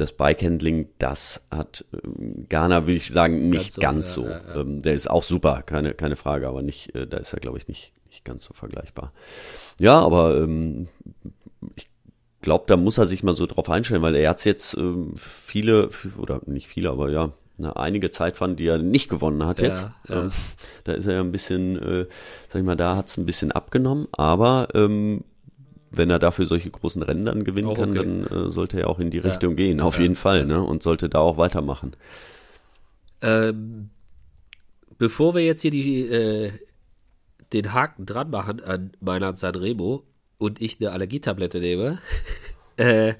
das 0.00 0.12
Bikehandling, 0.12 0.88
das 0.98 1.42
hat 1.50 1.84
ähm, 1.92 2.46
Ghana, 2.48 2.86
würde 2.86 2.96
ich 2.96 3.10
sagen, 3.10 3.48
nicht 3.48 3.78
ganz 3.78 4.12
so. 4.12 4.24
Ganz 4.24 4.40
so. 4.40 4.48
Ja, 4.48 4.54
ja, 4.54 4.60
ähm, 4.60 4.82
der 4.82 4.94
ist 4.94 5.10
auch 5.10 5.22
super, 5.22 5.62
keine, 5.62 5.94
keine 5.94 6.16
Frage, 6.16 6.48
aber 6.48 6.62
nicht, 6.62 6.94
äh, 6.94 7.06
da 7.06 7.18
ist 7.18 7.32
er, 7.32 7.40
glaube 7.40 7.58
ich, 7.58 7.68
nicht, 7.68 7.92
nicht 8.06 8.24
ganz 8.24 8.44
so 8.44 8.54
vergleichbar. 8.54 9.12
Ja, 9.78 10.00
aber 10.00 10.38
ähm, 10.38 10.88
ich 11.76 11.88
glaube, 12.40 12.64
da 12.66 12.76
muss 12.76 12.98
er 12.98 13.06
sich 13.06 13.22
mal 13.22 13.34
so 13.34 13.46
drauf 13.46 13.68
einstellen, 13.68 14.02
weil 14.02 14.14
er 14.14 14.30
hat 14.30 14.44
jetzt 14.44 14.76
viele, 15.16 15.90
oder 16.18 16.40
nicht 16.46 16.68
viele, 16.68 16.90
aber 16.90 17.10
ja, 17.10 17.32
eine, 17.58 17.76
einige 17.76 18.10
Zeit 18.10 18.36
fand, 18.36 18.58
die 18.60 18.66
er 18.66 18.78
nicht 18.78 19.08
gewonnen 19.08 19.44
hat 19.44 19.60
jetzt. 19.60 19.88
Ja. 20.08 20.22
Ähm, 20.22 20.30
da 20.84 20.92
ist 20.92 21.06
er 21.06 21.14
ja 21.14 21.20
ein 21.20 21.32
bisschen, 21.32 21.76
äh, 21.76 22.06
sag 22.48 22.60
ich 22.60 22.66
mal, 22.66 22.76
da 22.76 22.96
hat 22.96 23.08
es 23.08 23.16
ein 23.16 23.26
bisschen 23.26 23.52
abgenommen, 23.52 24.06
aber 24.12 24.68
ähm, 24.74 25.24
wenn 25.90 26.10
er 26.10 26.18
dafür 26.18 26.46
solche 26.46 26.70
großen 26.70 27.02
Rennen 27.02 27.24
dann 27.24 27.44
gewinnen 27.44 27.68
auch 27.68 27.76
kann, 27.76 27.90
okay. 27.90 28.26
dann 28.26 28.46
äh, 28.46 28.50
sollte 28.50 28.80
er 28.80 28.88
auch 28.88 28.98
in 28.98 29.10
die 29.10 29.18
Richtung 29.18 29.56
gehen, 29.56 29.80
auf 29.80 29.96
ja. 29.96 30.02
jeden 30.02 30.16
Fall, 30.16 30.44
ne? 30.44 30.62
Und 30.62 30.82
sollte 30.82 31.08
da 31.08 31.18
auch 31.18 31.38
weitermachen. 31.38 31.96
Ähm, 33.20 33.90
bevor 34.98 35.34
wir 35.34 35.44
jetzt 35.44 35.62
hier 35.62 35.70
die, 35.70 36.02
äh, 36.02 36.52
den 37.52 37.72
Haken 37.72 38.06
dran 38.06 38.30
machen 38.30 38.60
an 38.62 38.92
meiner 39.00 39.34
Sanremo 39.34 40.04
und 40.36 40.60
ich 40.60 40.80
eine 40.80 40.92
Allergietablette 40.92 41.60
nehme, 41.60 41.98
äh, 42.76 43.14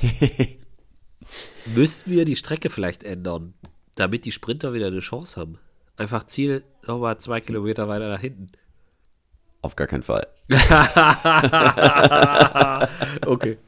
müssten 1.74 2.10
wir 2.10 2.24
die 2.24 2.36
Strecke 2.36 2.70
vielleicht 2.70 3.04
ändern, 3.04 3.54
damit 3.96 4.24
die 4.24 4.32
Sprinter 4.32 4.72
wieder 4.72 4.86
eine 4.86 5.00
Chance 5.00 5.40
haben. 5.40 5.58
Einfach 5.96 6.24
Ziel 6.24 6.64
nochmal 6.86 7.18
zwei 7.18 7.40
Kilometer 7.40 7.88
weiter 7.88 8.08
nach 8.08 8.20
hinten. 8.20 8.52
Auf 9.60 9.76
gar 9.76 9.86
keinen 9.86 10.02
Fall. 10.02 10.26
okay. 13.26 13.58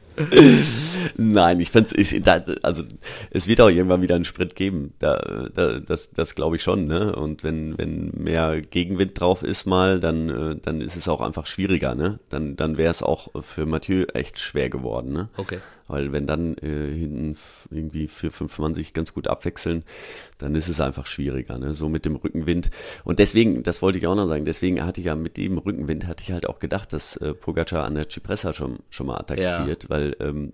Nein, 1.17 1.61
ich 1.61 1.71
finde 1.71 1.91
es, 1.97 2.15
also 2.63 2.83
es 3.31 3.49
wird 3.49 3.61
auch 3.61 3.69
irgendwann 3.69 4.03
wieder 4.03 4.15
einen 4.15 4.25
Sprint 4.25 4.55
geben. 4.55 4.95
Da, 4.99 5.49
da, 5.55 5.81
das 5.81 6.11
das 6.11 6.35
glaube 6.35 6.57
ich 6.57 6.63
schon. 6.63 6.87
Ne? 6.87 7.15
Und 7.15 7.45
wenn, 7.45 7.79
wenn 7.79 8.11
mehr 8.15 8.61
Gegenwind 8.61 9.19
drauf 9.19 9.43
ist 9.43 9.67
mal, 9.67 10.01
dann, 10.01 10.29
äh, 10.29 10.57
dann 10.61 10.81
ist 10.81 10.97
es 10.97 11.09
auch 11.09 11.21
einfach 11.21 11.47
schwieriger. 11.47 11.95
Ne? 11.95 12.19
Dann, 12.29 12.57
dann 12.57 12.77
wäre 12.77 12.91
es 12.91 13.03
auch 13.03 13.29
für 13.43 13.67
Mathieu 13.67 14.05
echt 14.13 14.39
schwer 14.39 14.69
geworden. 14.69 15.13
Ne? 15.13 15.29
Okay. 15.37 15.59
Weil 15.91 16.13
wenn 16.13 16.27
dann 16.27 16.57
äh, 16.59 16.93
hinten 16.93 17.37
irgendwie 17.71 18.09
4, 18.09 18.31
5 18.31 18.59
Mann 18.59 18.75
sich 18.75 18.95
ganz 18.95 19.13
gut 19.13 19.29
abwechseln, 19.29 19.85
dann 20.39 20.55
ist 20.55 20.69
es 20.69 20.81
einfach 20.81 21.07
schwieriger, 21.07 21.59
ne? 21.59 21.75
So 21.75 21.89
mit 21.89 22.05
dem 22.05 22.17
Rückenwind. 22.17 22.71
Und 23.05 23.19
deswegen, 23.19 23.63
das 23.63 23.83
wollte 23.83 23.99
ich 23.99 24.07
auch 24.07 24.15
noch 24.15 24.29
sagen, 24.29 24.45
deswegen 24.45 24.85
hatte 24.85 25.01
ich 25.01 25.07
ja 25.07 25.17
mit 25.17 25.37
dem 25.37 25.59
Rückenwind, 25.59 26.07
hatte 26.07 26.25
ich 26.25 26.33
halt 26.33 26.47
auch 26.49 26.59
gedacht, 26.59 26.93
dass 26.93 27.17
äh, 27.17 27.35
Pogacar 27.35 27.85
an 27.85 27.95
der 27.95 28.09
Cipressa 28.09 28.55
schon, 28.55 28.79
schon 28.89 29.07
mal 29.07 29.19
attackiert, 29.19 29.85
ja. 29.85 29.91
weil 29.91 30.17
ähm, 30.21 30.53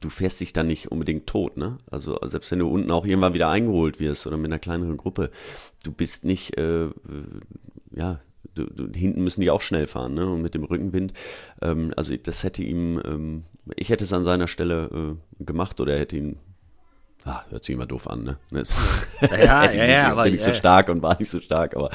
du 0.00 0.10
fährst 0.10 0.40
dich 0.40 0.52
dann 0.52 0.66
nicht 0.66 0.90
unbedingt 0.90 1.26
tot, 1.26 1.56
ne? 1.56 1.78
Also 1.90 2.18
selbst 2.24 2.50
wenn 2.50 2.58
du 2.58 2.68
unten 2.68 2.90
auch 2.90 3.04
irgendwann 3.04 3.34
wieder 3.34 3.48
eingeholt 3.48 4.00
wirst 4.00 4.26
oder 4.26 4.36
mit 4.36 4.46
einer 4.46 4.58
kleineren 4.58 4.96
Gruppe, 4.96 5.30
du 5.84 5.92
bist 5.92 6.24
nicht, 6.24 6.56
äh, 6.56 6.88
ja, 7.90 8.20
Du, 8.56 8.64
du, 8.64 8.98
hinten 8.98 9.22
müssen 9.22 9.40
die 9.42 9.50
auch 9.50 9.60
schnell 9.60 9.86
fahren, 9.86 10.14
ne? 10.14 10.26
Und 10.26 10.42
mit 10.42 10.54
dem 10.54 10.64
Rückenwind, 10.64 11.12
ähm, 11.62 11.92
also 11.96 12.16
das 12.16 12.42
hätte 12.42 12.62
ihm, 12.62 13.00
ähm, 13.04 13.44
ich 13.76 13.90
hätte 13.90 14.04
es 14.04 14.12
an 14.12 14.24
seiner 14.24 14.48
Stelle 14.48 15.16
äh, 15.40 15.44
gemacht 15.44 15.80
oder 15.80 15.96
hätte 15.98 16.16
ihn 16.16 16.38
Ah, 17.26 17.42
hört 17.50 17.64
sich 17.64 17.74
immer 17.74 17.86
doof 17.86 18.08
an, 18.08 18.22
ne? 18.22 18.36
Das 18.52 18.72
ja, 19.20 19.64
ja, 19.64 19.84
ja, 19.84 20.12
aber. 20.12 20.24
Bin 20.24 20.34
nicht 20.34 20.44
so 20.44 20.52
stark 20.52 20.88
und 20.88 21.02
war 21.02 21.18
nicht 21.18 21.28
so 21.28 21.40
stark, 21.40 21.74
aber 21.74 21.90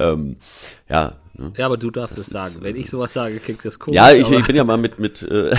ähm, 0.00 0.36
ja. 0.88 1.14
Ne? 1.34 1.52
Ja, 1.56 1.66
aber 1.66 1.76
du 1.76 1.92
darfst 1.92 2.18
es 2.18 2.26
sagen. 2.26 2.56
Wenn 2.60 2.74
ich 2.74 2.90
sowas 2.90 3.12
sage, 3.12 3.38
klingt 3.38 3.64
das 3.64 3.78
komisch. 3.78 3.96
Ja, 3.96 4.10
ich, 4.10 4.28
ich 4.28 4.46
bin 4.46 4.56
ja 4.56 4.64
mal 4.64 4.76
mit, 4.76 4.98
mit 4.98 5.22
äh, 5.22 5.54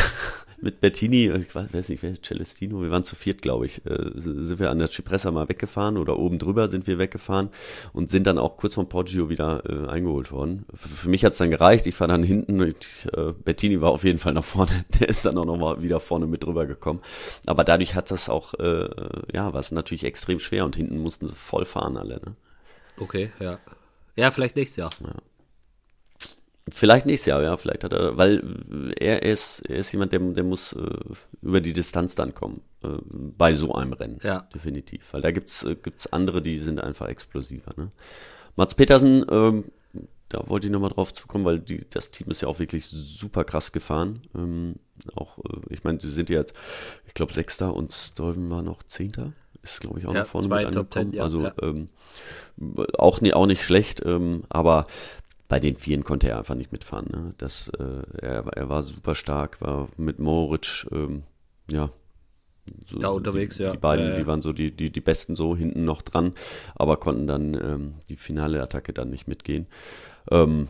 mit 0.62 0.80
Bettini, 0.82 1.32
ich 1.32 1.53
weiß 1.56 1.89
nicht, 1.89 2.03
wer 2.03 2.22
Celestino, 2.22 2.82
wir 2.82 2.89
waren 2.89 3.03
zu 3.03 3.16
viert, 3.16 3.41
glaube 3.41 3.66
ich, 3.66 3.86
äh, 3.86 4.12
sind 4.16 4.60
wir 4.60 4.70
an 4.70 4.80
der 4.80 4.88
Cipressa 4.88 5.32
mal 5.32 5.49
weggefahren 5.49 5.97
oder 5.97 6.18
oben 6.18 6.39
drüber 6.39 6.68
sind 6.68 6.88
wir 6.88 6.97
weggefahren 6.97 7.49
und 7.93 8.10
sind 8.10 8.26
dann 8.28 8.38
auch 8.38 8.58
kurz 8.58 8.76
vom 8.76 8.89
Poggio 8.89 9.30
wieder 9.30 9.64
äh, 9.70 9.89
eingeholt 9.89 10.32
worden. 10.32 10.66
Für, 10.74 10.89
für 10.89 11.10
mich 11.10 11.26
hat's 11.26 11.38
dann 11.38 11.49
gereicht, 11.49 11.88
ich 11.88 11.99
war 11.99 12.08
dann 12.08 12.24
hinten, 12.24 12.62
ich, 12.62 13.08
äh, 13.14 13.34
Bettini 13.34 13.82
war 13.82 13.91
auf 13.91 14.03
jeden 14.03 14.18
Fall 14.18 14.34
nach 14.34 14.43
vorne, 14.43 14.86
der 14.99 15.10
ist 15.10 15.26
dann 15.26 15.38
auch 15.38 15.45
nochmal 15.45 15.82
wieder 15.82 15.99
vorne 15.99 16.28
mit 16.28 16.43
drüber 16.43 16.66
gekommen. 16.66 17.01
Aber 17.45 17.64
dadurch 17.64 17.95
hat 17.95 18.12
das 18.12 18.30
auch, 18.30 18.53
äh, 18.56 18.88
ja, 19.34 19.53
war 19.53 19.60
es 19.60 19.72
natürlich 19.72 20.03
extrem 20.03 20.39
schwer 20.39 20.66
und 20.66 20.76
hinten 20.76 20.99
mussten 20.99 21.28
sie 21.28 21.36
voll 21.36 21.66
fahren 21.66 21.97
alle. 21.97 22.16
Ne? 22.16 22.36
Okay, 22.97 23.32
ja. 23.39 23.60
Ja, 24.16 24.32
vielleicht 24.32 24.56
nächstes 24.56 24.78
Jahr. 24.78 24.91
Ja. 25.01 25.16
Vielleicht 26.68 27.05
nächstes 27.05 27.28
Jahr, 27.28 27.43
ja, 27.43 27.57
vielleicht 27.57 27.84
hat 27.84 27.93
er, 27.93 28.18
weil 28.18 28.41
er, 28.99 29.22
ist, 29.22 29.61
er 29.70 29.78
ist 29.78 29.91
jemand, 29.91 30.13
der, 30.13 30.20
der 30.20 30.43
muss 30.43 30.74
äh, 30.74 30.97
über 31.43 31.61
die 31.61 31.74
Distanz 31.74 32.16
dann 32.16 32.34
kommen, 32.34 32.61
äh, 32.84 32.88
bei 33.07 33.53
so 33.53 33.76
einem 33.76 33.93
Rennen. 33.93 34.20
Ja. 34.24 34.47
Definitiv. 34.53 35.13
Weil 35.13 35.22
da 35.22 35.30
gibt's, 35.30 35.63
äh, 35.63 35.76
gibt's 35.76 36.07
andere, 36.07 36.41
die 36.41 36.57
sind 36.57 36.82
einfach 36.82 37.07
explosiver. 37.07 37.72
Ne? 37.78 37.91
Mats 38.55 38.74
Petersen, 38.74 39.24
ähm, 39.30 39.66
da 40.30 40.49
wollte 40.49 40.66
ich 40.66 40.74
nochmal 40.74 40.89
drauf 40.89 41.13
zukommen, 41.13 41.45
weil 41.45 41.59
die, 41.59 41.86
das 41.88 42.09
Team 42.09 42.32
ist 42.32 42.41
ja 42.41 42.47
auch 42.47 42.57
wirklich 42.57 42.88
super 42.88 43.43
krass 43.43 43.72
gefahren. 43.72 44.24
Ähm, 44.34 44.76
auch, 45.16 45.38
äh, 45.38 45.59
ich 45.70 45.84
meine, 45.84 45.99
sie 45.99 46.09
sind 46.09 46.32
ja 46.32 46.39
jetzt, 46.39 46.55
ich 47.05 47.13
glaube, 47.13 47.32
Sechster 47.32 47.76
und 47.76 47.93
Stolven 47.93 48.49
war 48.49 48.63
noch 48.63 48.82
Zehnter. 48.82 49.34
Ist, 49.61 49.82
glaube 49.82 49.99
ich, 49.99 50.07
auch 50.07 50.13
ja, 50.13 50.22
noch 50.22 50.28
vorne 50.28 50.47
mit 50.47 50.66
angekommen. 50.66 51.11
10, 51.11 51.13
ja, 51.13 51.24
also 51.24 51.41
ja. 51.41 51.53
Ähm, 51.61 51.89
auch, 52.97 53.22
nie, 53.22 53.34
auch 53.34 53.45
nicht 53.45 53.63
schlecht, 53.63 54.01
ähm, 54.03 54.43
aber 54.49 54.86
bei 55.48 55.60
den 55.60 55.76
Vieren 55.76 56.04
konnte 56.04 56.28
er 56.30 56.38
einfach 56.38 56.56
nicht 56.56 56.72
mitfahren. 56.72 57.08
Ne? 57.12 57.34
Das, 57.38 57.70
äh, 57.70 58.26
er, 58.26 58.48
er 58.48 58.70
war 58.70 58.84
super 58.84 59.16
stark, 59.16 59.62
war 59.62 59.89
mit 59.98 60.20
Moritz, 60.20 60.88
ähm, 60.91 61.24
ja. 61.72 61.89
So 62.84 62.98
da 62.98 63.10
unterwegs, 63.10 63.58
die, 63.58 63.64
ja. 63.64 63.72
Die 63.74 63.78
beiden, 63.78 64.12
äh, 64.12 64.18
die 64.18 64.28
waren 64.28 64.41
so 64.41 64.54
die, 64.54 64.72
die, 64.72 64.89
die 64.89 65.02
Besten 65.02 65.36
so 65.36 65.56
hinten 65.56 65.86
noch 65.86 66.02
dran, 66.02 66.34
aber 66.74 66.98
konnten 66.98 67.28
dann 67.28 67.54
ähm, 67.54 67.93
die 68.10 68.16
finale 68.16 68.62
Attacke 68.62 68.91
dann 68.91 69.12
nicht 69.12 69.28
mitgehen. 69.28 69.68
Ähm, 70.32 70.68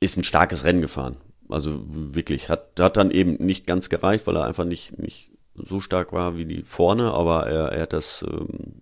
ist 0.00 0.16
ein 0.16 0.24
starkes 0.24 0.64
Rennen 0.64 0.80
gefahren. 0.80 1.16
Also 1.50 1.82
wirklich, 1.86 2.48
hat, 2.48 2.80
hat 2.80 2.96
dann 2.96 3.10
eben 3.10 3.34
nicht 3.34 3.66
ganz 3.66 3.90
gereicht, 3.90 4.26
weil 4.26 4.36
er 4.36 4.44
einfach 4.44 4.64
nicht, 4.64 4.98
nicht 4.98 5.32
so 5.54 5.80
stark 5.80 6.12
war 6.12 6.36
wie 6.36 6.46
die 6.46 6.62
vorne, 6.62 7.12
aber 7.12 7.46
er, 7.46 7.72
er 7.72 7.82
hat 7.82 7.92
das 7.92 8.24
ähm, 8.28 8.80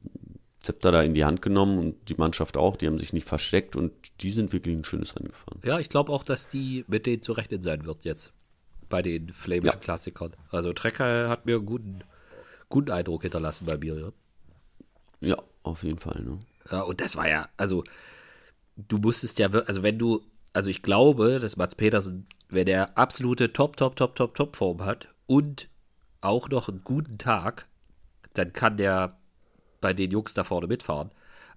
Zepter 0.62 0.92
da 0.92 1.02
in 1.02 1.14
die 1.14 1.24
Hand 1.24 1.42
genommen 1.42 1.78
und 1.78 2.08
die 2.08 2.14
Mannschaft 2.14 2.56
auch, 2.56 2.76
die 2.76 2.86
haben 2.86 2.98
sich 2.98 3.12
nicht 3.12 3.26
versteckt 3.26 3.76
und 3.76 3.92
die 4.20 4.30
sind 4.30 4.52
wirklich 4.52 4.76
ein 4.76 4.84
schönes 4.84 5.16
Rennen 5.16 5.28
gefahren. 5.28 5.60
Ja, 5.64 5.78
ich 5.78 5.88
glaube 5.88 6.12
auch, 6.12 6.24
dass 6.24 6.48
die 6.48 6.84
mit 6.86 7.06
denen 7.06 7.22
zu 7.22 7.32
rechnen 7.32 7.62
sein 7.62 7.84
wird 7.84 8.04
jetzt 8.04 8.32
bei 8.88 9.02
den 9.02 9.30
flämischen 9.30 9.74
ja. 9.74 9.80
Klassikern. 9.80 10.32
Also 10.50 10.72
Trecker 10.72 11.28
hat 11.28 11.46
mir 11.46 11.56
einen 11.56 11.66
guten, 11.66 12.04
guten 12.68 12.90
Eindruck 12.90 13.22
hinterlassen 13.22 13.66
bei 13.66 13.76
mir. 13.76 13.96
Ja, 15.20 15.28
ja 15.28 15.42
auf 15.62 15.82
jeden 15.82 15.98
Fall. 15.98 16.22
Ne? 16.22 16.38
Ja, 16.70 16.82
und 16.82 17.00
das 17.00 17.16
war 17.16 17.28
ja, 17.28 17.48
also 17.56 17.82
du 18.76 18.98
musstest 18.98 19.38
ja, 19.38 19.48
also 19.50 19.82
wenn 19.82 19.98
du, 19.98 20.22
also 20.52 20.68
ich 20.68 20.82
glaube, 20.82 21.40
dass 21.40 21.56
Mats 21.56 21.74
Petersen, 21.74 22.26
wenn 22.48 22.68
er 22.68 22.96
absolute 22.96 23.52
Top, 23.52 23.76
Top, 23.76 23.96
Top, 23.96 24.14
Top, 24.14 24.34
Top 24.34 24.56
Form 24.56 24.84
hat 24.84 25.08
und 25.26 25.68
auch 26.20 26.48
noch 26.48 26.68
einen 26.68 26.84
guten 26.84 27.18
Tag, 27.18 27.66
dann 28.34 28.52
kann 28.52 28.76
der 28.76 29.18
bei 29.82 29.92
den 29.92 30.10
Jungs 30.10 30.32
da 30.32 30.44
vorne 30.44 30.66
mitfahren. 30.66 31.10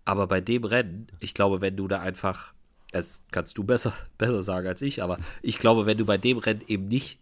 Aber 0.04 0.28
bei 0.28 0.42
dem 0.42 0.66
Rennen, 0.66 1.08
ich 1.22 1.34
glaube, 1.34 1.62
wenn 1.62 1.78
du 1.78 1.88
da 1.88 2.02
einfach, 2.02 2.54
das 2.92 3.24
kannst 3.32 3.58
du 3.58 3.64
besser, 3.64 3.94
besser 4.18 4.44
sagen 4.44 4.68
als 4.68 4.82
ich, 4.82 5.02
aber 5.02 5.18
ich 5.42 5.58
glaube, 5.58 5.86
wenn 5.86 5.98
du 5.98 6.06
bei 6.06 6.18
dem 6.18 6.40
Rennen 6.40 6.64
eben 6.68 6.90
nicht 6.90 7.20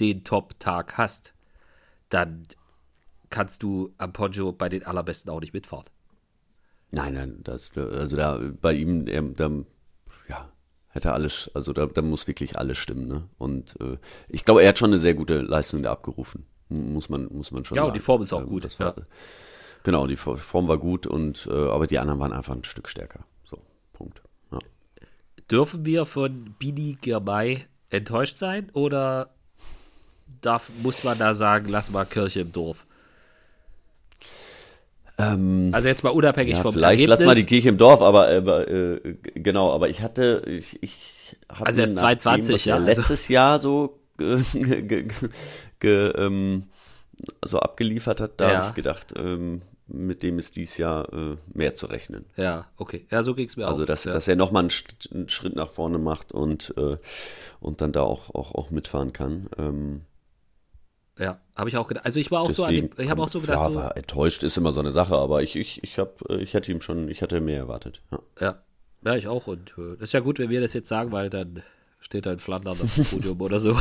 den 0.00 0.24
Top-Tag 0.24 0.98
hast, 0.98 1.32
dann 2.10 2.46
kannst 3.30 3.62
du 3.62 3.94
am 3.96 4.12
Poggio 4.12 4.52
bei 4.52 4.68
den 4.68 4.84
allerbesten 4.84 5.30
auch 5.32 5.40
nicht 5.40 5.54
mitfahren. 5.54 5.86
Nein, 6.90 7.14
nein, 7.14 7.40
das, 7.42 7.76
also 7.76 8.16
da 8.16 8.40
bei 8.60 8.74
ihm, 8.74 9.08
er, 9.08 9.22
da, 9.22 9.50
ja, 10.28 10.48
hätte 10.90 11.12
alles, 11.12 11.50
also 11.54 11.72
da, 11.72 11.86
da 11.86 12.02
muss 12.02 12.28
wirklich 12.28 12.56
alles 12.56 12.78
stimmen, 12.78 13.08
ne? 13.08 13.28
Und 13.38 13.74
äh, 13.80 13.98
ich 14.28 14.44
glaube, 14.44 14.62
er 14.62 14.68
hat 14.68 14.78
schon 14.78 14.90
eine 14.90 14.98
sehr 14.98 15.14
gute 15.14 15.40
Leistung 15.40 15.82
da 15.82 15.90
abgerufen. 15.90 16.46
Muss 16.68 17.08
man, 17.08 17.26
muss 17.32 17.50
man 17.50 17.64
schon 17.64 17.76
ja, 17.76 17.82
sagen. 17.82 17.88
Ja, 17.88 17.92
und 17.92 17.94
die 17.94 18.00
Form 18.04 18.22
ist 18.22 18.32
auch 18.32 18.40
ähm, 18.40 18.46
gut. 18.46 18.64
Das 18.64 18.78
war, 18.78 18.96
ja. 18.96 19.02
Genau, 19.84 20.06
die 20.06 20.16
Form 20.16 20.66
war 20.66 20.78
gut 20.78 21.06
und 21.06 21.46
äh, 21.50 21.52
aber 21.52 21.86
die 21.86 21.98
anderen 21.98 22.18
waren 22.18 22.32
einfach 22.32 22.54
ein 22.54 22.64
Stück 22.64 22.88
stärker. 22.88 23.20
So, 23.44 23.58
Punkt. 23.92 24.22
Ja. 24.50 24.58
Dürfen 25.50 25.84
wir 25.84 26.06
von 26.06 26.54
Bini 26.58 26.96
Girmay 27.00 27.66
enttäuscht 27.90 28.38
sein 28.38 28.70
oder 28.72 29.28
darf, 30.40 30.70
muss 30.82 31.04
man 31.04 31.18
da 31.18 31.34
sagen, 31.34 31.68
lass 31.68 31.90
mal 31.90 32.06
Kirche 32.06 32.40
im 32.40 32.52
Dorf? 32.52 32.86
Ähm, 35.18 35.68
also 35.72 35.86
jetzt 35.88 36.02
mal 36.02 36.10
unabhängig 36.10 36.56
ja, 36.56 36.62
vom 36.62 36.72
vielleicht 36.72 37.00
Ergebnis. 37.02 37.20
lass 37.20 37.26
mal 37.26 37.34
die 37.36 37.44
Kirche 37.46 37.68
im 37.68 37.76
Dorf, 37.76 38.00
aber 38.00 38.30
äh, 38.68 39.16
genau, 39.34 39.70
aber 39.72 39.88
ich 39.88 40.02
hatte 40.02 40.42
ich, 40.46 40.82
ich 40.82 41.36
habe 41.48 41.66
also 41.66 41.82
erst 41.82 41.98
22, 41.98 42.64
ja, 42.64 42.74
also 42.76 42.86
letztes 42.86 43.28
Jahr 43.28 43.60
so 43.60 44.00
ge, 44.18 44.42
ge, 44.82 45.08
ge, 45.78 46.08
ähm, 46.16 46.68
so 47.44 47.60
abgeliefert 47.60 48.20
hat, 48.20 48.40
da 48.40 48.50
Ja. 48.50 48.56
habe 48.58 48.68
ich 48.70 48.74
gedacht, 48.74 49.14
ähm, 49.16 49.62
mit 49.86 50.22
dem 50.22 50.38
ist 50.38 50.56
dies 50.56 50.78
Jahr 50.78 51.12
äh, 51.12 51.36
mehr 51.52 51.74
zu 51.74 51.86
rechnen. 51.86 52.24
Ja, 52.36 52.66
okay. 52.76 53.06
Ja, 53.10 53.22
so 53.22 53.34
ging 53.34 53.48
es 53.48 53.56
mir 53.56 53.66
Also 53.66 53.82
auch. 53.82 53.86
dass, 53.86 54.04
ja. 54.04 54.12
dass 54.12 54.28
er 54.28 54.36
nochmal 54.36 54.62
einen, 54.62 54.72
einen 55.12 55.28
Schritt 55.28 55.56
nach 55.56 55.68
vorne 55.68 55.98
macht 55.98 56.32
und 56.32 56.74
äh, 56.76 56.96
und 57.60 57.80
dann 57.80 57.92
da 57.92 58.02
auch 58.02 58.34
auch, 58.34 58.54
auch 58.54 58.70
mitfahren 58.70 59.12
kann. 59.12 59.48
Ähm, 59.58 60.00
ja, 61.18 61.38
habe 61.54 61.68
ich 61.68 61.76
auch 61.76 61.86
gedacht. 61.86 62.06
Also 62.06 62.18
ich 62.18 62.30
war 62.30 62.40
auch 62.40 62.50
so 62.50 62.64
an 62.64 62.74
dem, 62.74 62.90
ich 62.96 63.10
habe 63.10 63.22
auch 63.22 63.28
so 63.28 63.40
gedacht, 63.40 63.70
ja, 63.70 63.74
war 63.74 63.96
enttäuscht 63.96 64.42
ist 64.42 64.56
immer 64.56 64.72
so 64.72 64.80
eine 64.80 64.90
Sache, 64.90 65.16
aber 65.16 65.42
ich 65.42 65.54
ich 65.54 65.82
ich 65.84 65.98
habe 65.98 66.40
ich 66.40 66.54
hatte 66.54 66.72
ihm 66.72 66.80
schon 66.80 67.08
ich 67.08 67.22
hatte 67.22 67.40
mehr 67.40 67.58
erwartet. 67.58 68.00
Ja. 68.10 68.18
ja, 68.40 68.62
ja, 69.04 69.16
ich 69.16 69.28
auch. 69.28 69.46
Und 69.46 69.74
äh, 69.76 69.92
das 69.94 70.04
ist 70.04 70.12
ja 70.12 70.20
gut, 70.20 70.38
wenn 70.38 70.48
wir 70.50 70.60
das 70.62 70.72
jetzt 70.72 70.88
sagen, 70.88 71.12
weil 71.12 71.28
dann 71.28 71.62
steht 72.00 72.26
er 72.26 72.32
in 72.32 72.38
Flandern 72.38 72.80
auf 72.80 72.94
dem 72.96 73.04
Podium 73.04 73.40
oder 73.40 73.60
so. 73.60 73.78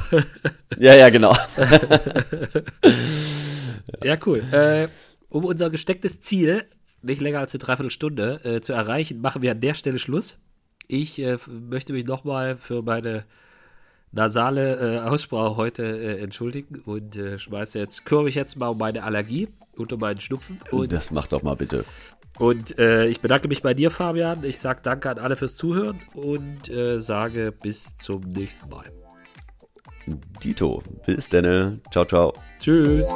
ja, 0.77 0.95
ja, 0.95 1.09
genau. 1.09 1.35
Ja, 4.03 4.17
cool. 4.25 4.43
Äh, 4.51 4.87
um 5.33 5.45
unser 5.45 5.69
gestecktes 5.69 6.21
Ziel, 6.21 6.63
nicht 7.01 7.21
länger 7.21 7.39
als 7.39 7.53
eine 7.53 7.59
Dreiviertelstunde, 7.63 8.39
äh, 8.43 8.61
zu 8.61 8.71
erreichen, 8.73 9.19
machen 9.19 9.41
wir 9.41 9.51
an 9.51 9.61
der 9.61 9.73
Stelle 9.73 9.99
Schluss. 9.99 10.37
Ich 10.87 11.19
äh, 11.19 11.37
möchte 11.47 11.91
mich 11.93 12.05
nochmal 12.05 12.55
für 12.57 12.81
meine 12.81 13.25
nasale 14.11 14.97
äh, 14.97 14.99
Aussprache 14.99 15.55
heute 15.57 15.83
äh, 15.83 16.21
entschuldigen 16.21 16.79
und 16.85 17.15
äh, 17.15 17.39
schmeiße 17.39 17.79
jetzt, 17.79 18.05
kümmere 18.05 18.25
mich 18.25 18.35
jetzt 18.35 18.57
mal 18.57 18.67
um 18.67 18.77
meine 18.77 19.03
Allergie 19.03 19.47
und 19.75 19.91
um 19.91 19.99
meinen 19.99 20.21
Schnupfen. 20.21 20.59
Und, 20.71 20.93
Das 20.93 21.09
macht 21.09 21.33
doch 21.33 21.41
mal 21.41 21.55
bitte. 21.55 21.83
und 22.37 22.77
äh, 22.77 23.07
ich 23.07 23.19
bedanke 23.21 23.47
mich 23.47 23.63
bei 23.63 23.73
dir, 23.73 23.89
Fabian. 23.89 24.43
Ich 24.43 24.59
sage 24.59 24.81
danke 24.83 25.09
an 25.09 25.17
alle 25.17 25.35
fürs 25.35 25.55
Zuhören 25.55 25.99
und 26.13 26.69
äh, 26.69 26.99
sage 26.99 27.51
bis 27.51 27.95
zum 27.95 28.21
nächsten 28.29 28.69
Mal. 28.69 28.85
Dito, 30.43 30.83
bis 31.07 31.29
denn. 31.29 31.81
Ciao, 31.91 32.05
ciao. 32.05 32.33
Tschüss. 32.59 33.07